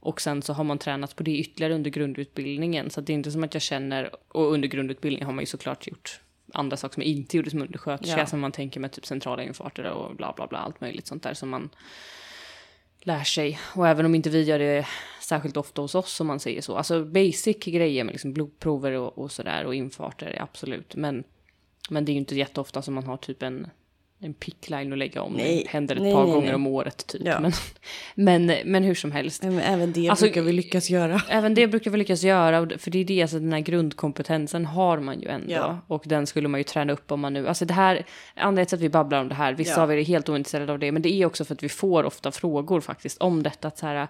Och 0.00 0.20
sen 0.20 0.42
så 0.42 0.52
har 0.52 0.64
man 0.64 0.78
tränat 0.78 1.16
på 1.16 1.22
det 1.22 1.38
ytterligare 1.38 1.74
under 1.74 1.90
grundutbildningen. 1.90 2.90
Så 2.90 3.00
det 3.00 3.12
är 3.12 3.14
inte 3.14 3.30
som 3.30 3.44
att 3.44 3.54
jag 3.54 3.62
känner, 3.62 4.10
och 4.28 4.52
under 4.52 4.68
grundutbildningen 4.68 5.26
har 5.26 5.32
man 5.32 5.42
ju 5.42 5.46
såklart 5.46 5.86
gjort 5.86 6.20
andra 6.54 6.76
saker 6.76 6.94
som 6.94 7.02
jag 7.02 7.10
inte 7.10 7.36
gjorde 7.36 7.50
som 7.50 7.62
undersköterska. 7.62 8.18
Ja. 8.18 8.26
Som 8.26 8.40
man 8.40 8.52
tänker 8.52 8.80
med 8.80 8.92
typ 8.92 9.06
centrala 9.06 9.42
infarter 9.42 9.84
och 9.84 10.16
bla 10.16 10.32
bla 10.36 10.46
bla, 10.46 10.58
allt 10.58 10.80
möjligt 10.80 11.06
sånt 11.06 11.22
där 11.22 11.34
som 11.34 11.48
man 11.48 11.70
lär 13.00 13.24
sig. 13.24 13.58
Och 13.74 13.88
även 13.88 14.06
om 14.06 14.14
inte 14.14 14.30
vi 14.30 14.42
gör 14.42 14.58
det 14.58 14.86
särskilt 15.20 15.56
ofta 15.56 15.82
hos 15.82 15.94
oss 15.94 16.20
om 16.20 16.26
man 16.26 16.40
säger 16.40 16.60
så. 16.60 16.76
Alltså 16.76 17.04
basic 17.04 17.56
grejer 17.56 18.04
med 18.04 18.12
liksom 18.12 18.32
blodprover 18.32 18.92
och, 18.92 19.18
och 19.18 19.32
sådär 19.32 19.64
och 19.64 19.74
infarter, 19.74 20.38
absolut. 20.40 20.94
Men, 20.94 21.24
men 21.90 22.04
det 22.04 22.12
är 22.12 22.14
ju 22.14 22.20
inte 22.20 22.34
jätteofta 22.34 22.82
som 22.82 22.94
man 22.94 23.06
har 23.06 23.16
typ 23.16 23.42
en, 23.42 23.70
en 24.22 24.34
pickline 24.34 24.92
att 24.92 24.98
lägga 24.98 25.22
om. 25.22 25.32
Nej. 25.32 25.62
Det 25.64 25.70
händer 25.70 25.96
ett 25.96 26.02
Nej, 26.02 26.12
par 26.12 26.24
nej, 26.24 26.32
gånger 26.32 26.54
om 26.54 26.66
året 26.66 27.06
typ. 27.06 27.22
Ja. 27.24 27.40
Men, 27.40 27.52
men, 28.14 28.58
men 28.64 28.84
hur 28.84 28.94
som 28.94 29.12
helst. 29.12 29.42
Men 29.42 29.58
även 29.58 29.92
det 29.92 30.08
Alltså, 30.08 30.24
brukar 30.24 30.42
vi 30.42 30.52
lyckas 30.52 30.90
göra. 30.90 31.22
Även 31.28 31.54
det 31.54 31.66
brukar 31.66 31.90
vi 31.90 31.98
lyckas 31.98 32.22
göra, 32.22 32.78
för 32.78 32.90
det 32.90 32.98
är 32.98 33.04
det, 33.04 33.22
alltså 33.22 33.38
den 33.38 33.52
här 33.52 33.60
grundkompetensen 33.60 34.66
har 34.66 34.98
man 34.98 35.20
ju 35.20 35.28
ändå. 35.28 35.52
Ja. 35.52 35.78
Och 35.86 36.02
den 36.06 36.26
skulle 36.26 36.48
man 36.48 36.60
ju 36.60 36.64
träna 36.64 36.92
upp 36.92 37.12
om 37.12 37.20
man 37.20 37.32
nu, 37.32 37.48
alltså 37.48 37.64
det 37.64 37.74
här, 37.74 38.06
anledningen 38.34 38.66
till 38.66 38.76
att 38.76 38.82
vi 38.82 38.88
babblar 38.88 39.20
om 39.20 39.28
det 39.28 39.34
här, 39.34 39.52
vissa 39.52 39.80
Ja. 39.80 39.82
av 39.82 39.92
er 39.92 39.96
är 39.96 40.04
helt 40.04 40.28
ointresserade 40.28 40.72
av 40.72 40.78
det, 40.78 40.92
men 40.92 41.02
det 41.02 41.12
är 41.12 41.26
också 41.26 41.44
för 41.44 41.54
att 41.54 41.62
vi 41.62 41.68
får 41.68 42.04
ofta 42.04 42.32
frågor 42.32 42.80
faktiskt 42.80 43.18
om 43.18 43.42
detta, 43.42 43.68
att 43.68 43.78
så 43.78 43.86
här, 43.86 44.08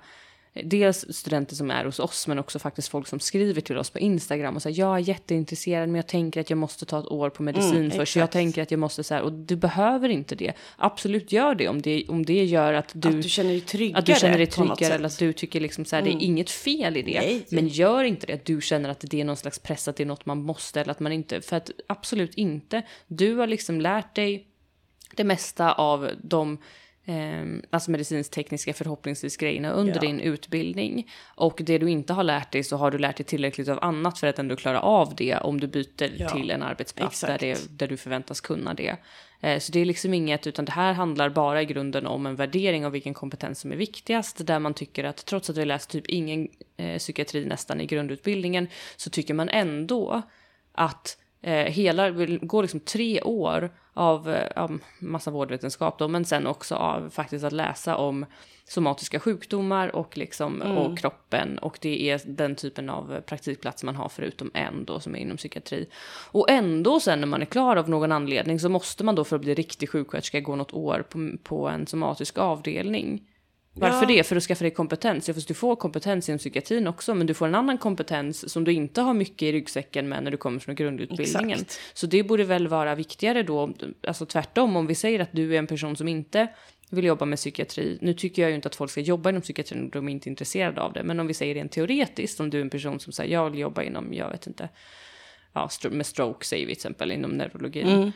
Dels 0.55 1.17
studenter 1.17 1.55
som 1.55 1.71
är 1.71 1.85
hos 1.85 1.99
oss, 1.99 2.27
men 2.27 2.39
också 2.39 2.59
faktiskt 2.59 2.89
folk 2.89 3.07
som 3.07 3.21
skriver 3.21 3.61
till 3.61 3.79
oss 3.79 3.91
på 3.91 3.99
Instagram 3.99 4.57
och 4.57 4.63
säger 4.63 4.81
jag 4.81 4.95
är 4.97 4.99
jätteintresserad, 4.99 5.89
men 5.89 5.97
jag 5.97 6.07
tänker 6.07 6.41
att 6.41 6.51
jag 6.51 6.57
måste 6.57 6.87
ta 6.87 6.99
ett 6.99 7.07
år 7.07 7.31
på 7.31 7.43
medicin 7.43 7.77
Mm, 7.77 7.91
först. 7.91 8.17
Jag 8.17 8.31
tänker 8.31 8.63
att 8.63 8.71
jag 8.71 8.81
måste 8.81 9.05
så 9.05 9.15
här, 9.15 9.23
och 9.23 9.33
du 9.33 9.57
behöver 9.57 10.09
inte 10.09 10.35
det. 10.35 10.53
Absolut 10.77 11.33
gör 11.33 11.55
det 11.55 11.69
om 11.69 11.83
det, 11.83 12.05
om 12.09 12.25
det 12.25 12.45
gör 12.45 12.73
att 12.73 12.93
du, 12.95 13.09
att 13.09 13.23
du 13.23 13.29
känner 13.29 13.51
dig 13.51 13.61
tryggare. 13.61 13.99
att 13.99 14.07
du 14.07 14.15
känner 14.15 14.39
dig 14.39 14.47
tryggare 14.47 14.95
eller 14.95 15.07
att 15.07 15.19
du 15.19 15.33
tycker 15.33 15.61
liksom 15.61 15.85
så 15.85 15.97
här, 15.97 16.03
det 16.03 16.11
är 16.11 16.23
inget 16.23 16.51
fel 16.51 16.97
i 16.97 17.03
det. 17.03 17.21
Nej. 17.21 17.47
Men 17.51 17.69
gör 17.69 18.05
inte 18.05 18.27
det 18.27 18.33
att 18.33 18.45
du 18.45 18.61
känner 18.61 18.89
att 18.89 19.01
det 19.01 19.21
är 19.21 19.25
någon 19.25 19.37
slags 19.37 19.59
press, 19.59 19.89
att 19.89 19.97
det 19.97 20.03
är 20.03 20.07
något 20.07 20.27
man 20.27 20.43
måste 20.43 20.81
eller 20.81 20.91
att 20.91 21.01
man 21.01 21.13
inte, 21.13 21.41
för 21.41 21.57
att 21.57 21.71
absolut 21.87 22.35
inte. 22.35 22.83
Du 23.07 23.35
har 23.37 23.47
liksom 23.47 23.81
lärt 23.81 24.15
dig 24.15 24.47
det 25.17 25.25
mesta 25.25 25.73
av 25.73 26.11
de 26.23 26.59
eh, 27.05 27.45
alltså 27.71 27.91
medicinskt-tekniska 27.91 28.73
förhoppningsvis 28.75 29.37
grejerna 29.37 29.71
under 29.71 29.95
Ja. 29.95 30.01
din 30.01 30.21
utbildning. 30.21 31.11
Och 31.35 31.61
det 31.65 31.79
du 31.79 31.91
inte 31.91 32.13
har 32.13 32.23
lärt 32.25 32.53
dig 32.53 32.63
så 32.65 32.77
har 32.77 32.91
du 32.91 32.99
lärt 32.99 33.17
dig 33.17 33.27
tillräckligt 33.27 33.69
av 33.69 33.79
annat 33.85 34.19
för 34.19 34.27
att 34.27 34.39
ändå 34.39 34.57
klara 34.57 34.81
av 34.81 35.15
det 35.17 35.37
om 35.37 35.61
du 35.61 35.67
byter 35.67 36.11
Ja, 36.17 36.29
till 36.29 36.51
en 36.51 36.63
arbetsplats 36.63 37.21
där, 37.21 37.39
det, 37.39 37.79
där 37.79 37.89
du 37.89 37.97
förväntas 37.97 38.41
kunna 38.41 38.75
det. 38.75 38.97
Eh, 39.41 39.59
så 39.59 39.73
det 39.73 39.81
är 39.81 39.85
liksom 39.85 40.15
inget, 40.15 40.47
utan 40.47 40.65
det 40.65 40.73
här 40.73 40.93
handlar 40.93 41.29
bara 41.31 41.63
i 41.63 41.65
grunden 41.65 42.07
om 42.07 42.27
en 42.27 42.37
värdering 42.37 42.87
av 42.87 42.93
vilken 42.93 43.15
kompetens 43.15 43.61
som 43.61 43.73
är 43.73 43.77
viktigast, 43.77 44.47
där 44.47 44.59
man 44.59 44.75
tycker 44.75 45.05
att 45.05 45.27
trots 45.27 45.51
att 45.51 45.57
vi 45.57 45.65
läst 45.65 45.91
typ 45.91 46.07
ingen 46.07 46.49
eh, 46.77 46.99
psykiatri 46.99 47.45
nästan 47.45 47.81
i 47.81 47.87
grundutbildningen, 47.87 48.69
så 48.97 49.11
tycker 49.11 49.35
man 49.35 49.49
ändå 49.49 50.23
att 50.73 51.17
eh, 51.43 51.67
hela, 51.67 52.11
går 52.41 52.63
liksom 52.63 52.81
tre 52.81 53.23
år 53.23 53.71
av, 53.95 54.31
eh, 54.31 54.63
av 54.63 54.81
massa 54.99 55.31
vårdvetenskap 55.31 55.99
då, 55.99 56.09
men 56.09 56.25
sen 56.25 56.47
också 56.47 56.75
av 56.75 57.11
faktiskt 57.11 57.45
att 57.45 57.53
läsa 57.53 57.97
om 57.97 58.27
somatiska 58.65 59.21
sjukdomar 59.21 59.97
och 59.97 60.17
liksom 60.17 60.63
och 60.63 60.99
kroppen 60.99 61.59
och 61.59 61.79
det 61.81 62.11
är 62.11 62.21
den 62.25 62.55
typen 62.55 62.91
av 62.91 63.21
praktikplats 63.21 63.85
man 63.85 63.97
har 63.97 64.09
förutom 64.09 64.51
en 64.55 64.85
då 64.85 65.01
som 65.01 65.17
är 65.17 65.19
inom 65.19 65.37
psykiatri. 65.37 65.87
Och 66.31 66.51
ändå 66.51 67.01
sen 67.01 67.21
när 67.21 67.27
man 67.27 67.43
är 67.43 67.47
klar 67.47 67.77
av 67.77 67.91
någon 67.91 68.13
anledning 68.13 68.61
så 68.61 68.69
måste 68.69 69.05
man 69.05 69.15
då 69.15 69.25
för 69.25 69.37
att 69.37 69.43
bli 69.43 69.55
riktig 69.55 69.91
sjuksköterska 69.91 70.41
gå 70.41 70.57
något 70.57 70.73
år 70.73 71.05
på, 71.11 71.39
på 71.43 71.69
en 71.69 71.87
somatisk 71.87 72.39
avdelning. 72.39 73.23
Varför 73.75 74.03
Ja. 74.03 74.17
det? 74.17 74.23
För 74.25 74.37
att 74.37 74.43
skaffa 74.43 74.65
dig 74.65 74.71
kompetens. 74.71 75.29
Ja, 75.29 75.35
fast 75.35 75.49
du 75.49 75.55
får 75.55 75.77
kompetens 75.77 76.29
inom 76.29 76.39
psykiatrin 76.39 76.87
också, 76.87 77.15
men 77.15 77.27
du 77.27 77.35
får 77.35 77.47
en 77.47 77.55
annan 77.55 77.79
kompetens 77.79 78.53
som 78.53 78.65
du 78.65 78.73
inte 78.73 79.01
har 79.01 79.15
mycket 79.15 79.43
i 79.43 79.53
ryggsäcken 79.53 80.09
med 80.09 80.23
när 80.25 80.31
du 80.31 80.37
kommer 80.37 80.59
från 80.59 80.75
grundutbildningen. 80.75 81.51
Exakt. 81.61 81.81
Så 81.95 82.07
det 82.07 82.23
borde 82.23 82.45
väl 82.45 82.69
vara 82.69 82.95
viktigare 82.95 83.43
då, 83.43 83.73
alltså 84.07 84.27
tvärtom, 84.27 84.77
om 84.77 84.87
vi 84.87 84.95
säger 84.95 85.21
att 85.21 85.33
du 85.33 85.55
är 85.55 85.59
en 85.59 85.67
person 85.67 85.97
som 85.97 86.09
inte 86.09 86.49
vill 86.91 87.05
jobba 87.05 87.25
med 87.25 87.39
psykiatri. 87.39 87.99
Nu 88.01 88.15
tycker 88.15 88.43
jag 88.43 88.49
ju 88.49 88.55
inte 88.55 88.69
att 88.69 88.75
folk 88.75 88.91
ska 88.91 89.01
jobba 89.01 89.31
inom 89.31 89.43
psykiatrin 89.43 89.83
om 89.83 89.91
de 89.91 90.09
är 90.09 90.13
inte 90.13 90.29
intresserade 90.29 90.81
av 90.81 90.93
det, 90.93 91.03
men 91.03 91.21
om 91.21 91.27
vi 91.27 91.35
säger 91.35 91.55
rent 91.55 91.73
teoretiskt, 91.73 92.41
om 92.41 92.51
du 92.51 92.59
är 92.59 92.63
en 92.63 92.71
person 92.71 93.01
som 93.01 93.13
säger 93.13 93.33
jag 93.33 93.51
vill 93.51 93.61
jobba 93.61 93.83
inom, 93.83 94.15
jag 94.15 94.31
vet 94.31 94.47
inte, 94.47 94.69
ja, 95.53 95.71
med 95.91 96.07
stroke 96.07 96.47
säger 96.47 96.67
vi 96.67 96.75
till 96.75 96.79
exempel 96.79 97.13
inom 97.13 97.31
neurologin. 97.31 97.89
Mm. 97.89 98.13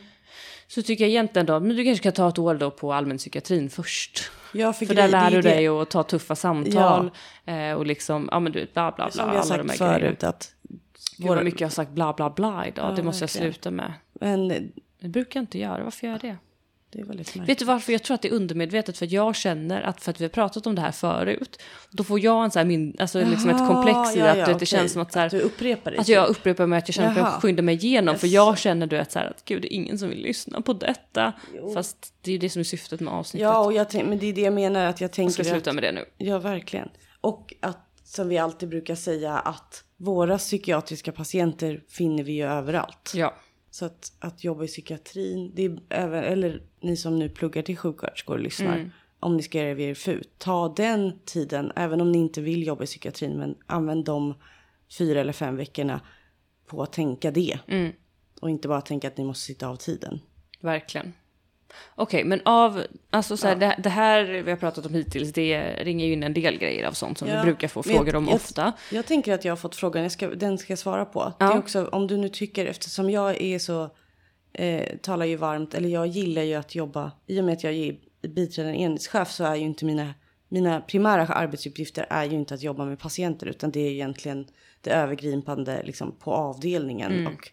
Så 0.67 0.81
tycker 0.81 1.03
jag 1.03 1.09
egentligen 1.11 1.45
då, 1.45 1.59
men 1.59 1.75
du 1.75 1.83
kanske 1.83 2.01
ska 2.03 2.11
ta 2.11 2.29
ett 2.29 2.39
år 2.39 2.55
då 2.55 2.71
på 2.71 2.93
allmänpsykiatrin 2.93 3.69
först. 3.69 4.31
Ja, 4.53 4.73
För 4.73 4.85
grej- 4.85 4.95
där 4.95 5.07
lär 5.07 5.27
är 5.27 5.31
du 5.31 5.41
det- 5.41 5.49
dig 5.49 5.67
att 5.67 5.89
ta 5.89 6.03
tuffa 6.03 6.35
samtal 6.35 7.11
eh, 7.45 7.71
och 7.73 7.85
liksom, 7.85 8.29
ja 8.31 8.39
men 8.39 8.51
du 8.51 8.59
vet, 8.59 8.73
bla 8.73 8.91
bla 8.91 8.95
bla. 9.05 9.11
Som 9.11 9.29
vi 9.31 9.35
har 9.37 9.43
sagt 9.43 9.59
här 9.69 9.77
grejerna. 9.77 9.99
förut 9.99 10.23
att... 10.23 10.53
Gud 11.17 11.27
vad 11.27 11.43
mycket 11.43 11.61
jag 11.61 11.67
har 11.67 11.71
sagt 11.71 11.91
bla 11.91 12.13
bla 12.13 12.29
bla 12.29 12.67
idag, 12.67 12.95
det 12.95 13.03
måste 13.03 13.23
jag 13.23 13.27
verkligen. 13.27 13.53
sluta 13.53 13.71
med. 13.71 13.93
Men 14.13 14.47
Det 14.99 15.07
brukar 15.07 15.39
jag 15.39 15.43
inte 15.43 15.59
göra, 15.59 15.83
varför 15.83 16.07
gör 16.07 16.13
jag 16.13 16.21
det? 16.21 16.37
Det 16.97 17.01
är 17.03 17.05
väldigt 17.05 17.35
märkligt. 17.35 17.49
Vet 17.49 17.59
du 17.59 17.65
varför? 17.65 17.91
Jag 17.91 18.03
tror 18.03 18.15
att 18.15 18.21
det 18.21 18.27
är 18.27 18.33
undermedvetet 18.33 18.97
för 18.97 19.05
att 19.05 19.11
jag 19.11 19.35
känner 19.35 19.81
att 19.81 20.01
för 20.01 20.11
att 20.11 20.21
vi 20.21 20.25
har 20.25 20.29
pratat 20.29 20.67
om 20.67 20.75
det 20.75 20.81
här 20.81 20.91
förut, 20.91 21.61
då 21.91 22.03
får 22.03 22.19
jag 22.19 22.43
en 22.43 22.51
så 22.51 22.59
här 22.59 22.65
min, 22.65 22.95
alltså 22.99 23.19
liksom 23.19 23.49
ett 23.49 23.57
Jaha, 23.59 23.67
komplex 23.67 24.15
i 24.15 24.19
ja, 24.19 24.31
att 24.31 24.37
ja, 24.37 24.45
det 24.45 24.53
okej. 24.55 24.67
känns 24.67 24.93
som 24.93 25.01
att 25.01 25.13
så 25.13 25.19
här, 25.19 25.29
Du 25.29 25.39
upprepar 25.39 25.91
det. 25.91 25.99
att 25.99 26.07
jag 26.07 26.27
upprepar 26.27 26.65
mig 26.65 26.77
att 26.79 26.87
jag 26.87 26.95
känner 26.95 27.09
att 27.09 27.17
jag 27.17 27.25
Jaha. 27.25 27.39
skyndar 27.41 27.63
mig 27.63 27.75
igenom 27.75 28.15
för 28.17 28.27
Yes. 28.27 28.33
jag 28.33 28.57
känner 28.57 28.87
du 28.87 28.95
vet 28.97 29.11
så 29.11 29.19
här 29.19 29.25
att 29.25 29.45
gud 29.45 29.61
det 29.61 29.73
är 29.73 29.75
ingen 29.75 29.97
som 29.97 30.09
vill 30.09 30.21
lyssna 30.21 30.61
på 30.61 30.73
detta. 30.73 31.33
Fast 31.73 32.13
det 32.21 32.31
är 32.31 32.33
ju 32.33 32.39
det 32.39 32.49
som 32.49 32.59
är 32.59 32.63
syftet 32.63 32.99
med 32.99 33.13
avsnittet. 33.13 33.43
Ja, 33.43 33.59
och 33.65 33.73
jag 33.73 33.87
men 33.93 34.19
det 34.19 34.25
är 34.25 34.33
det 34.33 34.41
jag 34.41 34.53
menar 34.53 34.85
att 34.85 35.01
jag 35.01 35.07
jag 35.07 35.13
tänker 35.13 35.33
ska 35.33 35.41
att, 35.41 35.47
sluta 35.47 35.73
med 35.73 35.83
det 35.83 35.91
nu. 35.91 36.05
Ja, 36.17 36.39
verkligen. 36.39 36.89
Och 37.21 37.53
att, 37.61 37.87
som 38.03 38.29
vi 38.29 38.37
alltid 38.37 38.69
brukar 38.69 38.95
säga, 38.95 39.33
att 39.33 39.83
våra 39.97 40.37
psykiatriska 40.37 41.11
patienter 41.11 41.83
finner 41.89 42.23
vi 42.23 42.31
ju 42.31 42.45
överallt. 42.45 43.11
Ja. 43.15 43.33
Så 43.77 43.85
att, 43.85 44.11
att 44.19 44.43
jobba 44.43 44.63
i 44.63 44.67
psykiatrin, 44.67 45.51
det 45.55 45.65
är 45.65 45.79
även, 45.89 46.23
eller 46.23 46.61
ni 46.81 46.97
som 46.97 47.19
nu 47.19 47.29
pluggar 47.29 47.61
till 47.61 47.77
sjuksköterskor 47.77 48.33
och 48.33 48.39
lyssnar, 48.39 48.77
Mm. 48.77 48.89
om 49.19 49.37
ni 49.37 49.43
ska 49.43 49.57
göra 49.57 49.79
er 49.79 49.93
FUT, 49.93 50.29
ta 50.37 50.73
den 50.77 51.19
tiden, 51.25 51.71
även 51.75 52.01
om 52.01 52.11
ni 52.11 52.17
inte 52.17 52.41
vill 52.41 52.67
jobba 52.67 52.83
i 52.83 52.85
psykiatrin, 52.87 53.37
men 53.37 53.55
använd 53.65 54.05
de 54.05 54.33
fyra 54.97 55.21
eller 55.21 55.33
fem 55.33 55.55
veckorna 55.55 56.01
på 56.67 56.83
att 56.83 56.93
tänka 56.93 57.31
det. 57.31 57.59
Mm. 57.67 57.91
Och 58.41 58.49
inte 58.49 58.67
bara 58.67 58.81
tänka 58.81 59.07
att 59.07 59.17
ni 59.17 59.23
måste 59.23 59.45
sitta 59.45 59.67
av 59.67 59.75
tiden. 59.75 60.19
Verkligen. 60.61 61.13
Okej, 61.95 62.23
men 62.23 62.41
av, 62.45 62.83
alltså 63.09 63.37
så 63.37 63.47
här, 63.47 63.55
det, 63.55 63.75
det 63.83 63.89
här 63.89 64.23
vi 64.23 64.51
har 64.51 64.57
pratat 64.57 64.85
om 64.85 64.93
hittills, 64.93 65.33
det 65.33 65.83
ringer 65.83 66.05
ju 66.05 66.13
in 66.13 66.23
en 66.23 66.33
del 66.33 66.57
grejer 66.57 66.87
av 66.87 66.91
sånt 66.91 67.17
som 67.17 67.27
Ja, 67.27 67.37
vi 67.37 67.43
brukar 67.43 67.67
få 67.67 67.83
frågor 67.83 68.15
om 68.15 68.25
jag, 68.25 68.35
ofta. 68.35 68.73
Jag 68.91 69.05
tänker 69.05 69.33
att 69.33 69.45
jag 69.45 69.51
har 69.51 69.57
fått 69.57 69.75
frågan, 69.75 70.03
jag 70.03 70.11
ska, 70.11 70.27
den 70.27 70.57
ska 70.57 70.71
jag 70.71 70.79
svara 70.79 71.05
på. 71.05 71.33
Ja. 71.39 71.45
Det 71.45 71.53
är 71.53 71.57
också, 71.57 71.85
om 71.85 72.07
du 72.07 72.17
nu 72.17 72.29
tycker, 72.29 72.65
eftersom 72.65 73.09
jag 73.09 73.41
är 73.41 73.59
så, 73.59 73.89
eh, 74.53 74.97
talar 74.97 75.25
ju 75.25 75.35
varmt, 75.35 75.73
eller 75.73 75.89
jag 75.89 76.07
gillar 76.07 76.41
ju 76.41 76.55
att 76.55 76.75
jobba, 76.75 77.11
i 77.27 77.39
och 77.39 77.43
med 77.43 77.53
att 77.53 77.63
jag 77.63 77.73
är 77.73 77.95
biträdande 78.21 78.79
enhetschef 78.79 79.31
så 79.31 79.43
är 79.43 79.55
ju 79.55 79.65
inte 79.65 79.85
mina, 79.85 80.13
mina 80.49 80.81
primära 80.81 81.27
arbetsuppgifter 81.27 82.05
är 82.09 82.25
ju 82.25 82.35
inte 82.35 82.53
att 82.53 82.63
jobba 82.63 82.85
med 82.85 82.99
patienter, 82.99 83.47
utan 83.47 83.71
det 83.71 83.79
är 83.79 83.91
egentligen 83.91 84.47
det 84.81 84.91
övergripande 84.91 85.81
liksom, 85.83 86.11
på 86.19 86.33
avdelningen. 86.33 87.11
Mm. 87.11 87.33
Och 87.33 87.51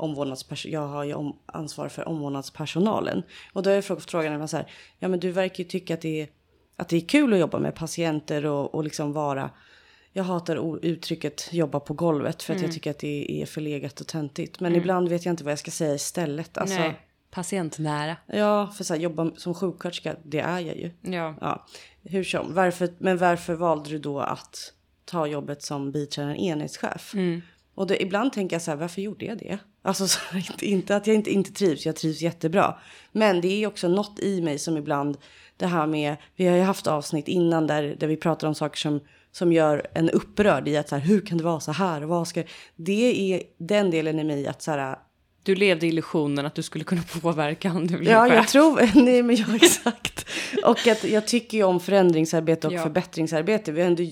omvårdnadspers- 0.00 0.68
jag 0.68 0.86
har 0.86 1.04
ju 1.04 1.14
om, 1.14 1.38
ansvar 1.46 1.88
för 1.88 2.08
omvårdnadspersonalen. 2.08 3.22
Och 3.52 3.62
då 3.62 3.70
har 3.70 3.74
jag 3.74 3.84
frågat 3.84 4.10
frågan, 4.10 4.48
så 4.48 4.56
här, 4.56 4.70
ja 4.98 5.08
men 5.08 5.20
du 5.20 5.30
verkar 5.30 5.64
ju 5.64 5.70
tycka 5.70 5.94
att 5.94 6.00
det 6.00 6.20
är, 6.20 6.28
att 6.76 6.88
det 6.88 6.96
är 6.96 7.00
kul 7.08 7.32
att 7.32 7.38
jobba 7.38 7.58
med 7.58 7.74
patienter 7.74 8.46
och, 8.46 8.74
och 8.74 8.84
liksom 8.84 9.12
vara, 9.12 9.50
jag 10.12 10.24
hatar 10.24 10.84
uttrycket 10.84 11.48
jobba 11.52 11.80
på 11.80 11.94
golvet 11.94 12.42
för 12.42 12.52
att 12.52 12.56
Mm. 12.58 12.68
jag 12.68 12.74
tycker 12.74 12.90
att 12.90 12.98
det 12.98 13.42
är 13.42 13.46
förlegat 13.46 14.00
och 14.00 14.06
töntigt. 14.06 14.60
Men 14.60 14.76
ibland 14.76 15.08
vet 15.08 15.24
jag 15.24 15.32
inte 15.32 15.44
vad 15.44 15.50
jag 15.52 15.58
ska 15.58 15.70
säga 15.70 15.94
istället. 15.94 16.58
Alltså, 16.58 16.78
Nej, 16.78 17.00
patientnära. 17.30 18.16
Ja, 18.26 18.66
för 18.76 18.84
så 18.84 18.94
här, 18.94 19.00
jobba 19.00 19.30
som 19.36 19.54
sjuksköterska, 19.54 20.16
det 20.24 20.40
är 20.40 20.60
jag 20.60 20.76
ju. 20.76 20.90
Ja. 21.00 21.34
Ja, 21.40 21.66
hur 22.02 22.24
som. 22.24 22.54
Varför, 22.54 22.88
men 22.98 23.18
varför 23.18 23.54
valde 23.54 23.90
du 23.90 23.98
då 23.98 24.20
att 24.20 24.72
ta 25.04 25.26
jobbet 25.26 25.62
som 25.62 25.92
biträdande 25.92 26.40
enhetschef? 26.44 27.14
Mm. 27.14 27.42
Och 27.80 27.86
då, 27.86 27.94
ibland 27.94 28.32
tänker 28.32 28.54
jag 28.54 28.62
så 28.62 28.70
här, 28.70 28.78
varför 28.78 29.02
gjorde 29.02 29.24
jag 29.24 29.38
det? 29.38 29.58
Alltså 29.82 30.08
så, 30.08 30.20
inte, 30.36 30.66
inte 30.66 30.96
att 30.96 31.06
jag 31.06 31.16
inte, 31.16 31.30
inte 31.30 31.52
trivs, 31.52 31.86
jag 31.86 31.96
trivs 31.96 32.20
jättebra. 32.20 32.74
Men 33.12 33.40
det 33.40 33.62
är 33.62 33.66
också 33.66 33.88
något 33.88 34.18
i 34.18 34.40
mig 34.40 34.58
som 34.58 34.76
ibland, 34.76 35.16
det 35.56 35.66
här 35.66 35.86
med, 35.86 36.16
vi 36.36 36.46
har 36.46 36.56
ju 36.56 36.62
haft 36.62 36.86
avsnitt 36.86 37.28
innan 37.28 37.66
där, 37.66 37.96
där 37.98 38.06
vi 38.06 38.16
pratar 38.16 38.48
om 38.48 38.54
saker 38.54 38.76
som, 38.78 39.00
som 39.32 39.52
gör 39.52 39.86
en 39.94 40.10
upprörd 40.10 40.68
i 40.68 40.76
att 40.76 40.88
så 40.88 40.96
här, 40.96 41.02
hur 41.02 41.20
kan 41.20 41.38
det 41.38 41.44
vara 41.44 41.60
så 41.60 41.72
här? 41.72 42.00
Vad 42.00 42.28
ska, 42.28 42.42
det 42.76 43.32
är 43.34 43.42
den 43.58 43.90
delen 43.90 44.18
i 44.18 44.24
mig 44.24 44.46
att 44.46 44.62
så 44.62 44.70
här, 44.70 44.98
Du 45.42 45.54
levde 45.54 45.86
i 45.86 45.88
illusionen 45.88 46.46
att 46.46 46.54
du 46.54 46.62
skulle 46.62 46.84
kunna 46.84 47.02
påverka 47.22 47.70
om 47.70 47.86
du 47.86 47.96
blev 47.98 48.12
Ja, 48.12 48.34
jag 48.34 48.48
tror, 48.48 48.90
nej 49.04 49.22
men 49.22 49.36
ja 49.36 49.56
exakt. 49.56 50.26
Och 50.64 50.86
att 50.86 51.04
jag 51.04 51.26
tycker 51.26 51.58
ju 51.58 51.64
om 51.64 51.80
förändringsarbete 51.80 52.66
och 52.66 52.72
Ja. 52.72 52.82
förbättringsarbete. 52.82 53.72
Vi 53.72 53.80
har 53.80 53.88
ändå 53.88 54.02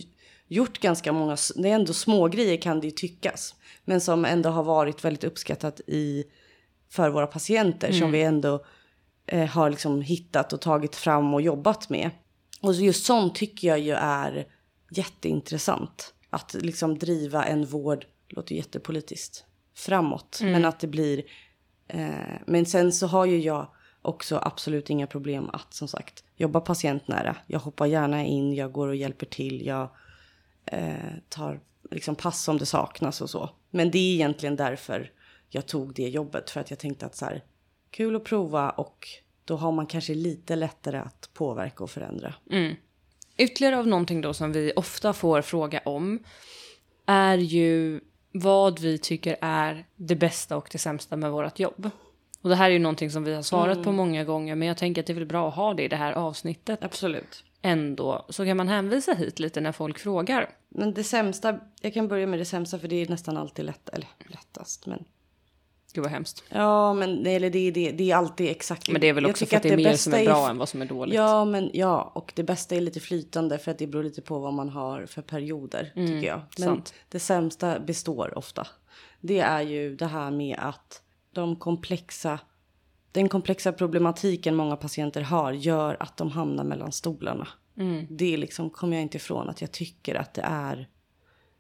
gjort 0.49 0.81
ganska 0.81 1.13
många, 1.13 1.37
det 1.57 1.69
är 1.71 1.75
ändå 1.75 1.93
små 1.93 2.29
grejer 2.29 2.57
kan 2.57 2.81
det 2.81 2.87
ju 2.87 2.91
tyckas. 2.91 3.55
Men 3.89 4.01
som 4.01 4.25
ändå 4.25 4.51
har 4.51 4.63
varit 4.63 5.05
väldigt 5.05 5.25
uppskattat 5.25 5.81
i, 5.87 6.25
för 6.91 7.11
våra 7.11 7.27
patienter 7.27 7.93
som 7.93 8.13
vi 8.13 8.23
ändå 8.23 8.65
eh, 9.27 9.47
har 9.47 9.71
liksom 9.71 10.03
hittat 10.03 10.53
och 10.53 10.61
tagit 10.61 10.97
fram 10.97 11.35
och 11.35 11.43
jobbat 11.43 11.89
med. 11.89 12.11
Och 12.63 12.75
just 12.75 13.07
sånt 13.07 13.35
tycker 13.35 13.69
jag 13.69 13.79
ju 13.79 13.93
är 13.93 14.47
jätteintressant. 14.91 16.15
Att 16.31 16.55
liksom 16.55 16.99
driva 16.99 17.45
en 17.45 17.67
vård, 17.67 18.07
låter 18.29 18.55
jättepolitiskt, 18.55 19.45
framåt. 19.75 20.39
Men 20.43 20.65
att 20.65 20.81
det 20.81 20.87
blir 20.87 21.23
Eh, 21.89 22.37
men 22.47 22.67
sen 22.67 22.93
så 22.93 23.07
har 23.07 23.25
ju 23.25 23.39
jag 23.41 23.69
också 24.03 24.41
absolut 24.43 24.91
inga 24.91 25.07
problem 25.07 25.51
att 25.53 25.75
som 25.75 25.89
sagt 25.89 26.25
jobba 26.37 26.61
patientnära. 26.61 27.37
Jag 27.47 27.61
hoppar 27.61 27.87
gärna 27.87 28.25
in, 28.25 28.55
jag 28.55 28.73
går 28.73 28.89
och 28.89 28.97
hjälper 28.97 29.27
till, 29.27 29.67
jag 29.67 29.89
eh, 30.65 31.13
tar 31.29 31.61
liksom 31.91 32.15
pass 32.15 32.49
om 32.49 32.59
det 32.59 32.67
saknas 32.67 33.21
och 33.21 33.31
så. 33.31 33.51
Men 33.71 33.91
det 33.91 33.99
är 33.99 34.15
egentligen 34.15 34.57
därför 34.57 35.11
jag 35.49 35.67
tog 35.67 35.95
det 35.95 36.09
jobbet. 36.09 36.51
För 36.51 36.61
att 36.61 36.71
jag 36.71 36.79
tänkte 36.79 37.07
att 37.07 37.17
så 37.17 37.25
här, 37.25 37.45
kul 37.91 38.17
att 38.17 38.25
prova 38.25 38.71
och 38.71 39.09
då 39.45 39.57
har 39.57 39.73
man 39.73 39.87
kanske 39.87 40.15
lite 40.15 40.57
lättare 40.57 40.99
att 40.99 41.31
påverka 41.35 41.85
och 41.85 41.91
förändra. 41.91 42.35
Ytterligare 43.37 43.79
av 43.79 43.87
någonting 43.87 44.21
då 44.21 44.35
som 44.35 44.53
vi 44.53 44.73
ofta 44.77 45.13
får 45.13 45.43
fråga 45.43 45.81
om 45.85 46.19
är 47.07 47.39
ju 47.39 48.01
vad 48.33 48.79
vi 48.79 48.99
tycker 48.99 49.37
är 49.41 49.87
det 49.97 50.17
bästa 50.17 50.57
och 50.57 50.69
det 50.73 50.79
sämsta 50.79 51.17
med 51.17 51.31
vårt 51.31 51.59
jobb. 51.59 51.91
Och 52.43 52.49
det 52.49 52.55
här 52.57 52.67
är 52.67 52.73
ju 52.73 52.79
någonting 52.79 53.11
som 53.11 53.25
vi 53.25 53.35
har 53.35 53.43
svarat 53.43 53.85
på 53.85 53.93
många 53.93 54.25
gånger 54.25 54.55
men 54.55 54.69
jag 54.69 54.77
tänker 54.77 55.03
att 55.03 55.07
det 55.07 55.13
är 55.13 55.15
väl 55.15 55.27
bra 55.27 55.49
att 55.49 55.55
ha 55.55 55.75
det 55.75 55.83
i 55.83 55.89
det 55.89 55.97
här 55.97 56.13
avsnittet 56.13 56.85
Absolut. 56.85 57.45
Ändå. 57.63 58.27
Så 58.29 58.45
kan 58.45 58.57
man 58.57 58.69
hänvisa 58.69 59.13
hit 59.15 59.39
lite 59.39 59.61
när 59.61 59.73
folk 59.73 59.99
frågar. 59.99 60.51
Men 60.69 60.95
det 60.95 61.05
sämsta, 61.05 61.59
jag 61.81 61.95
kan 61.95 62.09
börja 62.09 62.27
med 62.27 62.39
det 62.39 62.45
sämsta 62.45 62.79
för 62.79 62.89
det 62.89 62.97
är 62.97 63.09
nästan 63.09 63.37
alltid 63.37 63.65
lätt, 63.65 63.89
eller 63.89 64.09
lättast. 64.29 64.87
Men 64.87 65.05
Gud 65.93 66.05
vad 66.05 66.13
hemskt. 66.13 66.45
Ja, 66.49 66.95
men 66.95 67.23
det, 67.23 67.31
eller 67.31 67.51
det, 67.51 67.71
det, 67.71 67.91
det 67.91 68.11
är 68.11 68.17
alltid 68.17 68.51
exakt. 68.51 68.89
Men 68.91 69.01
det 69.01 69.09
är 69.09 69.13
väl 69.13 69.27
också 69.27 69.47
för 69.47 69.57
att 69.57 69.63
det 69.63 69.69
är 69.73 69.77
mer 69.77 69.93
som 69.97 70.15
är 70.15 70.25
bra 70.25 70.51
än 70.51 70.59
vad 70.59 70.69
som 70.69 70.83
är 70.83 70.87
dåligt. 70.87 71.15
Ja, 71.15 71.45
men 71.45 71.71
ja, 71.73 72.13
och 72.15 72.33
det 72.37 72.43
bästa 72.43 72.75
är 72.75 72.81
lite 72.81 73.01
flytande 73.01 73.59
för 73.59 73.71
att 73.71 73.79
det 73.79 73.87
beror 73.87 74.03
lite 74.05 74.23
på 74.23 74.39
vad 74.39 74.55
man 74.55 74.69
har 74.69 75.07
för 75.07 75.23
perioder 75.23 75.93
tycker 75.95 76.27
jag. 76.29 76.41
Men 76.59 76.69
Mm, 76.69 76.77
sant. 76.77 76.95
det 77.09 77.21
sämsta 77.21 77.81
består 77.81 78.39
ofta. 78.39 78.67
Det 79.21 79.39
är 79.41 79.61
ju 79.61 79.97
det 79.97 80.07
här 80.07 80.31
med 80.31 80.57
att 80.61 81.03
de 81.33 81.57
komplexa, 81.57 82.39
den 83.13 83.29
komplexa 83.29 83.73
problematiken 83.73 84.55
många 84.55 84.77
patienter 84.77 85.23
har 85.23 85.53
gör 85.53 85.97
att 86.01 86.17
de 86.17 86.31
hamnar 86.31 86.65
mellan 86.65 86.93
stolarna. 86.93 87.49
Mm. 87.77 88.07
Det 88.11 88.37
liksom 88.37 88.71
kommer 88.71 88.97
jag 88.97 89.03
inte 89.03 89.17
ifrån 89.17 89.49
att 89.49 89.61
jag 89.61 89.73
tycker 89.73 90.15
att 90.15 90.35
det 90.35 90.43
är 90.43 90.89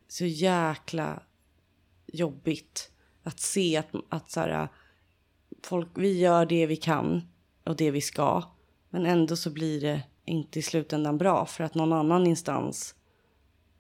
så 0.09 0.25
jäkla 0.25 1.23
jobbigt 2.07 2.91
att 3.23 3.41
se 3.41 3.77
att, 3.77 3.89
att 4.09 4.31
så 4.31 4.41
här, 4.41 4.69
folk, 5.63 5.89
vi 5.95 6.19
gör 6.19 6.47
det 6.47 6.67
vi 6.67 6.77
kan 6.77 7.29
och 7.65 7.77
det 7.77 7.91
vi 7.91 8.01
ska. 8.01 8.43
Men 8.91 9.07
ändå 9.07 9.37
så 9.37 9.51
blir 9.51 9.81
det 9.81 10.03
inte 10.25 10.59
i 10.59 10.63
slutändan 10.63 11.19
bra 11.19 11.47
för 11.47 11.65
att 11.65 11.75
någon 11.75 11.93
annan 11.93 12.27
instans 12.27 12.95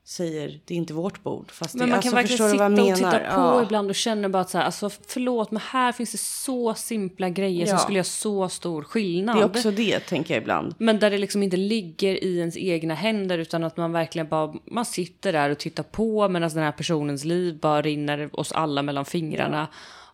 säger 0.08 0.60
det 0.64 0.74
är 0.74 0.78
inte 0.78 0.94
vårt 0.94 1.22
bord. 1.22 1.50
Fast 1.50 1.74
Men 1.74 1.88
det, 1.88 1.94
man 1.94 2.02
kan 2.02 2.14
alltså, 2.18 2.28
förstår 2.28 2.44
verkligen 2.58 2.96
sitta 2.96 3.06
och 3.08 3.12
titta 3.12 3.34
på 3.34 3.40
Ja. 3.40 3.62
ibland 3.62 3.88
och 3.90 3.94
känna 3.94 4.28
bara 4.28 4.42
att 4.42 4.50
så 4.50 4.58
här, 4.58 4.64
alltså 4.64 4.90
förlåt 5.06 5.50
men 5.50 5.60
här 5.70 5.92
finns 5.92 6.12
det 6.12 6.18
så 6.18 6.74
simpla 6.74 7.28
grejer 7.28 7.66
som 7.66 7.72
Ja. 7.74 7.78
skulle 7.78 7.96
göra 7.98 8.04
så 8.04 8.48
stor 8.48 8.82
skillnad. 8.82 9.36
Det 9.36 9.40
är 9.40 9.44
också 9.46 9.70
det 9.70 10.00
tänker 10.00 10.34
jag 10.34 10.42
ibland. 10.42 10.74
Men 10.78 10.98
där 10.98 11.10
det 11.10 11.18
liksom 11.18 11.42
inte 11.42 11.56
ligger 11.56 12.24
i 12.24 12.38
ens 12.38 12.56
egna 12.56 12.94
händer 12.94 13.38
utan 13.38 13.64
att 13.64 13.76
man 13.76 13.92
verkligen 13.92 14.28
bara, 14.28 14.54
man 14.64 14.84
sitter 14.84 15.32
där 15.32 15.50
och 15.50 15.58
tittar 15.58 15.82
på 15.82 16.28
medan 16.28 16.50
den 16.50 16.62
här 16.62 16.72
personens 16.72 17.24
liv 17.24 17.58
bara 17.60 17.82
rinner 17.82 18.30
oss 18.40 18.52
alla 18.52 18.82
mellan 18.82 19.04
fingrarna. 19.04 19.68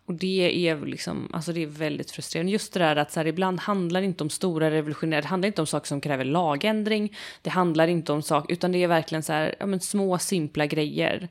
Och 0.07 0.13
det 0.13 0.67
är 0.69 0.85
liksom, 0.85 1.29
alltså 1.33 1.53
det 1.53 1.63
är 1.63 1.67
väldigt 1.67 2.11
frustrerande. 2.11 2.51
Just 2.51 2.73
det 2.73 2.79
där 2.79 2.95
att 2.95 3.11
så 3.11 3.19
här, 3.19 3.27
ibland 3.27 3.59
handlar 3.59 4.01
det 4.01 4.07
inte 4.07 4.23
om 4.23 4.29
stora 4.29 4.71
revolutionära, 4.71 5.21
det 5.21 5.27
handlar 5.27 5.47
inte 5.47 5.61
om 5.61 5.67
saker 5.67 5.87
som 5.87 6.01
kräver 6.01 6.25
lagändring. 6.25 7.15
Det 7.41 7.49
handlar 7.49 7.87
inte 7.87 8.11
om 8.11 8.21
saker, 8.21 8.53
utan 8.53 8.71
det 8.71 8.83
är 8.83 8.87
verkligen 8.87 9.23
så 9.23 9.33
här, 9.33 9.55
ja 9.59 9.65
men 9.65 9.79
små 9.79 10.17
simpla 10.17 10.65
grejer. 10.65 11.29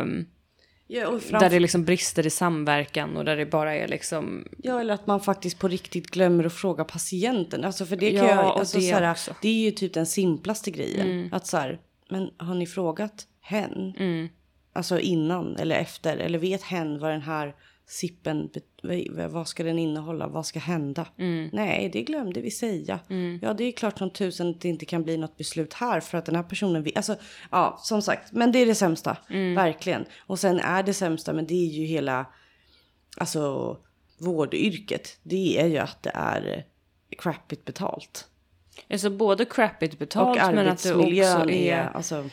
Um, 0.00 0.26
Ja, 0.90 1.20
där 1.30 1.50
det 1.50 1.60
liksom 1.60 1.84
brister 1.84 2.26
i 2.26 2.30
samverkan 2.30 3.16
och 3.16 3.24
där 3.24 3.36
det 3.36 3.46
bara 3.46 3.74
är 3.74 3.88
liksom... 3.88 4.48
Ja, 4.58 4.80
eller 4.80 4.94
att 4.94 5.06
man 5.06 5.20
faktiskt 5.20 5.58
på 5.58 5.68
riktigt 5.68 6.10
glömmer 6.10 6.44
att 6.44 6.52
fråga 6.52 6.84
patienten. 6.84 7.64
Alltså 7.64 7.86
för 7.86 7.96
det 7.96 8.10
kan 8.10 8.26
Ja, 8.26 8.34
jag, 8.34 8.44
alltså, 8.44 8.78
det 8.78 8.84
så 8.84 8.94
här, 8.94 9.16
det 9.42 9.48
är 9.48 9.64
ju 9.64 9.70
typ 9.70 9.94
den 9.94 10.06
simplaste 10.06 10.70
grejen. 10.70 11.06
Mm. 11.06 11.28
Att 11.32 11.46
så 11.46 11.56
här, 11.56 11.80
men 12.10 12.30
har 12.36 12.54
ni 12.54 12.66
frågat 12.66 13.26
hen? 13.40 13.94
Mm. 13.98 14.28
Alltså 14.78 15.00
innan 15.00 15.56
eller 15.56 15.76
efter? 15.76 16.16
Eller 16.16 16.38
vet 16.38 16.62
hen 16.62 16.98
vad 16.98 17.10
den 17.10 17.22
här 17.22 17.54
sippen, 17.86 18.50
vad- 19.28 19.48
ska 19.48 19.62
den 19.62 19.78
innehålla? 19.78 20.28
Vad 20.28 20.46
ska 20.46 20.58
hända? 20.58 21.06
Mm. 21.18 21.50
Nej, 21.52 21.90
det 21.92 22.02
glömde 22.02 22.40
vi 22.40 22.50
säga. 22.50 22.98
Ja, 23.42 23.52
det 23.54 23.64
är 23.64 23.72
klart 23.72 23.98
som 23.98 24.10
tusen 24.10 24.50
att 24.50 24.60
det 24.60 24.68
inte 24.68 24.84
kan 24.84 25.02
bli 25.02 25.16
något 25.16 25.36
beslut 25.36 25.72
här 25.74 26.00
för 26.00 26.18
att 26.18 26.24
den 26.26 26.36
här 26.36 26.42
personen 26.42 26.82
vill. 26.82 26.92
Alltså, 26.96 27.16
ja, 27.50 27.78
som 27.82 28.02
sagt, 28.02 28.32
men 28.32 28.52
det 28.52 28.58
är 28.58 28.66
det 28.66 28.74
sämsta. 28.74 29.16
Mm. 29.30 29.54
Verkligen. 29.54 30.04
Och 30.18 30.38
sen 30.38 30.60
är 30.60 30.82
det 30.82 30.94
sämsta, 30.94 31.32
men 31.32 31.46
det 31.46 31.54
är 31.54 31.68
ju 31.72 31.84
hela, 31.84 32.26
alltså 33.16 33.76
vårdyrket. 34.18 35.18
Det 35.22 35.58
är 35.60 35.66
ju 35.66 35.78
att 35.78 36.02
det 36.02 36.12
är 36.14 36.64
crappigt 37.18 37.64
betalt. 37.64 38.28
Alltså 38.90 39.10
både 39.10 39.44
crappigt 39.44 39.98
betalt 39.98 40.42
och 40.48 40.54
men 40.54 40.68
att 40.68 40.82
det 40.82 40.94
också 40.94 41.10
är... 41.10 41.50
är, 41.50 41.90
alltså 41.94 42.30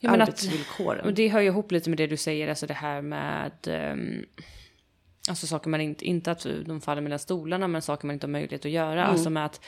Ja, 0.00 0.10
men 0.10 0.22
att- 0.22 0.28
arbetsvillkoren. 0.28 1.04
Och 1.06 1.14
det 1.14 1.28
hör 1.28 1.40
ju 1.40 1.46
ihop 1.46 1.72
lite 1.72 1.90
med 1.90 1.96
det 1.96 2.06
du 2.06 2.16
säger, 2.16 2.48
alltså 2.48 2.66
det 2.66 2.74
här 2.74 3.02
med... 3.02 3.52
Um, 3.92 4.24
alltså 5.28 5.46
saker 5.46 5.70
man 5.70 5.80
inte, 5.80 6.04
inte 6.04 6.30
att 6.30 6.46
de 6.66 6.80
faller 6.80 7.02
mellan 7.02 7.18
stolarna, 7.18 7.68
men 7.68 7.82
saker 7.82 8.06
man 8.06 8.14
inte 8.14 8.26
har 8.26 8.30
möjlighet 8.30 8.64
att 8.64 8.70
göra. 8.70 9.06
Alltså 9.06 9.30
med 9.30 9.44
att, 9.44 9.60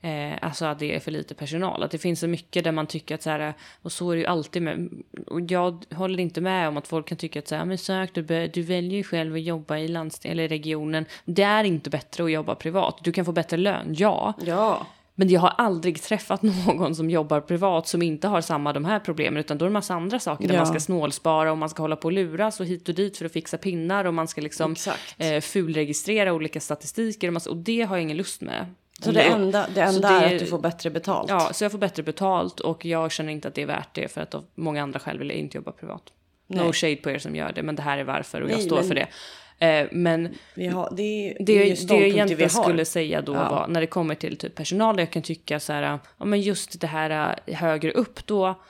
eh, 0.00 0.32
alltså 0.42 0.64
att 0.64 0.78
det 0.78 0.94
är 0.94 1.00
för 1.00 1.10
lite 1.10 1.34
personal. 1.34 1.82
Att 1.82 1.90
det 1.90 1.98
finns 1.98 2.20
så 2.20 2.26
mycket 2.26 2.64
där 2.64 2.72
man 2.72 2.86
tycker 2.86 3.14
att 3.14 3.22
så 3.22 3.30
här, 3.30 3.54
och 3.82 3.92
så 3.92 4.10
är 4.10 4.14
det 4.16 4.20
ju 4.20 4.26
alltid 4.26 4.62
med, 4.62 4.88
och 5.26 5.40
jag 5.40 5.84
håller 5.94 6.20
inte 6.20 6.40
med 6.40 6.68
om 6.68 6.76
att 6.76 6.88
folk 6.88 7.08
kan 7.08 7.18
tycka 7.18 7.38
att 7.38 7.48
så 7.48 7.54
här, 7.54 7.64
men 7.64 7.78
sök, 7.78 8.14
du, 8.14 8.48
du 8.48 8.62
väljer 8.62 8.96
ju 8.98 9.04
själv 9.04 9.34
att 9.34 9.42
jobba 9.42 9.78
i 9.78 9.88
landsting 9.88 10.32
eller 10.32 10.42
i 10.42 10.48
regionen. 10.48 11.04
Det 11.24 11.42
är 11.42 11.64
inte 11.64 11.90
bättre 11.90 12.24
att 12.24 12.32
jobba 12.32 12.54
privat. 12.54 12.98
Du 13.02 13.12
kan 13.12 13.24
få 13.24 13.32
bättre 13.32 13.56
lön, 13.56 13.94
ja. 13.98 14.34
Ja, 14.46 14.86
Men 15.14 15.28
jag 15.28 15.40
har 15.40 15.52
aldrig 15.58 16.02
träffat 16.02 16.42
någon 16.66 16.94
som 16.94 17.10
jobbar 17.10 17.40
privat 17.40 17.88
som 17.88 18.02
inte 18.02 18.28
har 18.28 18.40
samma 18.40 18.72
de 18.72 18.84
här 18.84 18.98
problemen 19.00 19.36
utan 19.40 19.58
då 19.58 19.64
är 19.64 19.66
det 19.66 19.70
en 19.70 19.72
massa 19.72 19.94
andra 19.94 20.18
saker 20.18 20.48
där 20.48 20.54
Ja. 20.54 20.60
man 20.60 20.66
ska 20.66 20.80
snålspara 20.80 21.52
och 21.52 21.58
man 21.58 21.68
ska 21.68 21.82
hålla 21.82 21.96
på 21.96 22.04
och 22.08 22.12
luras 22.12 22.60
och 22.60 22.66
hit 22.66 22.88
och 22.88 22.94
dit 22.94 23.16
för 23.18 23.24
att 23.24 23.32
fixa 23.32 23.58
pinnar 23.58 24.04
och 24.04 24.14
man 24.14 24.28
ska 24.28 24.40
liksom 24.40 24.74
eh, 25.18 25.40
fulregistrera 25.40 26.32
olika 26.32 26.60
statistiker 26.60 27.26
och, 27.28 27.34
massa, 27.34 27.50
och 27.50 27.56
det 27.56 27.82
har 27.82 27.96
jag 27.96 28.02
ingen 28.02 28.16
lust 28.16 28.40
med. 28.40 28.66
så 29.02 29.12
det 29.12 29.22
enda, 29.22 29.66
det 29.74 29.80
enda 29.80 30.08
det 30.20 30.26
är 30.26 30.34
att 30.34 30.40
du 30.40 30.46
får 30.46 30.58
bättre 30.58 30.90
betalt. 30.90 31.30
Ja, 31.30 31.50
så 31.52 31.64
jag 31.64 31.72
får 31.72 31.78
bättre 31.78 32.02
betalt 32.02 32.60
och 32.60 32.84
jag 32.84 33.12
känner 33.12 33.32
inte 33.32 33.48
att 33.48 33.54
det 33.54 33.62
är 33.62 33.66
värt 33.66 33.94
det 33.94 34.08
för 34.12 34.20
att 34.20 34.34
många 34.54 34.82
andra 34.82 35.00
skäl 35.00 35.18
vill 35.18 35.28
jag 35.28 35.38
inte 35.38 35.56
jobba 35.58 35.72
privat. 35.72 36.02
No 36.46 36.56
Nej. 36.62 36.72
shade 36.72 36.96
på 36.96 37.10
er 37.10 37.18
som 37.18 37.36
gör 37.36 37.52
det, 37.52 37.62
men 37.62 37.76
det 37.76 37.82
här 37.82 37.98
är 37.98 38.04
varför 38.04 38.40
och 38.40 38.50
jag 38.50 38.56
Nej, 38.56 38.66
står 38.66 38.76
men- 38.76 38.88
för 38.88 38.94
det. 38.94 39.08
Eh, 39.62 39.86
men 39.92 40.22
har, 40.56 40.92
det, 40.96 41.02
är, 41.02 41.36
det, 41.38 41.44
det 41.44 41.70
är 41.70 41.86
det 41.88 41.94
jag 41.94 42.08
egentligen 42.08 42.50
skulle 42.50 42.84
säga 42.84 43.22
då 43.22 43.34
Ja. 43.34 43.50
var 43.50 43.68
när 43.68 43.80
det 43.80 43.86
kommer 43.86 44.14
till 44.14 44.36
typ 44.36 44.54
personal, 44.54 44.98
jag 44.98 45.10
kan 45.10 45.22
tycka 45.22 45.60
så 45.60 45.72
här, 45.72 45.98
ja 46.18 46.24
men 46.24 46.40
just 46.40 46.80
det 46.80 46.86
här 46.86 47.38
äh, 47.46 47.54
högre 47.54 47.90
upp 47.92 48.26
då, 48.26 48.60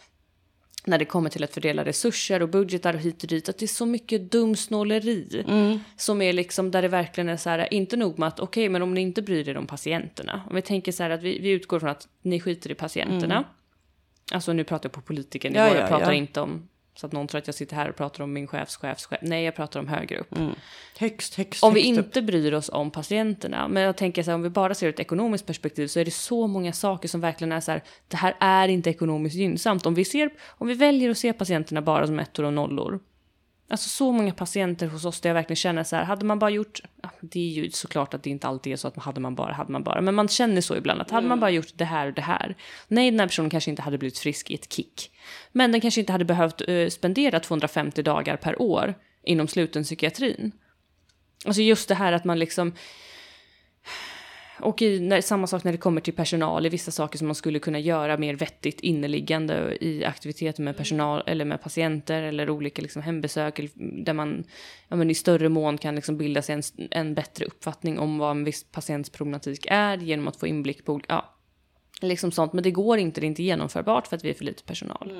när 0.84 0.98
det 0.98 1.04
kommer 1.04 1.30
till 1.30 1.44
att 1.44 1.54
fördela 1.54 1.84
resurser 1.84 2.42
och 2.42 2.48
budgetar 2.48 2.94
och 2.94 3.00
hit 3.00 3.22
och 3.22 3.28
dit, 3.28 3.48
att 3.48 3.58
det 3.58 3.64
är 3.64 3.68
så 3.68 3.86
mycket 3.86 4.32
dumsnåleri 4.32 5.44
Mm. 5.48 5.78
som 5.96 6.22
är 6.22 6.32
liksom 6.32 6.70
där 6.70 6.82
det 6.82 6.88
verkligen 6.88 7.28
är 7.28 7.36
så 7.36 7.50
här, 7.50 7.74
inte 7.74 7.96
nog 7.96 8.18
med 8.18 8.26
att 8.28 8.40
okej, 8.40 8.68
men 8.68 8.82
om 8.82 8.94
ni 8.94 9.00
inte 9.00 9.22
bryr 9.22 9.48
er 9.48 9.56
om 9.56 9.66
patienterna, 9.66 10.42
om 10.50 10.56
vi 10.56 10.62
tänker 10.62 10.92
så 10.92 11.02
här 11.02 11.10
att 11.10 11.22
vi, 11.22 11.38
vi 11.38 11.50
utgår 11.50 11.80
från 11.80 11.90
att 11.90 12.08
ni 12.22 12.40
skiter 12.40 12.70
i 12.70 12.74
patienterna, 12.74 13.44
alltså 14.32 14.52
nu 14.52 14.64
pratar 14.64 14.88
jag 14.88 14.92
på 14.92 15.00
politikernivå, 15.00 15.60
Mm. 15.60 15.72
Ja, 15.72 15.74
ja, 15.76 15.80
jag 15.80 15.88
pratar 15.88 16.12
ja. 16.12 16.18
inte 16.18 16.40
om 16.40 16.68
så 16.94 17.06
att 17.06 17.12
någon 17.12 17.26
tror 17.26 17.38
att 17.38 17.46
jag 17.48 17.54
sitter 17.54 17.76
här 17.76 17.88
och 17.88 17.96
pratar 17.96 18.24
om 18.24 18.32
min 18.32 18.46
chefs 18.46 18.76
chefs 18.76 19.06
chef. 19.06 19.18
Nej, 19.22 19.44
jag 19.44 19.56
pratar 19.56 19.80
om 19.80 19.88
högre 19.88 20.18
upp. 20.18 20.34
Högst, 20.98 21.34
högst, 21.34 21.64
Om 21.64 21.74
vi 21.74 21.80
högst 21.80 21.98
upp. 22.00 22.06
inte 22.06 22.22
bryr 22.22 22.54
oss 22.54 22.68
om 22.72 22.90
patienterna, 22.90 23.68
men 23.68 23.82
jag 23.82 23.96
tänker 23.96 24.22
så 24.22 24.30
här, 24.30 24.34
om 24.34 24.42
vi 24.42 24.50
bara 24.50 24.74
ser 24.74 24.86
ur 24.86 24.90
ett 24.94 25.00
ekonomiskt 25.00 25.46
perspektiv 25.46 25.86
så 25.86 26.00
är 26.00 26.04
det 26.04 26.10
så 26.10 26.46
många 26.46 26.72
saker 26.72 27.08
som 27.08 27.20
verkligen 27.20 27.52
är 27.52 27.60
så 27.60 27.70
här, 27.70 27.82
det 28.08 28.16
här 28.16 28.36
är 28.40 28.68
inte 28.68 28.90
ekonomiskt 28.90 29.36
gynnsamt. 29.36 29.86
Om 29.86 29.94
vi, 29.94 30.04
ser, 30.04 30.30
om 30.48 30.66
vi 30.68 30.74
väljer 30.74 31.10
att 31.10 31.18
se 31.18 31.32
patienterna 31.32 31.82
bara 31.82 32.06
som 32.06 32.18
ettor 32.18 32.44
och 32.44 32.52
nollor, 32.52 33.00
alltså 33.70 33.88
så 33.88 34.12
många 34.12 34.32
patienter 34.32 34.86
hos 34.86 35.04
oss 35.04 35.20
där 35.20 35.30
jag 35.30 35.34
verkligen 35.34 35.56
känner 35.56 35.84
så 35.84 35.96
här, 35.96 36.04
hade 36.04 36.24
man 36.24 36.38
bara 36.38 36.50
gjort, 36.50 36.80
ja, 37.02 37.10
det 37.20 37.40
är 37.40 37.62
ju 37.62 37.70
såklart 37.70 38.14
att 38.14 38.22
det 38.22 38.30
inte 38.30 38.46
alltid 38.46 38.72
är 38.72 38.76
så 38.76 38.88
att 38.88 38.96
hade 38.96 39.20
man 39.20 39.34
bara, 39.34 39.52
hade 39.52 39.72
man 39.72 39.82
bara, 39.82 40.00
men 40.00 40.14
man 40.14 40.28
känner 40.28 40.60
så 40.60 40.76
ibland 40.76 41.00
att 41.00 41.10
hade 41.10 41.28
man 41.28 41.40
bara 41.40 41.50
gjort 41.50 41.72
det 41.74 41.84
här 41.84 42.06
och 42.06 42.12
det 42.12 42.22
här, 42.22 42.56
nej 42.88 43.10
den 43.10 43.20
här 43.20 43.26
personen 43.26 43.50
kanske 43.50 43.70
inte 43.70 43.82
hade 43.82 43.98
blivit 43.98 44.18
frisk 44.18 44.50
i 44.50 44.54
ett 44.54 44.72
kick, 44.72 45.10
men 45.52 45.72
den 45.72 45.80
kanske 45.80 46.00
inte 46.00 46.12
hade 46.12 46.24
behövt 46.24 46.62
eh, 46.68 46.88
spendera 46.88 47.40
250 47.40 48.02
dagar 48.02 48.36
per 48.36 48.62
år 48.62 48.94
inom 49.24 49.48
sluten 49.48 49.82
psykiatrin. 49.82 50.52
Alltså 51.44 51.62
just 51.62 51.88
det 51.88 51.94
här 51.94 52.12
att 52.12 52.24
man 52.24 52.38
liksom... 52.38 52.72
Och 54.62 54.82
i, 54.82 55.00
när, 55.00 55.20
samma 55.20 55.46
sak 55.46 55.64
när 55.64 55.72
det 55.72 55.78
kommer 55.78 56.00
till 56.00 56.14
personal, 56.14 56.66
i 56.66 56.68
vissa 56.68 56.90
saker 56.90 57.18
som 57.18 57.26
man 57.26 57.34
skulle 57.34 57.58
kunna 57.58 57.78
göra 57.78 58.16
mer 58.16 58.34
vettigt 58.34 58.80
inneliggande 58.80 59.78
i 59.80 60.04
aktiviteter 60.04 60.62
med 60.62 60.76
personal 60.76 61.22
eller 61.26 61.44
med 61.44 61.62
patienter 61.62 62.22
eller 62.22 62.50
olika 62.50 62.82
liksom 62.82 63.02
hembesök 63.02 63.60
där 63.74 64.12
man 64.12 64.44
ja, 64.88 64.96
men 64.96 65.10
i 65.10 65.14
större 65.14 65.48
mån 65.48 65.78
kan 65.78 65.94
liksom 65.94 66.16
bilda 66.16 66.42
sig 66.42 66.54
en, 66.54 66.62
en 66.90 67.14
bättre 67.14 67.44
uppfattning 67.44 67.98
om 67.98 68.18
vad 68.18 68.30
en 68.30 68.44
viss 68.44 68.64
patients 68.64 69.10
problematik 69.10 69.66
är 69.70 69.96
genom 69.96 70.28
att 70.28 70.36
få 70.36 70.46
inblick 70.46 70.84
på 70.84 71.00
ja, 71.08 71.34
liksom 72.00 72.32
sånt. 72.32 72.52
Men 72.52 72.64
det 72.64 72.70
går 72.70 72.98
inte, 72.98 73.20
det 73.20 73.26
är 73.26 73.28
inte 73.28 73.42
genomförbart 73.42 74.06
för 74.06 74.16
att 74.16 74.24
vi 74.24 74.30
är 74.30 74.34
för 74.34 74.44
lite 74.44 74.64
personal. 74.64 75.12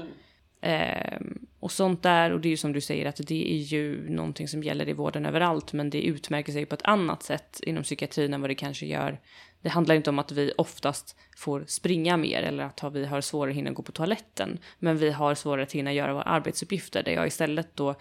Ehm, 0.60 1.38
och 1.60 1.72
sånt 1.72 2.02
där, 2.02 2.32
och 2.32 2.40
det 2.40 2.48
är 2.48 2.50
ju 2.50 2.56
som 2.56 2.72
du 2.72 2.80
säger 2.80 3.06
att 3.06 3.20
det 3.26 3.52
är 3.52 3.58
ju 3.58 4.10
någonting 4.10 4.48
som 4.48 4.62
gäller 4.62 4.88
i 4.88 4.92
vården 4.92 5.26
överallt, 5.26 5.72
men 5.72 5.90
det 5.90 6.02
utmärker 6.02 6.52
sig 6.52 6.66
på 6.66 6.74
ett 6.74 6.84
annat 6.84 7.22
sätt 7.22 7.60
inom 7.62 7.82
psykiatrin 7.82 8.34
än 8.34 8.40
vad 8.40 8.50
det 8.50 8.54
kanske 8.54 8.86
gör. 8.86 9.20
Det 9.62 9.68
handlar 9.68 9.94
inte 9.94 10.10
om 10.10 10.18
att 10.18 10.32
vi 10.32 10.52
oftast 10.58 11.16
får 11.36 11.64
springa 11.66 12.16
mer 12.16 12.42
eller 12.42 12.64
att 12.64 12.94
vi 12.94 13.06
har 13.06 13.20
svårare 13.20 13.50
att 13.50 13.56
hinna 13.56 13.70
gå 13.70 13.82
på 13.82 13.92
toaletten, 13.92 14.58
men 14.78 14.96
vi 14.96 15.10
har 15.10 15.34
svårare 15.34 15.62
att 15.62 15.72
hinna 15.72 15.92
göra 15.92 16.14
våra 16.14 16.22
arbetsuppgifter 16.22 17.02
där 17.02 17.12
jag 17.12 17.26
istället 17.26 17.76
då 17.76 17.94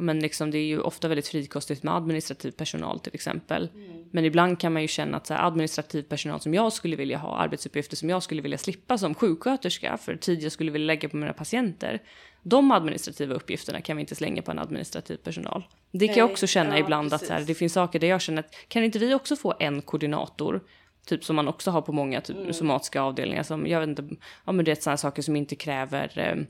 men 0.00 0.20
liksom 0.20 0.50
det 0.50 0.58
är 0.58 0.66
ju 0.66 0.80
ofta 0.80 1.08
väldigt 1.08 1.28
frikostigt 1.28 1.82
med 1.82 1.94
administrativ 1.94 2.50
personal 2.50 3.00
till 3.00 3.14
exempel. 3.14 3.68
Men 4.10 4.24
ibland 4.24 4.60
kan 4.60 4.72
man 4.72 4.82
ju 4.82 4.88
känna 4.88 5.16
att 5.16 5.26
så 5.26 5.34
här, 5.34 5.46
administrativ 5.46 6.02
personal 6.02 6.40
som 6.40 6.54
jag 6.54 6.72
skulle 6.72 6.96
vilja 6.96 7.18
ha, 7.18 7.36
arbetsuppgifter 7.36 7.96
som 7.96 8.10
jag 8.10 8.22
skulle 8.22 8.42
vilja 8.42 8.58
slippa 8.58 8.98
som 8.98 9.14
sjuksköterska 9.14 9.96
för 9.96 10.16
tid 10.16 10.42
jag 10.42 10.52
skulle 10.52 10.70
vilja 10.70 10.86
lägga 10.86 11.08
på 11.08 11.16
mina 11.16 11.32
patienter. 11.32 12.02
De 12.42 12.70
administrativa 12.70 13.34
uppgifterna 13.34 13.80
kan 13.80 13.96
vi 13.96 14.00
inte 14.00 14.14
slänga 14.14 14.42
på 14.42 14.50
en 14.50 14.58
administrativ 14.58 15.16
personal. 15.16 15.64
Det 15.90 16.06
kan 16.06 16.16
jag 16.16 16.30
också 16.30 16.46
känna 16.46 16.78
ja, 16.78 16.84
ibland 16.84 17.12
att 17.14 17.20
så 17.20 17.32
här, 17.32 17.34
precis. 17.34 17.46
det 17.46 17.54
finns 17.54 17.72
saker 17.72 17.98
där 17.98 18.08
jag 18.08 18.20
känner 18.20 18.40
att 18.40 18.54
kan 18.68 18.84
inte 18.84 18.98
vi 18.98 19.14
också 19.14 19.36
få 19.36 19.54
en 19.58 19.82
koordinator? 19.82 20.60
Typ 21.06 21.24
som 21.24 21.36
man 21.36 21.48
också 21.48 21.70
har 21.70 21.82
på 21.82 21.92
många 21.92 22.20
typ, 22.20 22.54
somatiska 22.54 23.02
avdelningar 23.02 23.42
som, 23.42 23.66
jag 23.66 23.80
vet 23.80 23.88
inte, 23.88 24.08
ja 24.44 24.52
men 24.52 24.64
det 24.64 24.70
är 24.70 24.74
sådana 24.74 24.96
saker 24.96 25.22
som 25.22 25.36
inte 25.36 25.56
kräver 25.56 26.18
eh, 26.18 26.44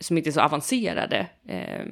som 0.00 0.18
inte 0.18 0.30
är 0.30 0.32
så 0.32 0.40
avancerade. 0.40 1.26
Eh, 1.48 1.86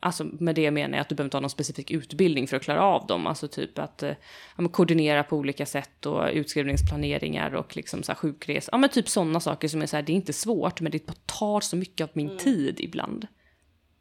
alltså 0.00 0.24
med 0.24 0.54
det 0.54 0.70
menar 0.70 0.96
jag 0.96 1.02
att 1.02 1.08
du 1.08 1.14
behöver 1.14 1.26
inte 1.26 1.36
ha 1.36 1.40
någon 1.40 1.50
specifik 1.50 1.90
utbildning 1.90 2.48
för 2.48 2.56
att 2.56 2.62
klara 2.62 2.82
av 2.82 3.06
dem. 3.06 3.26
Alltså 3.26 3.48
typ 3.48 3.78
att 3.78 4.02
eh, 4.02 4.12
ja, 4.56 4.68
koordinera 4.68 5.24
på 5.24 5.36
olika 5.36 5.66
sätt 5.66 6.06
och 6.06 6.28
utskrivningsplaneringar 6.32 7.54
och 7.54 7.76
liksom 7.76 8.02
så 8.02 8.12
här 8.12 8.16
sjukresor. 8.16 8.74
Ja 8.74 8.78
men 8.78 8.90
typ 8.90 9.08
sådana 9.08 9.40
saker 9.40 9.68
som 9.68 9.82
är 9.82 9.86
så 9.86 9.96
här, 9.96 10.02
det 10.02 10.12
är 10.12 10.14
inte 10.14 10.32
svårt 10.32 10.80
men 10.80 10.92
det 10.92 11.26
tar 11.26 11.60
så 11.60 11.76
mycket 11.76 12.04
av 12.04 12.10
min 12.12 12.38
tid 12.38 12.80
ibland. 12.80 13.26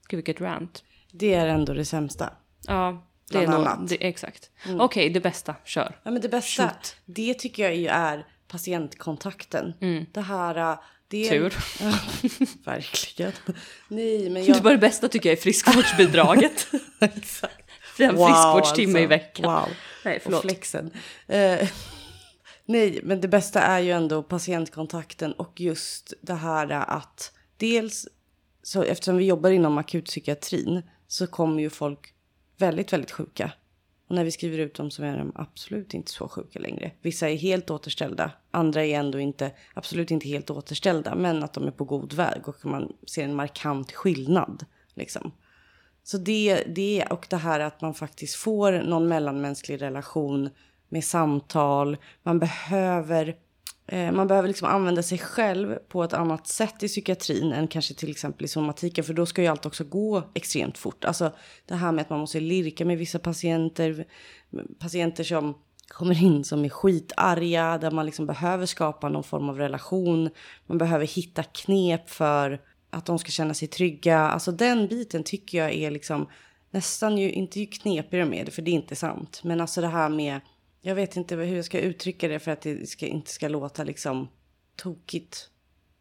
Gud 0.08 0.18
vilket 0.18 0.41
rant. 0.41 0.84
Det 1.12 1.34
är 1.34 1.47
ändå 1.47 1.74
det 1.74 1.86
sämsta. 1.86 2.34
Ja, 2.68 3.06
det 3.32 3.38
är 3.38 3.47
nog, 3.47 3.89
det, 3.89 4.08
exakt. 4.08 4.52
Okej, 4.80 5.10
det 5.10 5.20
bästa, 5.20 5.56
kör. 5.66 6.00
Ja, 6.04 6.12
men 6.12 6.22
det 6.22 6.30
bästa, 6.30 6.64
Shoot. 6.64 6.95
det 7.06 7.34
tycker 7.34 7.64
jag 7.64 7.76
ju 7.76 7.88
är 7.88 8.26
patientkontakten. 8.47 9.74
Det 10.12 10.22
här... 10.22 10.78
Det 11.10 11.30
Tur. 11.30 11.53
Ja, 11.80 11.99
verkligen. 12.64 13.32
Nej, 13.88 14.30
men 14.30 14.34
Det 14.43 14.47
jag... 14.49 14.62
var 14.62 14.72
det 14.72 14.78
bästa 14.78 15.07
tycker 15.07 15.30
jag 15.30 15.38
är 15.38 15.41
friskvårdsbidraget. 15.41 16.68
Exakt. 16.99 17.70
En 17.99 18.10
friskvårdstimme 18.10 18.99
i 18.99 19.05
veckan. 19.05 19.51
Wow. 19.51 19.70
Nej, 20.05 20.16
Och 20.16 20.22
förlåt. 20.24 20.41
flexen. 20.41 20.91
Eh, 21.28 21.70
nej, 22.66 22.99
men 23.03 23.22
det 23.22 23.28
bästa 23.28 23.62
är 23.62 23.80
ju 23.80 23.91
ändå 23.91 24.24
patientkontakten 24.24 25.34
och 25.34 25.62
just 25.62 26.14
det 26.22 26.34
här 26.34 26.70
att 26.72 27.32
dels 27.57 28.07
så 28.64 28.84
eftersom 28.84 29.18
vi 29.18 29.26
jobbar 29.26 29.49
inom 29.49 29.78
akutpsykiatrin 29.78 30.82
så 31.07 31.28
kommer 31.28 31.62
ju 31.62 31.70
folk 31.70 32.14
väldigt, 32.57 32.93
väldigt 32.93 33.12
sjuka. 33.12 33.51
Och 34.10 34.16
när 34.16 34.24
vi 34.24 34.32
skriver 34.32 34.57
ut 34.57 34.76
dem 34.76 34.91
så 34.91 35.03
är 35.03 35.18
de 35.18 35.32
absolut 35.36 35.93
inte 35.93 36.12
så 36.12 36.28
sjuka 36.28 36.60
längre. 36.60 36.91
Vissa 37.01 37.30
är 37.30 37.36
helt 37.36 37.70
återställda, 37.70 38.32
andra 38.51 38.86
är 38.86 38.99
ändå 38.99 39.20
inte, 39.20 39.51
absolut 39.74 40.12
inte 40.12 40.28
helt 40.28 40.49
återställda, 40.49 41.16
men 41.16 41.43
att 41.43 41.53
de 41.53 41.68
är 41.68 41.72
på 41.72 41.84
god 41.84 42.14
väg 42.14 42.47
och 42.49 42.66
man 42.66 42.93
ser 43.07 43.24
en 43.24 43.36
markant 43.36 43.91
skillnad. 43.91 44.66
Liksom. 44.93 45.32
Så 46.03 46.18
det, 46.18 46.64
det 46.68 47.05
och 47.10 47.28
det 47.30 47.38
här 47.38 47.60
att 47.60 47.82
man 47.82 47.93
faktiskt 47.93 48.36
får 48.36 48.72
någon 48.72 49.07
mellanmänsklig 49.07 49.82
relation 49.82 50.49
med 50.89 51.03
samtal. 51.03 51.97
Man 52.24 52.39
behöver, 52.39 53.36
Eh, 53.92 54.12
man 54.12 54.28
behöver 54.28 54.48
liksom 54.48 54.68
använda 54.68 55.04
sig 55.04 55.18
själv 55.18 55.76
på 55.76 56.04
ett 56.04 56.14
annat 56.14 56.48
sätt 56.48 56.84
i 56.84 56.88
psykiatrin 56.88 57.52
än 57.52 57.68
kanske 57.68 57.94
till 57.94 58.12
exempel 58.12 58.46
i 58.46 58.48
somatiken. 58.48 59.04
För 59.04 59.14
då 59.14 59.26
ska 59.26 59.42
ju 59.42 59.48
allt 59.48 59.66
också 59.66 59.84
gå 59.84 60.24
extremt 60.34 60.78
fort. 60.78 61.06
Alltså 61.06 61.32
det 61.66 61.76
här 61.76 61.92
med 61.92 62.02
att 62.02 62.10
man 62.10 62.20
måste 62.20 62.40
lirka 62.40 62.86
med 62.86 62.98
vissa 62.98 63.20
patienter. 63.20 64.06
Patienter 64.80 65.24
som 65.24 65.58
kommer 65.88 66.24
in 66.24 66.44
som 66.44 66.66
är 66.66 66.70
skitarga, 66.70 67.78
där 67.78 67.92
man 67.92 68.06
liksom 68.06 68.26
behöver 68.26 68.66
skapa 68.66 69.10
någon 69.10 69.24
form 69.24 69.50
av 69.50 69.58
relation. 69.58 70.30
Man 70.66 70.78
behöver 70.78 71.08
hitta 71.08 71.44
knep 71.44 72.10
för 72.10 72.62
att 72.90 73.06
de 73.06 73.20
ska 73.20 73.32
känna 73.32 73.54
sig 73.54 73.68
trygga. 73.68 74.20
Alltså 74.20 74.52
den 74.52 74.88
biten 74.88 75.24
tycker 75.24 75.58
jag 75.58 75.74
är 75.74 75.92
liksom 75.92 76.28
nästan 76.72 77.18
ju, 77.18 77.32
inte 77.32 77.60
ju 77.60 77.66
knepigare 77.66 78.26
med 78.26 78.46
det, 78.46 78.52
för 78.52 78.62
det 78.62 78.72
är 78.72 78.76
inte 78.76 78.96
sant. 78.96 79.42
Men 79.44 79.62
alltså 79.62 79.82
det 79.82 79.88
här 79.88 80.10
med, 80.10 80.40
jag 80.82 80.96
vet 80.96 81.16
inte 81.16 81.36
hur 81.36 81.56
jag 81.56 81.66
ska 81.66 81.80
uttrycka 81.80 82.28
det 82.28 82.40
för 82.40 82.52
att 82.52 82.62
det 82.62 82.90
ska, 82.90 83.08
inte 83.08 83.32
ska 83.32 83.48
låta 83.48 83.84
liksom 83.84 84.28
tokigt. 84.76 85.50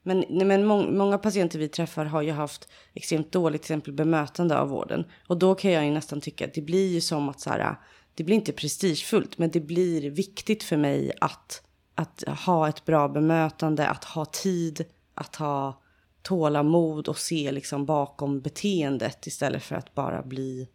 Men, 0.02 0.24
nej, 0.28 0.46
men 0.46 0.66
må, 0.66 0.90
många 0.90 1.18
patienter 1.18 1.58
vi 1.58 1.68
träffar 1.68 2.04
har 2.04 2.22
ju 2.22 2.30
haft 2.30 2.68
extremt 2.94 3.32
dåligt 3.32 3.62
till 3.62 3.72
exempel 3.72 3.92
bemötande 3.92 4.58
av 4.58 4.68
vården. 4.68 5.04
Och 5.26 5.38
då 5.38 5.54
kan 5.54 5.70
jag 5.70 5.84
ju 5.84 5.90
nästan 5.90 6.20
tycka 6.20 6.44
att 6.44 6.54
det 6.54 6.60
blir 6.60 6.88
ju 6.88 7.00
som 7.00 7.28
att 7.28 7.40
så 7.40 7.50
här, 7.50 7.76
det 8.14 8.24
blir 8.24 8.36
inte 8.36 8.52
prestigefullt, 8.52 9.38
men 9.38 9.50
det 9.50 9.60
blir 9.60 10.10
viktigt 10.10 10.62
för 10.62 10.76
mig 10.76 11.12
att, 11.20 11.62
att 11.94 12.24
ha 12.46 12.68
ett 12.68 12.84
bra 12.84 13.08
bemötande, 13.08 13.88
att 13.88 14.04
ha 14.04 14.24
tid, 14.24 14.84
att 15.14 15.36
ha 15.36 15.82
tålamod 16.22 17.08
och 17.08 17.18
se 17.18 17.52
liksom 17.52 17.86
bakom 17.86 18.40
beteendet 18.40 19.26
istället 19.26 19.62
för 19.62 19.76
att 19.76 19.94
bara 19.94 20.22
bli 20.22 20.68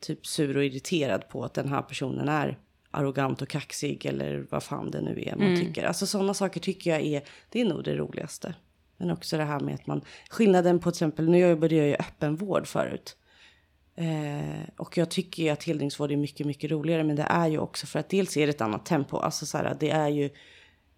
typ 0.00 0.26
sur 0.26 0.56
och 0.56 0.64
irriterad 0.64 1.28
på 1.28 1.44
att 1.44 1.54
den 1.54 1.68
här 1.68 1.82
personen 1.82 2.28
är 2.28 2.58
arrogant 2.90 3.42
och 3.42 3.48
kaxig 3.48 4.06
eller 4.06 4.46
vad 4.50 4.62
fan 4.62 4.90
det 4.90 5.00
nu 5.00 5.22
är 5.26 5.36
man 5.36 5.46
mm. 5.46 5.60
tycker. 5.60 5.84
Alltså 5.84 6.06
sådana 6.06 6.34
saker 6.34 6.60
tycker 6.60 6.90
jag 6.90 7.00
är, 7.00 7.22
det 7.48 7.60
är 7.60 7.64
nog 7.64 7.84
det 7.84 7.96
roligaste. 7.96 8.54
Men 8.96 9.10
också 9.10 9.36
det 9.36 9.44
här 9.44 9.60
med 9.60 9.74
att 9.74 9.86
man, 9.86 10.00
skillnaden 10.30 10.78
på 10.78 10.90
till 10.90 10.96
exempel, 10.96 11.28
nu 11.28 11.38
jobbade 11.38 11.74
jag 11.74 11.86
ju 11.86 11.94
öppenvård 11.94 12.66
förut. 12.66 13.16
Eh, 13.94 14.68
och 14.76 14.98
jag 14.98 15.10
tycker 15.10 15.42
ju 15.42 15.48
att 15.48 15.64
heldygnsvård 15.64 16.12
är 16.12 16.16
mycket, 16.16 16.46
mycket 16.46 16.70
roligare. 16.70 17.04
Men 17.04 17.16
det 17.16 17.22
är 17.22 17.48
ju 17.48 17.58
också 17.58 17.86
för 17.86 17.98
att 17.98 18.08
dels 18.08 18.36
är 18.36 18.46
det 18.46 18.50
ett 18.50 18.60
annat 18.60 18.86
tempo. 18.86 19.16
Alltså 19.16 19.46
så 19.46 19.58
här, 19.58 19.76
det 19.80 19.90
är 19.90 20.08
ju 20.08 20.30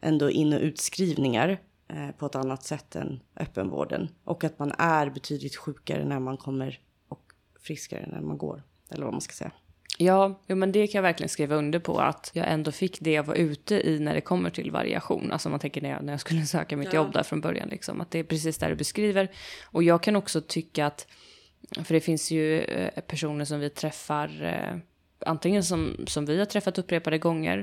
ändå 0.01 0.31
in 0.31 0.53
och 0.53 0.61
utskrivningar 0.61 1.61
eh, 1.89 2.11
på 2.11 2.27
ett 2.27 2.35
annat 2.35 2.65
sätt 2.65 2.97
än 2.97 3.21
öppenvården. 3.37 4.09
Och 4.25 4.45
att 4.45 4.59
man 4.59 4.73
är 4.79 5.11
betydligt 5.11 5.57
sjukare 5.57 6.05
när 6.05 6.21
man 6.21 6.37
kommer 6.37 6.81
och 7.09 7.33
friskare 7.61 8.09
när 8.13 8.21
man 8.21 8.39
går. 8.39 8.63
Eller 8.91 9.05
vad 9.05 9.15
man 9.15 9.21
ska 9.21 9.33
säga. 9.33 9.53
Ja, 9.99 10.41
jo, 10.47 10.57
men 10.57 10.73
det 10.73 10.87
kan 10.87 10.99
jag 10.99 11.03
verkligen 11.03 11.29
skriva 11.29 11.57
under 11.57 11.79
på 11.79 11.99
att 11.99 12.31
jag 12.35 12.49
ändå 12.49 12.73
fick 12.73 13.01
det 13.01 13.13
jag 13.13 13.23
var 13.23 13.35
ute 13.35 13.75
i 13.75 13.99
när 13.99 14.15
det 14.15 14.21
kommer 14.21 14.51
till 14.51 14.71
variation. 14.71 15.33
Alltså 15.33 15.49
man 15.49 15.61
tänker 15.61 15.81
när 15.81 15.91
jag, 15.91 16.05
när 16.05 16.13
jag 16.13 16.21
skulle 16.21 16.43
söka 16.47 16.77
mitt 16.77 16.93
ja. 16.93 16.95
jobb 16.95 17.13
där 17.13 17.23
från 17.23 17.41
början, 17.41 17.69
liksom, 17.69 18.01
att 18.01 18.11
det 18.11 18.19
är 18.19 18.25
precis 18.25 18.59
där 18.59 18.69
du 18.69 18.75
beskriver. 18.75 19.31
Och 19.65 19.83
jag 19.83 20.03
kan 20.03 20.17
också 20.17 20.41
tycka 20.41 20.87
att 20.87 21.07
för 21.85 21.95
det 21.95 22.01
finns 22.01 22.31
ju 22.31 22.61
eh, 22.61 23.01
personer 23.01 23.45
som 23.45 23.61
vi 23.61 23.71
träffar, 23.71 24.45
eh, 24.45 24.79
antingen 25.27 25.65
som, 25.65 26.05
som 26.07 26.27
vi 26.27 26.39
har 26.39 26.47
träffat 26.47 26.79
upprepade 26.79 27.19
gånger, 27.19 27.59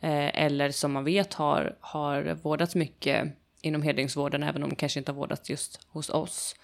eh, 0.00 0.44
eller 0.44 0.70
som 0.70 0.92
man 0.92 1.04
vet 1.04 1.34
har, 1.34 1.76
har 1.80 2.38
vårdats 2.42 2.74
mycket 2.74 3.36
inom 3.60 3.82
hedlingsvården, 3.82 4.42
även 4.42 4.62
om 4.62 4.70
de 4.70 4.76
kanske 4.76 4.98
inte 4.98 5.12
har 5.12 5.16
vårdats 5.16 5.50
just 5.50 5.80
hos 5.88 6.10
oss. 6.10 6.56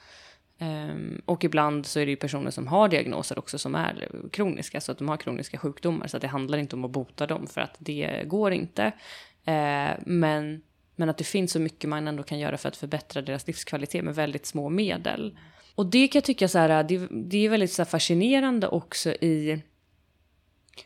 Um, 0.62 1.22
och 1.24 1.44
ibland 1.44 1.86
så 1.86 2.00
är 2.00 2.06
det 2.06 2.10
ju 2.10 2.16
personer 2.16 2.50
som 2.50 2.66
har 2.66 2.88
diagnoser 2.88 3.38
också 3.38 3.58
som 3.58 3.74
är 3.74 4.08
kroniska, 4.32 4.80
så 4.80 4.92
att 4.92 4.98
de 4.98 5.08
har 5.08 5.16
kroniska 5.16 5.58
sjukdomar, 5.58 6.06
så 6.06 6.16
att 6.16 6.20
det 6.20 6.28
handlar 6.28 6.58
inte 6.58 6.76
om 6.76 6.84
att 6.84 6.90
bota 6.90 7.26
dem, 7.26 7.46
för 7.46 7.60
att 7.60 7.76
det 7.78 8.22
går 8.26 8.52
inte. 8.52 8.86
Uh, 9.48 9.98
men, 10.06 10.62
men 10.96 11.08
att 11.08 11.18
det 11.18 11.24
finns 11.24 11.52
så 11.52 11.60
mycket 11.60 11.90
man 11.90 12.08
ändå 12.08 12.22
kan 12.22 12.38
göra 12.38 12.58
för 12.58 12.68
att 12.68 12.76
förbättra 12.76 13.22
deras 13.22 13.46
livskvalitet 13.46 14.04
med 14.04 14.14
väldigt 14.14 14.46
små 14.46 14.68
medel. 14.68 15.38
Och 15.74 15.86
det 15.86 16.08
kan 16.08 16.18
jag 16.18 16.24
tycka 16.24 16.48
så 16.48 16.58
här, 16.58 16.84
det, 16.84 17.08
det 17.10 17.46
är 17.46 17.48
väldigt 17.48 17.72
så 17.72 17.84
fascinerande 17.84 18.68
också 18.68 19.10
i... 19.10 19.62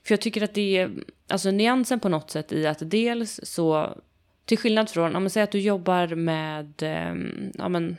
För 0.03 0.13
jag 0.13 0.21
tycker 0.21 0.43
att 0.43 0.55
det 0.55 0.77
är, 0.79 0.91
alltså 1.29 1.51
nyansen 1.51 2.01
på 2.01 2.09
något 2.09 2.31
sätt 2.31 2.53
i 2.53 2.67
att 2.67 2.91
dels 2.91 3.41
så, 3.43 3.99
till 4.45 4.59
skillnad 4.59 4.91
från, 4.91 5.17
om 5.17 5.23
man 5.23 5.31
säger 5.31 5.45
att 5.45 5.53
du 5.53 5.61
jobbar 5.61 6.07
med, 6.07 6.83
ehm, 6.83 7.53
ja 7.55 7.69
men, 7.69 7.97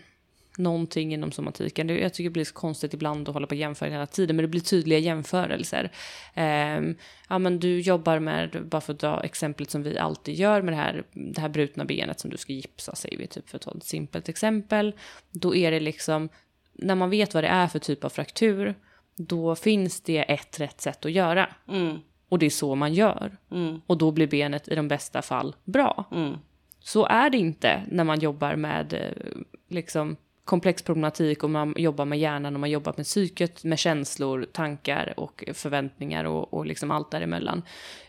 någonting 0.58 1.14
inom 1.14 1.32
somatiken. 1.32 1.90
Jag 1.90 2.14
tycker 2.14 2.30
det 2.30 2.34
blir 2.34 2.46
så 2.46 2.54
konstigt 2.54 2.94
ibland 2.94 3.30
att 3.30 3.34
hålla 3.34 3.48
på 3.48 3.52
och 3.56 3.60
jämföra 3.60 3.90
hela 3.90 4.06
tiden, 4.06 4.36
men 4.36 4.44
det 4.44 4.50
blir 4.50 4.62
tydliga 4.62 5.00
jämförelser. 5.00 5.92
Um, 6.36 6.96
ja, 7.30 7.40
men 7.40 7.60
du 7.60 7.80
jobbar 7.80 8.20
med, 8.20 8.68
bara 8.70 8.82
för 8.82 8.94
att 8.94 9.00
dra 9.00 9.24
exemplet 9.24 9.70
som 9.70 9.84
vi 9.84 9.98
alltid 9.98 10.36
gör 10.36 10.62
med 10.62 10.74
det 10.74 10.78
här, 10.78 11.04
det 11.14 11.42
här 11.42 11.50
brutna 11.50 11.86
benet 11.86 12.20
som 12.20 12.30
du 12.30 12.38
ska 12.38 12.54
gipsa, 12.54 12.96
säger 12.96 13.18
vi, 13.18 13.28
typ 13.28 13.50
för 13.50 13.56
att 13.56 13.62
ta 13.62 13.72
ett 13.78 13.84
simpelt 13.84 14.30
exempel. 14.30 14.94
Då 15.32 15.56
är 15.56 15.72
det 15.72 15.80
liksom, 15.80 16.30
när 16.74 16.96
man 16.96 17.10
vet 17.10 17.34
vad 17.34 17.44
det 17.44 17.48
är 17.48 17.68
för 17.68 17.80
typ 17.80 18.04
av 18.04 18.10
fraktur, 18.10 18.76
då 19.16 19.56
finns 19.56 20.02
det 20.02 20.18
ett 20.18 20.60
rätt 20.60 20.82
sätt 20.82 21.06
att 21.06 21.12
göra. 21.12 21.50
Mm. 21.68 21.98
Och 22.30 22.40
det 22.40 22.46
är 22.46 22.50
så 22.50 22.76
man 22.76 22.94
gör. 22.94 23.38
Mm. 23.52 23.82
Och 23.88 23.98
då 23.98 24.12
blir 24.12 24.28
benet 24.28 24.68
i 24.68 24.76
de 24.76 24.88
bästa 24.88 25.22
fall 25.22 25.56
bra. 25.64 26.06
Mm. 26.12 26.38
Så 26.80 27.06
är 27.06 27.30
det 27.30 27.38
inte 27.38 27.82
när 27.92 28.04
man 28.04 28.20
jobbar 28.20 28.56
med 28.56 28.94
eh, 28.94 29.42
liksom, 29.70 30.18
komplex 30.46 30.82
problematik 30.82 31.44
och 31.44 31.50
man 31.50 31.74
jobbar 31.78 32.06
med 32.06 32.20
hjärnan 32.20 32.54
och 32.54 32.60
man 32.60 32.70
jobbar 32.70 32.94
med 32.98 33.06
psyket, 33.06 33.64
med 33.64 33.80
känslor, 33.80 34.46
tankar 34.52 35.14
och 35.18 35.44
förväntningar 35.54 36.26
och, 36.26 36.54
och 36.54 36.66
liksom 36.66 36.92
allt 36.92 37.12
däremellan. 37.12 37.62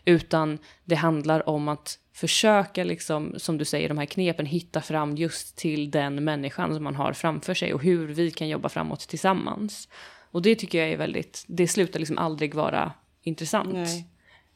Utan 0.05 0.57
det 0.83 0.95
handlar 0.95 1.49
om 1.49 1.67
att 1.67 1.99
försöka, 2.13 2.83
liksom, 2.83 3.33
som 3.37 3.57
du 3.57 3.65
säger, 3.65 3.89
de 3.89 3.97
här 3.97 4.05
knepen 4.05 4.45
hitta 4.45 4.81
fram 4.81 5.15
just 5.15 5.57
till 5.57 5.91
den 5.91 6.23
människan 6.23 6.73
som 6.73 6.83
man 6.83 6.95
har 6.95 7.13
framför 7.13 7.53
sig 7.53 7.73
och 7.73 7.83
hur 7.83 8.07
vi 8.07 8.31
kan 8.31 8.49
jobba 8.49 8.69
framåt 8.69 8.99
tillsammans. 8.99 9.89
Och 10.31 10.41
det 10.41 10.55
tycker 10.55 10.77
jag 10.77 10.89
är 10.89 10.97
väldigt, 10.97 11.45
det 11.47 11.67
slutar 11.67 11.99
liksom 11.99 12.17
aldrig 12.17 12.55
vara 12.55 12.93
intressant. 13.21 13.87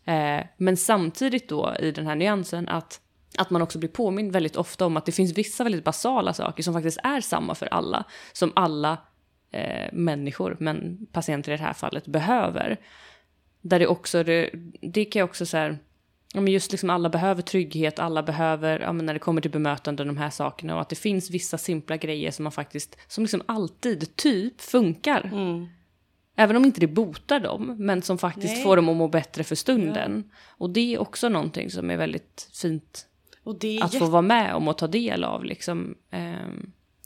Eh, 0.06 0.46
men 0.58 0.78
samtidigt 0.78 1.50
då 1.50 1.76
i 1.80 1.92
den 1.92 2.08
här 2.08 2.16
nyansen 2.16 2.68
att 2.68 3.02
att 3.38 3.50
man 3.50 3.62
också 3.62 3.80
blir 3.80 3.90
påmind 3.90 4.32
väldigt 4.32 4.56
ofta 4.56 4.86
om 4.86 4.98
att 4.98 5.06
det 5.06 5.12
finns 5.12 5.38
vissa 5.38 5.64
väldigt 5.64 5.84
basala 5.84 6.34
saker 6.34 6.64
som 6.64 6.74
faktiskt 6.74 7.00
är 7.04 7.22
samma 7.22 7.56
för 7.56 7.66
alla, 7.66 8.04
som 8.34 8.52
alla 8.56 8.98
eh, 9.52 9.94
människor, 9.94 10.58
men 10.60 11.08
patienter 11.12 11.52
i 11.52 11.58
det 11.58 11.64
här 11.64 11.74
fallet, 11.74 12.06
behöver. 12.06 12.78
Där 13.62 13.80
det 13.80 13.88
också, 13.88 14.24
det, 14.24 14.50
det 14.82 15.06
kan 15.06 15.20
jag 15.20 15.30
också 15.30 15.46
så 15.46 15.58
här, 15.58 15.78
ja, 16.34 16.42
men 16.42 16.54
just 16.54 16.72
liksom 16.72 16.90
alla 16.90 17.10
behöver 17.10 17.42
trygghet, 17.42 18.00
alla 18.00 18.24
behöver, 18.24 18.80
ja, 18.80 18.94
men 18.94 19.06
när 19.06 19.14
det 19.14 19.20
kommer 19.20 19.42
till 19.42 19.52
bemötande, 19.52 20.04
de 20.04 20.18
här 20.18 20.30
sakerna 20.30 20.76
och 20.76 20.82
att 20.82 20.90
det 20.90 20.96
finns 20.96 21.30
vissa 21.30 21.58
simpla 21.58 21.98
grejer 21.98 22.32
som 22.32 22.44
man 22.44 22.52
faktiskt, 22.52 22.98
som 23.08 23.24
liksom 23.24 23.42
alltid 23.46 24.16
typ 24.16 24.62
funkar. 24.62 25.30
Mm. 25.34 25.68
Även 26.36 26.56
om 26.56 26.66
inte 26.66 26.80
det 26.80 26.88
botar 26.88 27.40
dem, 27.40 27.76
men 27.78 28.02
som 28.02 28.18
faktiskt 28.18 28.54
Nej. 28.54 28.64
får 28.64 28.76
dem 28.76 28.90
att 28.90 28.96
må 28.96 29.08
bättre 29.08 29.44
för 29.44 29.56
stunden. 29.56 30.24
Ja. 30.28 30.36
Och 30.58 30.70
det 30.70 30.94
är 30.94 31.02
också 31.02 31.30
någonting 31.30 31.72
som 31.72 31.90
är 31.90 31.98
väldigt 31.98 32.50
fint 32.54 33.08
att 33.44 33.64
jätte... 33.64 34.00
få 34.00 34.06
vara 34.06 34.22
med 34.22 34.56
om 34.56 34.68
och 34.68 34.78
ta 34.78 34.88
del 34.88 35.24
av. 35.24 35.44
Liksom, 35.46 35.96
eh, 36.12 36.50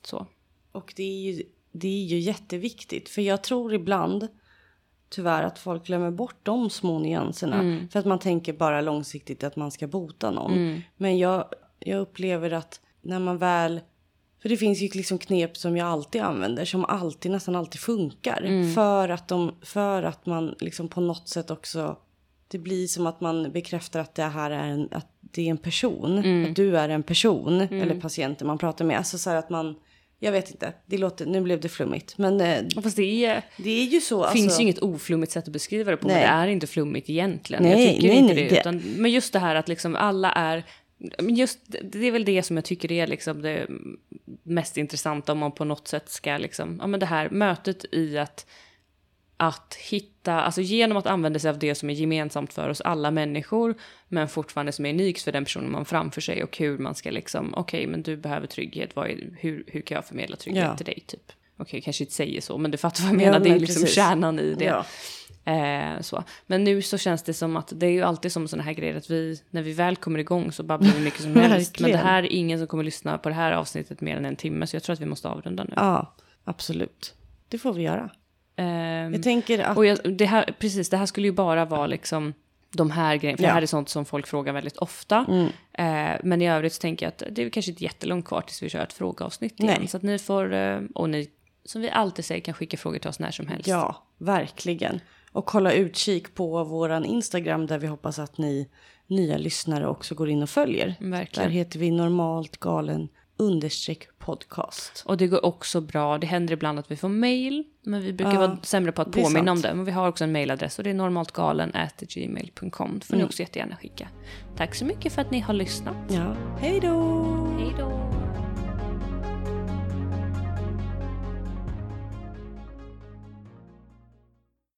så. 0.04 0.28
Och 0.72 0.94
det 0.96 1.04
är, 1.04 1.32
ju, 1.32 1.44
det 1.72 1.88
är 1.88 2.06
ju 2.06 2.20
jätteviktigt. 2.20 3.10
För 3.10 3.22
jag 3.22 3.44
tror 3.44 3.74
ibland 3.74 4.28
tyvärr 5.10 5.44
att 5.44 5.60
folk 5.60 5.86
glömmer 5.86 6.12
bort 6.12 6.36
de 6.44 6.70
små 6.70 7.00
nyanserna. 7.00 7.60
Mm. 7.60 7.90
För 7.90 8.00
att 8.00 8.06
man 8.06 8.20
tänker 8.20 8.54
bara 8.54 8.82
långsiktigt 8.82 9.44
att 9.44 9.56
man 9.56 9.72
ska 9.72 9.88
bota 9.88 10.32
någon. 10.32 10.54
Mm. 10.54 10.82
Men 10.98 11.18
jag, 11.18 11.46
jag 11.80 12.00
upplever 12.00 12.52
att 12.52 12.82
när 13.02 13.20
man 13.20 13.38
väl... 13.38 13.82
För 14.42 14.50
det 14.50 14.58
finns 14.58 14.82
ju 14.82 14.88
liksom 14.88 15.18
knep 15.18 15.58
som 15.58 15.78
jag 15.78 15.88
alltid 15.88 16.22
använder. 16.22 16.66
Som 16.66 16.86
alltid, 16.86 17.32
nästan 17.32 17.56
alltid 17.56 17.82
funkar. 17.82 18.42
Mm. 18.42 18.74
För, 18.74 19.10
att 19.10 19.28
de, 19.28 19.56
för 19.62 20.04
att 20.04 20.26
man 20.26 20.56
liksom 20.60 20.88
på 20.88 21.02
något 21.02 21.28
sätt 21.28 21.52
också... 21.52 21.98
Det 22.48 22.58
blir 22.58 22.88
som 22.88 23.08
att 23.08 23.22
man 23.22 23.52
bekräftar 23.52 24.00
att 24.00 24.16
det 24.16 24.24
här 24.24 24.52
är 24.52 24.68
en, 24.68 24.90
att 24.92 25.14
det 25.36 25.42
är 25.42 25.52
en 25.52 25.58
person. 25.58 26.18
Mm. 26.18 26.50
Att 26.50 26.56
du 26.56 26.78
är 26.78 26.90
en 26.90 27.04
person. 27.04 27.62
Mm. 27.62 27.82
Eller 27.82 27.96
patienten 27.96 28.48
man 28.48 28.58
pratar 28.58 28.86
med. 28.86 28.98
Alltså 28.98 29.18
så 29.18 29.30
här 29.30 29.38
att 29.38 29.50
man... 29.50 29.76
Jag 30.20 30.32
vet 30.32 30.52
inte, 30.52 30.74
det 30.86 30.98
låter, 30.98 31.26
nu 31.26 31.42
blev 31.42 31.60
det 31.60 31.70
flummigt. 31.70 32.18
Men 32.18 32.42
eh, 32.42 32.64
Fast 32.84 32.96
det 32.96 33.26
är, 33.26 33.46
det 33.58 33.70
är 33.70 33.86
ju 33.86 34.02
så. 34.02 34.28
finns 34.28 34.46
alltså, 34.46 34.60
ju 34.60 34.64
inget 34.64 34.80
oflummigt 34.80 35.32
sätt 35.32 35.48
att 35.48 35.54
beskriva 35.54 35.92
det 35.92 35.98
på. 35.98 36.08
Nej. 36.08 36.16
Men 36.16 36.24
det 36.24 36.30
är 36.30 36.48
inte 36.48 36.68
flummigt 36.68 37.10
egentligen. 37.10 37.64
Nej, 37.64 37.86
jag 37.86 37.96
tycker 37.96 38.08
nej, 38.08 38.18
inte 38.18 38.34
nej, 38.34 38.48
det, 38.50 38.60
utan, 38.60 38.78
Men 38.98 39.12
just 39.12 39.34
det 39.34 39.40
här 39.40 39.56
att 39.56 39.68
liksom 39.68 39.96
alla 39.96 40.32
är... 40.32 40.64
Just, 41.20 41.60
det 41.92 42.08
är 42.08 42.12
väl 42.12 42.26
det 42.26 42.44
som 42.44 42.58
jag 42.58 42.66
tycker 42.66 42.92
är 42.92 43.08
liksom 43.08 43.42
det 43.42 43.68
mest 44.44 44.78
intressanta 44.78 45.32
om 45.32 45.38
man 45.38 45.52
på 45.52 45.66
något 45.66 45.88
sätt 45.88 46.10
ska 46.10 46.38
liksom, 46.38 46.78
ja 46.82 46.88
men 46.88 47.00
det 47.00 47.06
här 47.06 47.30
mötet 47.30 47.86
i 47.92 48.18
att 48.18 48.46
att 49.38 49.78
hitta, 49.90 50.42
alltså 50.42 50.62
genom 50.62 50.98
att 50.98 51.06
använda 51.06 51.40
sig 51.40 51.50
av 51.50 51.60
det 51.60 51.76
som 51.76 51.90
är 51.90 51.94
gemensamt 51.94 52.54
för 52.54 52.70
oss 52.70 52.82
alla 52.82 53.12
människor, 53.12 53.76
men 54.08 54.28
fortfarande 54.28 54.72
som 54.72 54.86
är 54.86 54.90
unikt 54.90 55.22
för 55.22 55.32
den 55.32 55.44
personen 55.44 55.72
man 55.72 55.86
framför 55.86 56.22
sig 56.22 56.44
och 56.44 56.58
hur 56.58 56.78
man 56.78 56.96
ska 56.96 57.12
liksom, 57.12 57.54
okej, 57.54 57.80
okay, 57.80 57.92
men 57.92 58.04
du 58.04 58.18
behöver 58.18 58.48
trygghet, 58.48 58.96
vad 58.96 59.10
är, 59.10 59.38
hur, 59.40 59.64
hur 59.68 59.82
kan 59.82 59.96
jag 59.96 60.06
förmedla 60.06 60.36
trygghet 60.36 60.66
ja. 60.66 60.78
till 60.78 60.86
dig 60.86 61.04
typ? 61.08 61.32
okej, 61.58 61.82
kanske 61.82 62.04
inte 62.04 62.14
säger 62.14 62.42
så, 62.42 62.58
men 62.58 62.72
du 62.72 62.78
fattar 62.78 63.04
vad 63.04 63.10
jag 63.10 63.18
menar. 63.18 63.34
Ja, 63.34 63.40
det 63.40 63.50
är 63.50 63.52
men 63.52 63.60
liksom 63.60 63.82
precis. 63.82 63.96
kärnan 63.96 64.40
i 64.40 64.56
det. 64.56 64.66
Ja. 64.66 64.86
Eh, 65.52 66.02
så. 66.02 66.24
Men 66.48 66.64
nu 66.64 66.82
så 66.82 66.98
känns 66.98 67.24
det 67.24 67.34
som 67.34 67.58
att 67.58 67.74
det 67.76 67.86
är 67.86 67.92
ju 67.92 68.02
alltid 68.02 68.32
som 68.32 68.48
sådana 68.48 68.64
här 68.64 68.74
grejer 68.74 68.96
att 68.96 69.10
vi, 69.10 69.42
när 69.50 69.62
vi 69.62 69.74
väl 69.74 69.96
kommer 69.96 70.20
igång 70.20 70.52
så 70.52 70.64
babblar 70.64 70.92
vi 70.92 71.04
mycket 71.04 71.22
som 71.22 71.36
helst. 71.36 71.80
men 71.80 71.92
det 71.92 71.98
här 71.98 72.24
är 72.24 72.32
ingen 72.32 72.60
som 72.60 72.68
kommer 72.68 72.84
lyssna 72.84 73.18
på 73.18 73.30
det 73.30 73.36
här 73.36 73.52
avsnittet 73.52 74.02
mer 74.02 74.18
än 74.18 74.26
en 74.26 74.36
timme, 74.36 74.68
så 74.68 74.76
jag 74.76 74.84
tror 74.84 74.94
att 74.94 75.00
vi 75.00 75.06
måste 75.06 75.30
avrunda 75.30 75.64
nu. 75.64 75.74
ja, 75.76 76.16
absolut. 76.44 77.14
Det 77.50 77.58
får 77.58 77.74
vi 77.74 77.84
göra. 77.84 78.10
Ehm, 78.56 79.14
Jag 79.14 79.24
tänker 79.24 79.60
att... 79.60 79.78
och 79.78 79.86
jag, 79.86 80.18
det 80.18 80.26
här, 80.26 80.56
precis, 80.60 80.89
det 80.89 80.97
här 80.97 81.06
skulle 81.06 81.28
ju 81.28 81.34
bara 81.34 81.66
vara 81.66 81.88
liksom 81.88 82.34
de 82.72 82.91
här 82.91 83.16
grejerna, 83.16 83.38
för 83.38 83.43
Ja. 83.43 83.49
det 83.49 83.53
här 83.53 83.62
är 83.62 83.66
sånt 83.66 83.89
som 83.89 84.06
folk 84.06 84.28
frågar 84.28 84.53
väldigt 84.53 84.78
ofta. 84.78 85.26
Mm. 85.30 85.47
Eh, 85.74 86.20
men 86.24 86.41
i 86.41 86.49
övrigt 86.49 86.74
så 86.74 86.80
tänker 86.82 87.06
jag 87.06 87.10
att 87.12 87.24
det 87.36 87.43
är 87.43 87.49
kanske 87.49 87.72
inte 87.72 87.84
jättelångt 87.84 88.26
kvar 88.26 88.41
tills 88.41 88.64
vi 88.64 88.70
kör 88.70 88.84
ett 88.84 88.93
frågeavsnitt 88.93 89.60
igen. 89.60 89.76
Nej. 89.80 89.88
Så 89.88 89.97
att 89.97 90.03
ni 90.03 90.20
får, 90.20 90.53
eh, 90.53 90.80
och 90.95 91.10
ni, 91.10 91.30
som 91.66 91.82
vi 91.82 91.89
alltid 91.89 92.26
säger, 92.26 92.41
kan 92.41 92.53
skicka 92.53 92.78
frågor 92.78 92.97
till 92.99 93.10
oss 93.10 93.20
när 93.20 93.32
som 93.32 93.47
helst. 93.47 93.68
Ja, 93.68 94.03
verkligen. 94.18 94.99
Och 95.32 95.45
kolla 95.45 95.72
utkik 95.74 96.36
på 96.36 96.64
våran 96.64 97.06
Instagram 97.06 97.68
där 97.68 97.78
vi 97.78 97.88
hoppas 97.88 98.20
att 98.20 98.38
ni 98.38 98.70
nya 99.08 99.38
lyssnare 99.38 99.88
också 99.88 100.16
går 100.16 100.30
in 100.30 100.43
och 100.43 100.49
följer. 100.49 100.95
Verkligen. 100.99 101.49
Där 101.49 101.53
heter 101.53 101.80
vi 101.80 101.91
normalt 101.91 102.58
galen 102.58 103.10
understreck 103.38 104.08
podcast. 104.20 105.04
Och 105.06 105.18
det 105.18 105.28
går 105.28 105.46
också 105.46 105.82
bra. 105.82 106.18
Det 106.18 106.28
händer 106.28 106.54
ibland 106.54 106.80
att 106.80 106.92
vi 106.92 106.96
får 106.96 107.10
mail, 107.10 107.64
men 107.84 108.02
vi 108.02 108.14
brukar 108.14 108.34
Ja, 108.34 108.40
vara 108.40 108.58
sämre 108.64 108.92
på 108.92 109.02
att 109.02 109.12
påminna 109.12 109.52
om 109.52 109.62
det. 109.62 109.74
Men 109.74 109.86
vi 109.86 109.92
har 109.92 110.08
också 110.08 110.24
en 110.24 110.32
mailadress 110.32 110.78
och 110.78 110.84
det 110.84 110.90
är 110.90 110.94
normaltgalen.gmail.com. 110.94 113.00
Det 113.00 113.06
får 113.06 113.14
ni 113.14 113.20
Mm. 113.20 113.28
också 113.28 113.40
jättegärna 113.40 113.76
skicka. 113.76 114.08
Tack 114.58 114.76
så 114.76 114.86
mycket 114.86 115.14
för 115.14 115.22
att 115.22 115.32
ni 115.32 115.40
har 115.40 115.54
lyssnat. 115.54 115.96
Ja, 116.10 116.36
hej 116.60 116.80
då! 116.80 117.24
Hej 117.60 117.74
då! 117.80 117.95